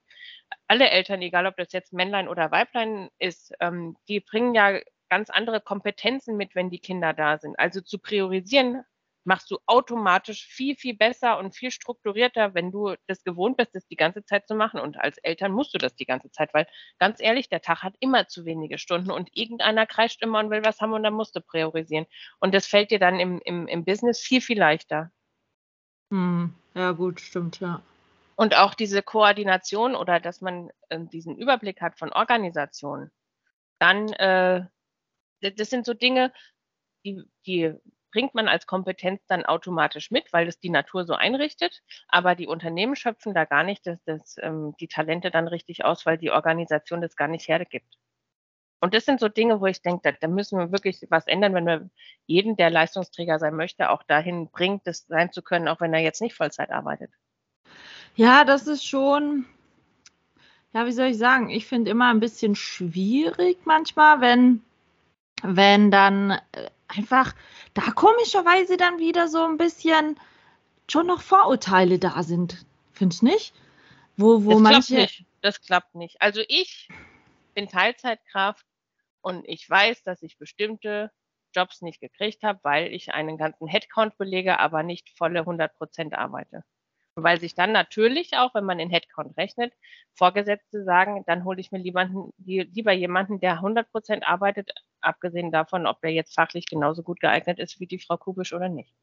alle 0.67 0.89
Eltern, 0.89 1.21
egal 1.21 1.45
ob 1.45 1.57
das 1.57 1.71
jetzt 1.71 1.93
Männlein 1.93 2.27
oder 2.27 2.51
Weiblein 2.51 3.09
ist, 3.19 3.53
ähm, 3.59 3.97
die 4.07 4.19
bringen 4.19 4.55
ja 4.55 4.79
ganz 5.09 5.29
andere 5.29 5.61
Kompetenzen 5.61 6.37
mit, 6.37 6.55
wenn 6.55 6.69
die 6.69 6.79
Kinder 6.79 7.13
da 7.13 7.37
sind. 7.37 7.57
Also 7.59 7.81
zu 7.81 7.99
priorisieren 7.99 8.83
machst 9.25 9.51
du 9.51 9.57
automatisch 9.65 10.45
viel, 10.45 10.75
viel 10.75 10.95
besser 10.95 11.37
und 11.37 11.55
viel 11.55 11.71
strukturierter, 11.71 12.53
wenn 12.53 12.71
du 12.71 12.95
das 13.07 13.23
gewohnt 13.23 13.57
bist, 13.57 13.75
das 13.75 13.87
die 13.87 13.95
ganze 13.95 14.25
Zeit 14.25 14.47
zu 14.47 14.55
machen. 14.55 14.79
Und 14.79 14.97
als 14.99 15.17
Eltern 15.19 15.51
musst 15.51 15.73
du 15.73 15.77
das 15.77 15.95
die 15.95 16.05
ganze 16.05 16.31
Zeit, 16.31 16.53
weil 16.53 16.67
ganz 16.99 17.21
ehrlich, 17.21 17.49
der 17.49 17.61
Tag 17.61 17.83
hat 17.83 17.95
immer 17.99 18.27
zu 18.27 18.45
wenige 18.45 18.77
Stunden 18.77 19.11
und 19.11 19.29
irgendeiner 19.33 19.85
kreischt 19.85 20.21
immer 20.21 20.39
und 20.39 20.49
will 20.49 20.63
was 20.65 20.81
haben 20.81 20.93
und 20.93 21.03
dann 21.03 21.13
musst 21.13 21.35
du 21.35 21.41
priorisieren. 21.41 22.05
Und 22.39 22.53
das 22.53 22.67
fällt 22.67 22.91
dir 22.91 22.99
dann 22.99 23.19
im, 23.19 23.41
im, 23.45 23.67
im 23.67 23.85
Business 23.85 24.19
viel, 24.19 24.41
viel 24.41 24.59
leichter. 24.59 25.11
Hm. 26.13 26.53
Ja, 26.75 26.91
gut, 26.91 27.19
stimmt, 27.19 27.59
ja. 27.59 27.81
Und 28.35 28.55
auch 28.55 28.75
diese 28.75 29.01
Koordination 29.01 29.95
oder 29.95 30.19
dass 30.19 30.41
man 30.41 30.69
äh, 30.89 30.99
diesen 30.99 31.35
Überblick 31.35 31.81
hat 31.81 31.97
von 31.97 32.13
Organisationen, 32.13 33.09
dann, 33.79 34.09
äh, 34.13 34.63
das 35.41 35.71
sind 35.71 35.87
so 35.87 35.95
Dinge, 35.95 36.31
die, 37.03 37.23
die 37.47 37.73
bringt 38.11 38.35
man 38.35 38.47
als 38.47 38.67
Kompetenz 38.67 39.25
dann 39.27 39.43
automatisch 39.43 40.11
mit, 40.11 40.31
weil 40.33 40.47
es 40.47 40.59
die 40.59 40.69
Natur 40.69 41.05
so 41.05 41.15
einrichtet. 41.15 41.81
Aber 42.07 42.35
die 42.35 42.47
Unternehmen 42.47 42.95
schöpfen 42.95 43.33
da 43.33 43.45
gar 43.45 43.63
nicht 43.63 43.87
das, 43.87 43.99
das, 44.05 44.35
ähm, 44.39 44.75
die 44.79 44.87
Talente 44.87 45.31
dann 45.31 45.47
richtig 45.47 45.83
aus, 45.83 46.05
weil 46.05 46.19
die 46.19 46.29
Organisation 46.31 47.01
das 47.01 47.15
gar 47.15 47.27
nicht 47.27 47.47
hergibt. 47.47 47.97
Und 48.83 48.93
das 48.93 49.05
sind 49.05 49.21
so 49.21 49.29
Dinge, 49.29 49.61
wo 49.61 49.65
ich 49.65 49.81
denke, 49.81 50.01
da, 50.03 50.11
da, 50.11 50.27
müssen 50.27 50.59
wir 50.59 50.73
wirklich 50.73 50.97
was 51.07 51.25
ändern, 51.27 51.53
wenn 51.53 51.65
wir 51.65 51.89
jeden, 52.25 52.57
der 52.57 52.69
Leistungsträger 52.69 53.39
sein 53.39 53.55
möchte, 53.55 53.89
auch 53.89 54.03
dahin 54.03 54.49
bringt, 54.49 54.85
das 54.85 55.07
sein 55.07 55.31
zu 55.31 55.41
können, 55.41 55.69
auch 55.69 55.79
wenn 55.79 55.93
er 55.93 56.01
jetzt 56.01 56.19
nicht 56.19 56.35
Vollzeit 56.35 56.69
arbeitet. 56.69 57.09
Ja, 58.17 58.43
das 58.43 58.67
ist 58.67 58.85
schon, 58.85 59.45
ja, 60.73 60.85
wie 60.85 60.91
soll 60.91 61.05
ich 61.05 61.17
sagen, 61.17 61.49
ich 61.49 61.65
finde 61.65 61.91
immer 61.91 62.09
ein 62.09 62.19
bisschen 62.19 62.55
schwierig 62.55 63.59
manchmal, 63.63 64.19
wenn, 64.19 64.61
wenn 65.43 65.89
dann 65.89 66.31
äh, 66.31 66.69
einfach 66.89 67.35
da 67.73 67.83
komischerweise 67.91 68.75
dann 68.75 68.99
wieder 68.99 69.29
so 69.29 69.45
ein 69.45 69.55
bisschen 69.55 70.19
schon 70.91 71.07
noch 71.07 71.21
Vorurteile 71.21 71.99
da 71.99 72.21
sind. 72.21 72.65
Findest 72.91 73.21
du 73.21 73.27
nicht? 73.27 73.53
Wo, 74.17 74.43
wo 74.43 74.51
das 74.51 74.59
manche. 74.59 74.95
Klappt 74.95 75.11
nicht. 75.11 75.25
Das 75.39 75.61
klappt 75.61 75.95
nicht. 75.95 76.21
Also 76.21 76.41
ich 76.49 76.89
bin 77.53 77.69
Teilzeitkraft 77.69 78.65
und 79.23 79.47
ich 79.47 79.67
weiß, 79.69 80.03
dass 80.03 80.21
ich 80.21 80.37
bestimmte 80.37 81.11
Jobs 81.55 81.81
nicht 81.81 82.01
gekriegt 82.01 82.43
habe, 82.43 82.59
weil 82.63 82.93
ich 82.93 83.13
einen 83.13 83.37
ganzen 83.37 83.67
Headcount 83.67 84.17
belege, 84.17 84.59
aber 84.59 84.83
nicht 84.83 85.09
volle 85.17 85.39
100 85.39 85.75
Prozent 85.77 86.13
arbeite. 86.13 86.63
Weil 87.15 87.39
sich 87.39 87.53
dann 87.53 87.71
natürlich 87.71 88.37
auch, 88.37 88.55
wenn 88.55 88.65
man 88.65 88.79
in 88.79 88.89
Headcount 88.89 89.37
rechnet, 89.37 89.71
Vorgesetzte 90.15 90.83
sagen, 90.83 91.23
dann 91.27 91.45
hole 91.45 91.61
ich 91.61 91.71
mir 91.71 91.79
jemanden, 91.79 92.33
lieber 92.37 92.91
jemanden, 92.91 93.39
der 93.39 93.53
100 93.53 93.89
Prozent 93.91 94.27
arbeitet, 94.27 94.71
abgesehen 94.99 95.51
davon, 95.51 95.85
ob 95.85 96.01
der 96.01 96.11
jetzt 96.11 96.33
fachlich 96.33 96.65
genauso 96.65 97.03
gut 97.03 97.19
geeignet 97.19 97.59
ist 97.59 97.79
wie 97.79 97.87
die 97.87 97.99
Frau 97.99 98.17
Kubisch 98.17 98.51
oder 98.53 98.67
nicht. 98.67 98.93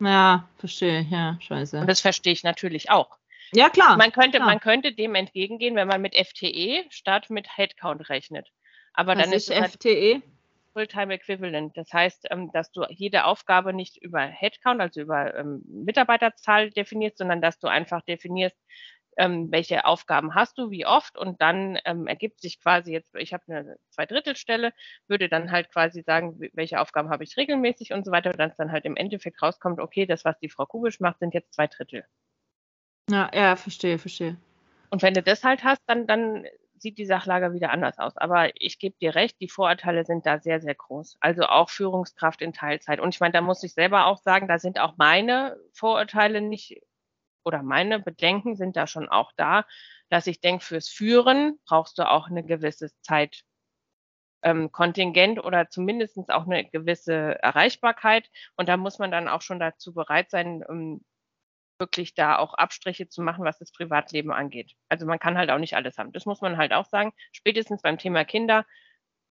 Ja, 0.00 0.48
verstehe, 0.56 1.02
ja, 1.02 1.38
scheiße. 1.40 1.80
Und 1.80 1.86
das 1.86 2.00
verstehe 2.00 2.32
ich 2.32 2.42
natürlich 2.42 2.90
auch. 2.90 3.18
Ja, 3.52 3.68
klar. 3.68 3.96
Man 3.96 4.12
könnte, 4.12 4.38
klar. 4.38 4.46
man 4.46 4.60
könnte 4.60 4.92
dem 4.92 5.14
entgegengehen, 5.14 5.76
wenn 5.76 5.88
man 5.88 6.00
mit 6.00 6.14
FTE 6.14 6.84
statt 6.90 7.30
mit 7.30 7.56
Headcount 7.56 8.08
rechnet. 8.08 8.50
Aber 8.92 9.16
Was 9.16 9.24
dann 9.24 9.32
ist, 9.32 9.50
ist 9.50 9.60
halt 9.60 9.72
FTE. 9.72 10.22
Fulltime 10.72 11.14
Equivalent. 11.14 11.76
Das 11.76 11.92
heißt, 11.92 12.28
ähm, 12.30 12.50
dass 12.52 12.70
du 12.70 12.84
jede 12.88 13.24
Aufgabe 13.24 13.72
nicht 13.72 13.96
über 13.96 14.20
Headcount, 14.20 14.80
also 14.80 15.00
über 15.00 15.34
ähm, 15.36 15.62
Mitarbeiterzahl 15.66 16.70
definierst, 16.70 17.18
sondern 17.18 17.40
dass 17.40 17.58
du 17.58 17.66
einfach 17.66 18.02
definierst, 18.02 18.56
ähm, 19.16 19.50
welche 19.50 19.84
Aufgaben 19.84 20.34
hast 20.34 20.56
du, 20.58 20.70
wie 20.70 20.86
oft 20.86 21.18
und 21.18 21.40
dann 21.40 21.78
ähm, 21.84 22.06
ergibt 22.06 22.40
sich 22.40 22.60
quasi 22.60 22.92
jetzt, 22.92 23.14
ich 23.16 23.32
habe 23.32 23.42
eine 23.48 23.76
Zweidrittelstelle, 23.90 24.72
würde 25.08 25.28
dann 25.28 25.50
halt 25.50 25.70
quasi 25.70 26.02
sagen, 26.02 26.40
welche 26.52 26.80
Aufgaben 26.80 27.10
habe 27.10 27.24
ich 27.24 27.36
regelmäßig 27.36 27.92
und 27.92 28.04
so 28.04 28.12
weiter, 28.12 28.30
und 28.30 28.38
dass 28.38 28.56
dann 28.56 28.72
halt 28.72 28.84
im 28.84 28.96
Endeffekt 28.96 29.42
rauskommt, 29.42 29.80
okay, 29.80 30.06
das, 30.06 30.24
was 30.24 30.38
die 30.38 30.48
Frau 30.48 30.64
Kubisch 30.64 31.00
macht, 31.00 31.18
sind 31.18 31.34
jetzt 31.34 31.52
zwei 31.52 31.66
Drittel. 31.66 32.04
Ja, 33.10 33.30
ja, 33.34 33.56
verstehe, 33.56 33.98
verstehe. 33.98 34.36
Und 34.90 35.02
wenn 35.02 35.14
du 35.14 35.22
das 35.22 35.44
halt 35.44 35.64
hast, 35.64 35.82
dann, 35.86 36.06
dann 36.06 36.46
sieht 36.80 36.98
die 36.98 37.06
Sachlage 37.06 37.52
wieder 37.52 37.70
anders 37.70 37.98
aus. 37.98 38.16
Aber 38.16 38.50
ich 38.60 38.78
gebe 38.78 38.96
dir 38.98 39.14
recht, 39.14 39.40
die 39.40 39.48
Vorurteile 39.48 40.04
sind 40.04 40.26
da 40.26 40.38
sehr, 40.38 40.60
sehr 40.60 40.74
groß. 40.74 41.16
Also 41.20 41.44
auch 41.44 41.70
Führungskraft 41.70 42.42
in 42.42 42.52
Teilzeit. 42.52 43.00
Und 43.00 43.14
ich 43.14 43.20
meine, 43.20 43.32
da 43.32 43.40
muss 43.40 43.62
ich 43.62 43.74
selber 43.74 44.06
auch 44.06 44.18
sagen, 44.18 44.48
da 44.48 44.58
sind 44.58 44.78
auch 44.78 44.94
meine 44.96 45.56
Vorurteile 45.72 46.40
nicht 46.40 46.80
oder 47.44 47.62
meine 47.62 48.00
Bedenken 48.00 48.56
sind 48.56 48.76
da 48.76 48.86
schon 48.86 49.08
auch 49.08 49.32
da, 49.36 49.64
dass 50.08 50.26
ich 50.26 50.40
denke, 50.40 50.64
fürs 50.64 50.88
Führen 50.88 51.58
brauchst 51.66 51.98
du 51.98 52.08
auch 52.08 52.28
eine 52.28 52.44
gewisse 52.44 52.90
Zeit. 53.02 53.42
Ähm, 54.42 54.72
Kontingent 54.72 55.38
oder 55.44 55.68
zumindest 55.68 56.18
auch 56.30 56.46
eine 56.46 56.64
gewisse 56.64 57.42
Erreichbarkeit. 57.42 58.30
Und 58.56 58.70
da 58.70 58.78
muss 58.78 58.98
man 58.98 59.10
dann 59.10 59.28
auch 59.28 59.42
schon 59.42 59.60
dazu 59.60 59.92
bereit 59.92 60.30
sein, 60.30 60.64
um 60.66 61.04
wirklich 61.80 62.14
da 62.14 62.38
auch 62.38 62.54
Abstriche 62.54 63.08
zu 63.08 63.22
machen, 63.22 63.44
was 63.44 63.58
das 63.58 63.72
Privatleben 63.72 64.32
angeht. 64.32 64.74
Also 64.88 65.06
man 65.06 65.18
kann 65.18 65.38
halt 65.38 65.50
auch 65.50 65.58
nicht 65.58 65.74
alles 65.74 65.98
haben. 65.98 66.12
Das 66.12 66.26
muss 66.26 66.40
man 66.40 66.56
halt 66.56 66.72
auch 66.72 66.86
sagen. 66.86 67.12
Spätestens 67.32 67.82
beim 67.82 67.98
Thema 67.98 68.24
Kinder 68.24 68.64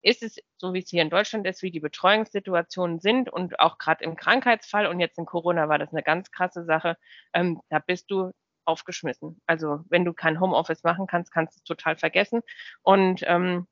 ist 0.03 0.23
es, 0.23 0.37
so 0.57 0.75
wie 0.75 0.81
es 0.81 0.91
hier 0.91 1.03
in 1.03 1.11
Deutschland 1.11 1.47
ist, 1.47 1.63
wie 1.63 1.71
die 1.71 1.81
Betreuungssituationen 1.81 3.01
sind 3.01 3.31
und 3.31 3.59
auch 3.61 3.79
gerade 3.79 4.05
im 4.05 4.17
Krankheitsfall 4.17 4.87
und 4.87 5.01
jetzt 5.01 5.19
in 5.19 5.27
Corona 5.27 5.69
war 5.69 5.79
das 5.79 5.93
eine 5.93 6.03
ganz 6.03 6.31
krasse 6.31 6.65
Sache, 6.65 6.97
ähm, 7.33 7.61
da 7.69 7.81
bist 7.81 8.11
du 8.11 8.33
aufgeschmissen. 8.65 9.41
Also 9.47 9.81
wenn 9.89 10.05
du 10.05 10.13
kein 10.13 10.41
Homeoffice 10.41 10.85
machen 10.85 11.07
kannst, 11.07 11.33
kannst 11.33 11.57
du 11.57 11.59
es 11.61 11.65
total 11.65 11.97
vergessen. 11.97 12.43
Und 12.83 13.23
ähm, 13.25 13.67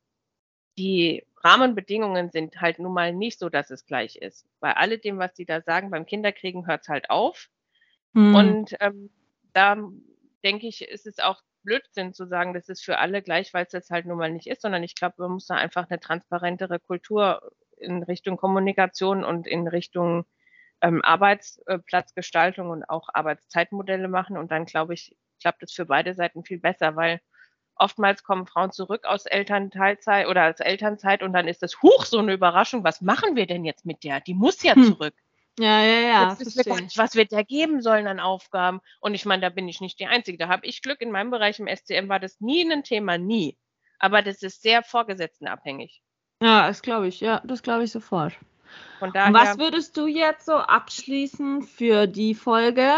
die 0.78 1.24
Rahmenbedingungen 1.44 2.30
sind 2.30 2.60
halt 2.60 2.78
nun 2.78 2.92
mal 2.92 3.12
nicht 3.12 3.38
so, 3.38 3.48
dass 3.48 3.70
es 3.70 3.86
gleich 3.86 4.16
ist. 4.16 4.46
Bei 4.60 4.74
alledem, 4.74 5.18
was 5.18 5.34
die 5.34 5.46
da 5.46 5.60
sagen, 5.62 5.90
beim 5.90 6.06
Kinderkriegen 6.06 6.66
hört 6.66 6.82
es 6.82 6.88
halt 6.88 7.10
auf. 7.10 7.48
Hm. 8.16 8.34
Und 8.34 8.76
ähm, 8.80 9.10
da 9.52 9.76
denke 10.44 10.66
ich, 10.68 10.82
ist 10.82 11.06
es 11.06 11.18
auch 11.20 11.42
Blödsinn 11.64 12.14
zu 12.14 12.26
sagen, 12.26 12.54
das 12.54 12.68
ist 12.68 12.84
für 12.84 12.98
alle 12.98 13.22
gleich, 13.22 13.54
weil 13.54 13.66
es 13.66 13.72
jetzt 13.72 13.90
halt 13.90 14.06
nun 14.06 14.18
mal 14.18 14.30
nicht 14.32 14.46
ist, 14.48 14.62
sondern 14.62 14.82
ich 14.84 14.94
glaube, 14.94 15.16
man 15.18 15.32
muss 15.32 15.46
da 15.46 15.56
einfach 15.56 15.90
eine 15.90 16.00
transparentere 16.00 16.80
Kultur 16.80 17.52
in 17.78 18.02
Richtung 18.04 18.36
Kommunikation 18.36 19.24
und 19.24 19.46
in 19.46 19.68
Richtung 19.68 20.24
ähm, 20.82 21.02
Arbeitsplatzgestaltung 21.04 22.70
und 22.70 22.84
auch 22.84 23.08
Arbeitszeitmodelle 23.12 24.08
machen. 24.08 24.36
Und 24.38 24.50
dann 24.52 24.66
glaube 24.66 24.94
ich, 24.94 25.16
klappt 25.40 25.62
es 25.64 25.72
für 25.72 25.86
beide 25.86 26.14
Seiten 26.14 26.44
viel 26.44 26.60
besser, 26.60 26.96
weil 26.96 27.20
oftmals 27.76 28.22
kommen 28.24 28.46
Frauen 28.46 28.72
zurück 28.72 29.04
aus 29.06 29.26
Elternteilzeit 29.26 30.28
oder 30.28 30.42
als 30.42 30.60
Elternzeit 30.60 31.22
und 31.22 31.32
dann 31.34 31.48
ist 31.48 31.62
das 31.62 31.82
Huch 31.82 32.04
so 32.06 32.18
eine 32.20 32.34
Überraschung. 32.34 32.84
Was 32.84 33.02
machen 33.02 33.36
wir 33.36 33.46
denn 33.46 33.64
jetzt 33.64 33.86
mit 33.86 34.04
der? 34.04 34.20
Die 34.20 34.34
muss 34.34 34.62
ja 34.62 34.76
Hm. 34.76 34.84
zurück. 34.84 35.14
Ja, 35.58 35.82
ja, 35.82 36.00
ja. 36.00 36.36
Gott, 36.64 36.96
was 36.96 37.14
wird 37.14 37.32
der 37.32 37.44
geben 37.44 37.80
sollen 37.80 38.06
an 38.06 38.20
Aufgaben? 38.20 38.80
Und 39.00 39.14
ich 39.14 39.24
meine, 39.24 39.40
da 39.42 39.48
bin 39.48 39.68
ich 39.68 39.80
nicht 39.80 39.98
die 39.98 40.06
Einzige. 40.06 40.36
Da 40.38 40.48
habe 40.48 40.66
ich 40.66 40.82
Glück. 40.82 41.00
In 41.00 41.10
meinem 41.10 41.30
Bereich 41.30 41.58
im 41.58 41.66
SCM 41.66 42.08
war 42.08 42.20
das 42.20 42.40
nie 42.40 42.70
ein 42.70 42.82
Thema, 42.84 43.16
nie. 43.18 43.56
Aber 43.98 44.20
das 44.20 44.42
ist 44.42 44.60
sehr 44.62 44.82
vorgesetztenabhängig. 44.82 46.02
Ja, 46.42 46.66
das 46.68 46.82
glaube 46.82 47.08
ich, 47.08 47.20
ja, 47.20 47.40
das 47.44 47.62
glaube 47.62 47.84
ich 47.84 47.92
sofort. 47.92 48.34
Von 48.98 49.08
Und 49.08 49.16
daher, 49.16 49.32
was 49.32 49.58
würdest 49.58 49.96
du 49.96 50.06
jetzt 50.06 50.44
so 50.44 50.54
abschließend 50.54 51.64
für 51.66 52.06
die 52.06 52.34
Folge 52.34 52.90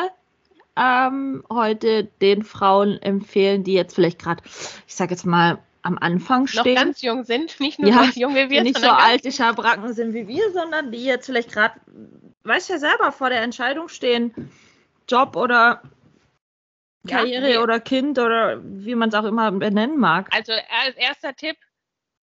ähm, 0.77 1.45
heute 1.51 2.05
den 2.21 2.43
Frauen 2.43 3.01
empfehlen, 3.01 3.63
die 3.63 3.75
jetzt 3.75 3.95
vielleicht 3.95 4.19
gerade, 4.19 4.43
ich 4.45 4.95
sage 4.95 5.13
jetzt 5.13 5.25
mal, 5.27 5.59
am 5.83 5.97
Anfang 5.99 6.43
noch 6.43 6.49
stehen? 6.49 6.75
ganz 6.75 7.03
jung 7.03 7.23
sind, 7.25 7.61
nicht 7.61 7.79
nur 7.79 7.91
Ja, 7.91 8.05
so 8.13 8.21
jung 8.21 8.35
wie 8.35 8.51
wir, 8.51 8.63
nicht 8.65 8.77
so 8.79 8.83
ganz- 8.87 9.03
alte 9.05 9.31
Schabracken 9.31 9.93
sind 9.93 10.15
wie 10.15 10.27
wir, 10.27 10.51
sondern 10.53 10.91
die 10.91 11.05
jetzt 11.05 11.27
vielleicht 11.27 11.53
gerade, 11.53 11.81
weißt 12.49 12.71
ja 12.71 12.79
selber, 12.79 13.13
vor 13.13 13.31
der 13.31 13.43
Entscheidung 13.43 13.89
stehen, 13.89 14.51
Job 15.09 15.37
oder 15.37 15.83
Ja, 17.05 17.19
Karriere 17.19 17.49
nee. 17.49 17.59
oder 17.59 17.81
Kind 17.81 18.19
oder 18.19 18.61
wie 18.63 18.95
man 18.95 19.11
es 19.11 19.15
auch 19.15 19.25
immer 19.25 19.53
benennen 19.53 19.99
mag. 19.99 20.29
Also 20.33 20.53
als 20.53 20.97
erster 20.97 21.35
Tipp, 21.35 21.57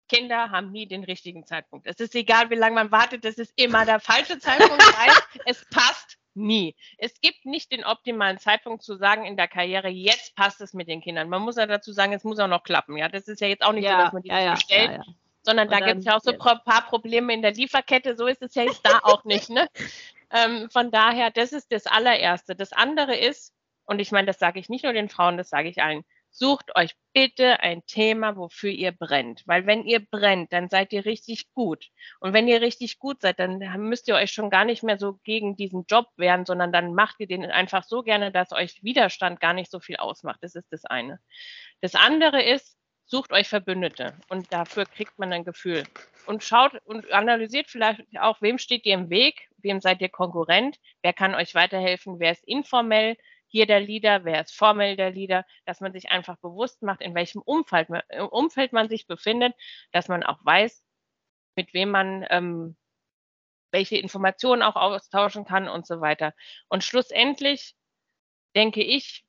Kinder 0.09 0.51
haben 0.51 0.73
nie 0.73 0.87
den 0.87 1.05
richtigen 1.05 1.47
Zeitpunkt. 1.47 1.87
Es 1.87 1.99
ist 2.01 2.15
egal, 2.15 2.51
wie 2.51 2.55
lange 2.55 2.77
man 2.77 2.93
wartet, 2.93 3.25
das 3.25 3.37
ist 3.37 3.53
immer 3.57 3.85
der 3.85 4.01
falsche 4.01 4.39
Zeitpunkt, 4.39 4.71
weil 4.99 5.15
es 5.47 5.65
passt 5.71 6.19
nie. 6.35 6.77
Es 6.99 7.21
gibt 7.21 7.45
nicht 7.45 7.73
den 7.73 7.85
optimalen 7.85 8.39
Zeitpunkt 8.39 8.83
zu 8.83 8.97
sagen 8.97 9.25
in 9.25 9.37
der 9.37 9.49
Karriere, 9.49 9.89
jetzt 9.89 10.37
passt 10.37 10.61
es 10.61 10.75
mit 10.75 10.89
den 10.89 11.01
Kindern. 11.01 11.29
Man 11.29 11.43
muss 11.43 11.57
ja 11.57 11.67
dazu 11.67 11.93
sagen, 11.93 12.13
es 12.13 12.25
muss 12.25 12.39
auch 12.39 12.49
noch 12.49 12.63
klappen. 12.63 12.97
Ja, 12.97 13.09
das 13.09 13.27
ist 13.27 13.41
ja 13.41 13.49
jetzt 13.49 13.63
auch 13.63 13.73
nicht 13.73 13.89
so, 13.89 13.95
dass 13.95 14.13
man 14.13 14.23
die 14.23 14.31
nicht 14.31 14.55
bestellt, 14.55 14.91
ja, 14.91 14.97
ja. 14.97 15.05
Sondern 15.47 15.69
da 15.69 15.81
gibt 15.81 16.01
es 16.01 16.05
ja 16.05 16.17
auch 16.17 16.21
so 16.21 16.33
ein 16.33 16.39
paar 16.39 16.87
Probleme 16.89 17.33
in 17.33 17.41
der 17.41 17.53
Lieferkette. 17.53 18.17
So 18.17 18.27
ist 18.27 18.43
es 18.43 18.55
ja 18.55 18.65
jetzt 18.65 18.85
da 18.85 18.99
auch 19.03 19.25
nicht. 19.25 19.49
Ne? 19.49 19.67
Ähm, 20.29 20.69
von 20.71 20.91
daher, 20.91 21.31
das 21.31 21.53
ist 21.53 21.71
das 21.71 21.87
allererste. 21.87 22.57
Das 22.57 22.73
andere 22.73 23.17
ist, 23.17 23.55
und 23.85 24.01
ich 24.01 24.11
meine, 24.11 24.27
das 24.27 24.41
sage 24.41 24.59
ich 24.59 24.69
nicht 24.69 24.83
nur 24.83 24.93
den 24.93 25.09
Frauen, 25.09 25.37
das 25.37 25.51
sage 25.51 25.69
ich 25.69 25.81
allen, 25.81 26.03
sucht 26.33 26.75
euch 26.75 26.97
bitte 27.13 27.61
ein 27.61 27.87
Thema, 27.87 28.37
wofür 28.37 28.71
ihr 28.71 28.91
brennt. 28.91 29.45
Weil 29.47 29.67
wenn 29.67 29.85
ihr 29.85 30.01
brennt, 30.01 30.53
dann 30.53 30.69
seid 30.69 30.93
ihr 30.93 31.05
richtig 31.05 31.53
gut. 31.53 31.91
Und 32.19 32.33
wenn 32.33 32.49
ihr 32.49 32.61
richtig 32.61 32.99
gut 32.99 33.23
seid, 33.23 33.39
dann 33.39 33.59
müsst 33.79 34.09
ihr 34.09 34.17
euch 34.17 34.33
schon 34.33 34.51
gar 34.51 34.65
nicht 34.65 34.83
mehr 34.83 34.99
so 34.99 35.21
gegen 35.23 35.55
diesen 35.55 35.85
Job 35.89 36.09
wehren, 36.17 36.45
sondern 36.45 36.73
dann 36.73 36.93
macht 36.93 37.21
ihr 37.21 37.29
den 37.29 37.45
einfach 37.45 37.85
so 37.85 38.03
gerne, 38.03 38.33
dass 38.33 38.51
euch 38.51 38.83
Widerstand 38.83 39.39
gar 39.39 39.55
nicht 39.55 39.71
so 39.71 39.79
viel 39.79 39.97
ausmacht. 39.97 40.41
Das 40.43 40.57
ist 40.57 40.73
das 40.73 40.85
eine. 40.85 41.21
Das 41.81 41.95
andere 41.95 42.43
ist, 42.43 42.77
sucht 43.07 43.33
euch 43.33 43.49
Verbündete 43.49 44.19
und 44.29 44.53
dafür 44.53 44.85
kriegt 44.85 45.19
man 45.19 45.33
ein 45.33 45.45
Gefühl. 45.45 45.85
Und 46.27 46.43
schaut 46.43 46.75
und 46.85 47.11
analysiert 47.13 47.69
vielleicht 47.69 48.03
auch, 48.19 48.43
wem 48.43 48.59
steht 48.59 48.85
ihr 48.85 48.95
im 48.95 49.11
Weg, 49.11 49.49
wem 49.59 49.81
seid 49.81 50.01
ihr 50.01 50.09
Konkurrent, 50.09 50.79
wer 51.03 51.13
kann 51.13 51.35
euch 51.35 51.55
weiterhelfen, 51.55 52.19
wer 52.19 52.33
ist 52.33 52.45
informell 52.45 53.17
hier 53.47 53.67
der 53.67 53.81
Leader, 53.81 54.25
wer 54.25 54.43
ist 54.43 54.55
formell 54.55 54.97
der 54.97 55.13
Leader, 55.13 55.47
dass 55.65 55.81
man 55.81 55.93
sich 55.93 56.11
einfach 56.11 56.37
bewusst 56.39 56.83
macht, 56.83 57.01
in 57.01 57.15
welchem 57.15 57.41
Umfeld, 57.43 57.89
man- 57.89 58.03
Umfeld 58.31 58.73
man 58.73 58.89
sich 58.89 59.07
befindet, 59.07 59.55
dass 59.93 60.09
man 60.09 60.25
auch 60.25 60.45
weiß, 60.45 60.85
mit 61.55 61.73
wem 61.73 61.91
man 61.91 62.27
ähm, 62.29 62.77
welche 63.71 63.99
Informationen 63.99 64.63
auch 64.63 64.77
austauschen 64.77 65.45
kann 65.45 65.69
und 65.69 65.87
so 65.87 66.01
weiter. 66.01 66.35
Und 66.69 66.83
schlussendlich 66.83 67.77
denke 68.55 68.83
ich, 68.83 69.25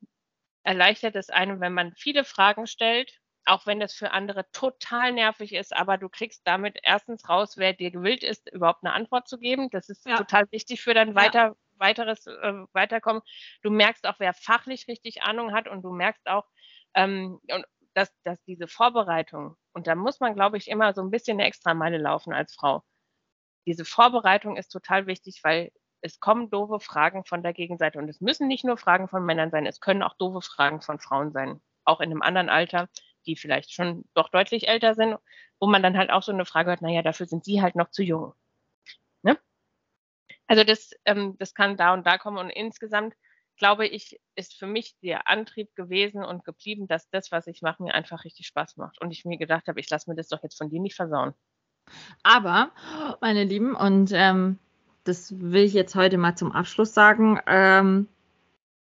erleichtert 0.64 1.16
es 1.16 1.30
einem, 1.30 1.60
wenn 1.60 1.74
man 1.74 1.94
viele 1.96 2.24
Fragen 2.24 2.66
stellt, 2.66 3.20
auch 3.48 3.66
wenn 3.66 3.80
das 3.80 3.94
für 3.94 4.12
andere 4.12 4.50
total 4.52 5.14
nervig 5.14 5.54
ist, 5.54 5.76
aber 5.76 5.98
du 5.98 6.10
kriegst 6.10 6.46
damit 6.48 6.78
erstens 6.84 7.28
raus, 7.30 7.58
wer 7.58 7.74
dir 7.74 7.92
gewillt 7.92 8.24
ist, 8.24 8.50
überhaupt 8.52 8.84
eine 8.84 8.94
Antwort 8.94 9.28
zu 9.28 9.38
geben. 9.40 9.70
Das 9.72 9.90
ist 9.90 10.06
Ja. 10.06 10.18
total 10.18 10.46
wichtig 10.52 10.82
für 10.82 10.94
dein 10.94 11.10
Ja. 11.10 11.16
weiter, 11.16 11.56
weiteres 11.76 12.28
äh, 12.28 12.54
Weiterkommen. 12.74 13.22
Du 13.64 13.70
merkst 13.72 14.06
auch, 14.08 14.16
wer 14.20 14.34
fachlich 14.34 14.88
richtig 14.88 15.24
Ahnung 15.24 15.54
hat 15.54 15.68
und 15.68 15.82
du 15.84 15.92
merkst 15.94 16.28
auch, 16.28 16.46
ähm, 16.96 17.40
dass, 17.94 18.12
dass 18.24 18.42
diese 18.44 18.68
Vorbereitung, 18.68 19.56
und 19.74 19.88
da 19.88 19.96
muss 19.96 20.20
man, 20.20 20.36
glaube 20.36 20.58
ich, 20.58 20.68
immer 20.68 20.94
so 20.94 21.02
ein 21.02 21.12
bisschen 21.12 21.40
eine 21.40 21.48
Extrameile 21.48 21.98
laufen 21.98 22.34
als 22.34 22.54
Frau. 22.56 22.84
Diese 23.68 23.86
Vorbereitung 23.86 24.58
ist 24.58 24.70
total 24.70 25.08
wichtig, 25.08 25.42
weil 25.44 25.72
es 26.02 26.20
kommen 26.20 26.50
doofe 26.50 26.80
Fragen 26.80 27.26
von 27.26 27.44
der 27.44 27.54
Gegenseite. 27.54 28.00
Und 28.00 28.10
es 28.10 28.22
müssen 28.22 28.48
nicht 28.48 28.64
nur 28.66 28.78
Fragen 28.78 29.08
von 29.08 29.26
Männern 29.26 29.52
sein, 29.52 29.66
es 29.66 29.80
können 29.80 30.04
auch 30.04 30.16
doofe 30.18 30.42
Fragen 30.42 30.82
von 30.82 31.00
Frauen 31.00 31.32
sein. 31.34 31.62
Auch 31.86 32.00
in 32.02 32.12
einem 32.12 32.22
anderen 32.22 32.50
Alter, 32.50 32.90
die 33.28 33.36
vielleicht 33.36 33.72
schon 33.72 34.06
doch 34.14 34.30
deutlich 34.30 34.68
älter 34.68 34.96
sind, 34.96 35.18
wo 35.60 35.68
man 35.68 35.84
dann 35.84 35.98
halt 35.98 36.10
auch 36.10 36.24
so 36.24 36.32
eine 36.32 36.46
Frage 36.46 36.70
hört, 36.70 36.82
naja, 36.82 37.02
dafür 37.02 37.28
sind 37.28 37.46
sie 37.46 37.62
halt 37.62 37.76
noch 37.76 37.92
zu 37.92 38.04
jung. 38.04 38.34
Ne? 39.22 39.38
Also 40.48 40.64
das, 40.64 40.92
ähm, 41.06 41.36
das 41.38 41.54
kann 41.54 41.78
da 41.78 41.94
und 41.94 42.08
da 42.08 42.18
kommen. 42.18 42.38
Und 42.38 42.50
insgesamt 42.50 43.14
glaube 43.58 43.88
ich, 43.88 44.20
ist 44.36 44.54
für 44.54 44.68
mich 44.68 44.96
der 45.02 45.28
Antrieb 45.28 45.76
gewesen 45.76 46.24
und 46.24 46.46
geblieben, 46.46 46.88
dass 46.88 47.10
das, 47.10 47.32
was 47.32 47.48
ich 47.48 47.62
mache, 47.62 47.84
mir 47.84 47.94
einfach 47.94 48.24
richtig 48.24 48.48
Spaß 48.48 48.78
macht. 48.78 49.02
Und 49.02 49.12
ich 49.12 49.26
mir 49.26 49.38
gedacht 49.38 49.68
habe, 49.68 49.80
ich 49.80 49.90
lasse 49.90 50.10
mir 50.10 50.16
das 50.16 50.30
doch 50.30 50.44
jetzt 50.44 50.58
von 50.58 50.70
dir 50.70 50.80
nicht 50.80 50.96
versauen. 50.96 51.34
Aber, 52.24 52.72
meine 53.22 53.44
Lieben, 53.44 53.76
und 53.76 54.12
ähm, 54.14 54.60
das 55.04 55.40
will 55.40 55.64
ich 55.64 55.74
jetzt 55.74 55.96
heute 55.96 56.18
mal 56.18 56.36
zum 56.36 56.52
Abschluss 56.52 56.94
sagen, 56.94 57.40
ähm, 57.48 58.08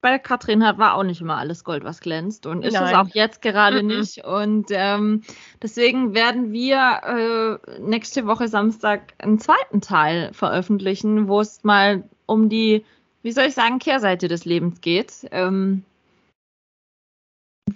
bei 0.02 0.18
Katrin 0.20 0.66
hat, 0.66 0.78
war 0.78 0.96
auch 0.96 1.04
nicht 1.04 1.22
immer 1.22 1.38
alles 1.38 1.64
Gold, 1.64 1.84
was 1.84 2.02
glänzt 2.02 2.46
und 2.46 2.64
ist 2.64 2.74
Nein. 2.74 2.84
es 2.86 2.94
auch 2.94 3.14
jetzt 3.14 3.42
gerade 3.42 3.84
Mhm. 3.84 3.88
nicht. 3.88 4.26
Und 4.26 4.68
ähm, 4.72 5.22
deswegen 5.62 6.14
werden 6.14 6.52
wir 6.52 7.60
äh, 7.70 7.80
nächste 7.82 8.26
Woche 8.26 8.48
Samstag 8.48 9.14
einen 9.20 9.40
zweiten 9.40 9.80
Teil 9.82 10.34
veröffentlichen, 10.34 11.28
wo 11.28 11.40
es 11.40 11.64
mal 11.64 12.04
um 12.26 12.50
die, 12.50 12.84
wie 13.22 13.32
soll 13.32 13.46
ich 13.46 13.54
sagen, 13.54 13.80
Kehrseite 13.80 14.28
des 14.28 14.46
Lebens 14.46 14.82
geht. 14.82 15.28
Ähm, 15.32 15.84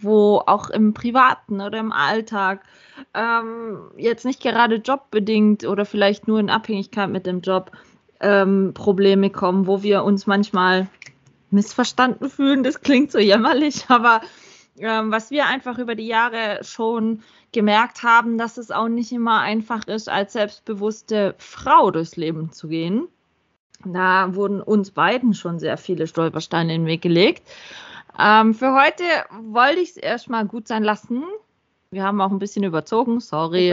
wo 0.01 0.43
auch 0.45 0.69
im 0.69 0.93
Privaten 0.93 1.61
oder 1.61 1.79
im 1.79 1.91
Alltag 1.91 2.63
ähm, 3.13 3.91
jetzt 3.97 4.25
nicht 4.25 4.41
gerade 4.41 4.75
jobbedingt 4.75 5.65
oder 5.65 5.85
vielleicht 5.85 6.27
nur 6.27 6.39
in 6.39 6.49
Abhängigkeit 6.49 7.09
mit 7.09 7.25
dem 7.25 7.41
Job 7.41 7.71
ähm, 8.19 8.73
Probleme 8.73 9.29
kommen, 9.29 9.67
wo 9.67 9.83
wir 9.83 10.03
uns 10.03 10.27
manchmal 10.27 10.87
missverstanden 11.55 12.29
fühlen. 12.29 12.63
Das 12.63 12.81
klingt 12.81 13.11
so 13.11 13.17
jämmerlich, 13.17 13.85
aber 13.89 14.21
ähm, 14.77 15.11
was 15.11 15.31
wir 15.31 15.47
einfach 15.47 15.79
über 15.79 15.95
die 15.95 16.07
Jahre 16.07 16.59
schon 16.61 17.23
gemerkt 17.51 18.03
haben, 18.03 18.37
dass 18.37 18.57
es 18.57 18.69
auch 18.69 18.89
nicht 18.89 19.11
immer 19.11 19.39
einfach 19.39 19.87
ist, 19.87 20.09
als 20.09 20.33
selbstbewusste 20.33 21.35
Frau 21.37 21.89
durchs 21.89 22.17
Leben 22.17 22.51
zu 22.51 22.67
gehen. 22.67 23.07
Da 23.85 24.35
wurden 24.35 24.61
uns 24.61 24.91
beiden 24.91 25.33
schon 25.33 25.59
sehr 25.59 25.77
viele 25.77 26.07
Stolpersteine 26.07 26.73
in 26.75 26.81
den 26.81 26.87
Weg 26.87 27.01
gelegt. 27.01 27.43
Ähm, 28.19 28.53
für 28.53 28.73
heute 28.73 29.03
wollte 29.51 29.79
ich 29.79 29.91
es 29.91 29.97
erstmal 29.97 30.45
gut 30.45 30.67
sein 30.67 30.83
lassen. 30.83 31.23
Wir 31.91 32.03
haben 32.03 32.19
auch 32.19 32.31
ein 32.31 32.39
bisschen 32.39 32.63
überzogen, 32.63 33.19
sorry. 33.19 33.69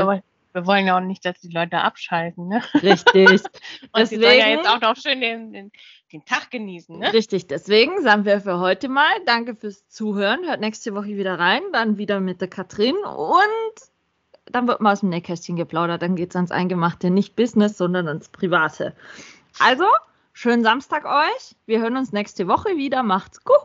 Wir 0.53 0.66
wollen 0.66 0.86
ja 0.86 0.96
auch 0.96 1.00
nicht, 1.00 1.24
dass 1.24 1.40
die 1.40 1.53
Leute 1.53 1.78
abschalten, 1.78 2.48
ne? 2.48 2.62
Richtig. 2.82 3.40
Und 3.92 4.07
sie 4.07 4.16
sollen 4.16 4.38
ja 4.38 4.46
Deswegen- 4.46 4.59
jetzt 4.59 4.68
auch 4.68 4.80
noch 4.80 4.96
schön 4.96 5.20
den, 5.20 5.53
den, 5.53 5.72
den 6.12 6.24
Tag 6.24 6.50
genießen, 6.50 6.98
ne? 6.98 7.12
Richtig, 7.12 7.46
deswegen 7.46 8.03
sagen 8.03 8.24
wir 8.24 8.40
für 8.40 8.59
heute 8.59 8.88
mal 8.88 9.11
Danke 9.26 9.55
fürs 9.57 9.88
Zuhören. 9.88 10.46
Hört 10.46 10.61
nächste 10.61 10.94
Woche 10.94 11.09
wieder 11.16 11.38
rein, 11.38 11.62
dann 11.72 11.96
wieder 11.98 12.20
mit 12.20 12.40
der 12.40 12.48
Katrin 12.48 12.96
und 12.96 13.46
dann 14.46 14.66
wird 14.68 14.80
mal 14.80 14.92
aus 14.92 15.00
dem 15.00 15.09
Nähkästchen 15.09 15.57
geplaudert. 15.57 16.03
Dann 16.03 16.16
geht 16.16 16.30
es 16.30 16.36
ans 16.36 16.50
Eingemachte, 16.50 17.11
nicht 17.11 17.36
Business, 17.36 17.78
sondern 17.78 18.09
ans 18.09 18.28
Private. 18.28 18.94
Also, 19.59 19.84
schönen 20.34 20.62
Samstag 20.62 21.05
euch. 21.07 21.57
Wir 21.64 21.80
hören 21.80 21.96
uns 21.96 22.12
nächste 22.12 22.48
Woche 22.48 22.76
wieder. 22.76 23.03
Macht's 23.03 23.42
gut. 23.44 23.57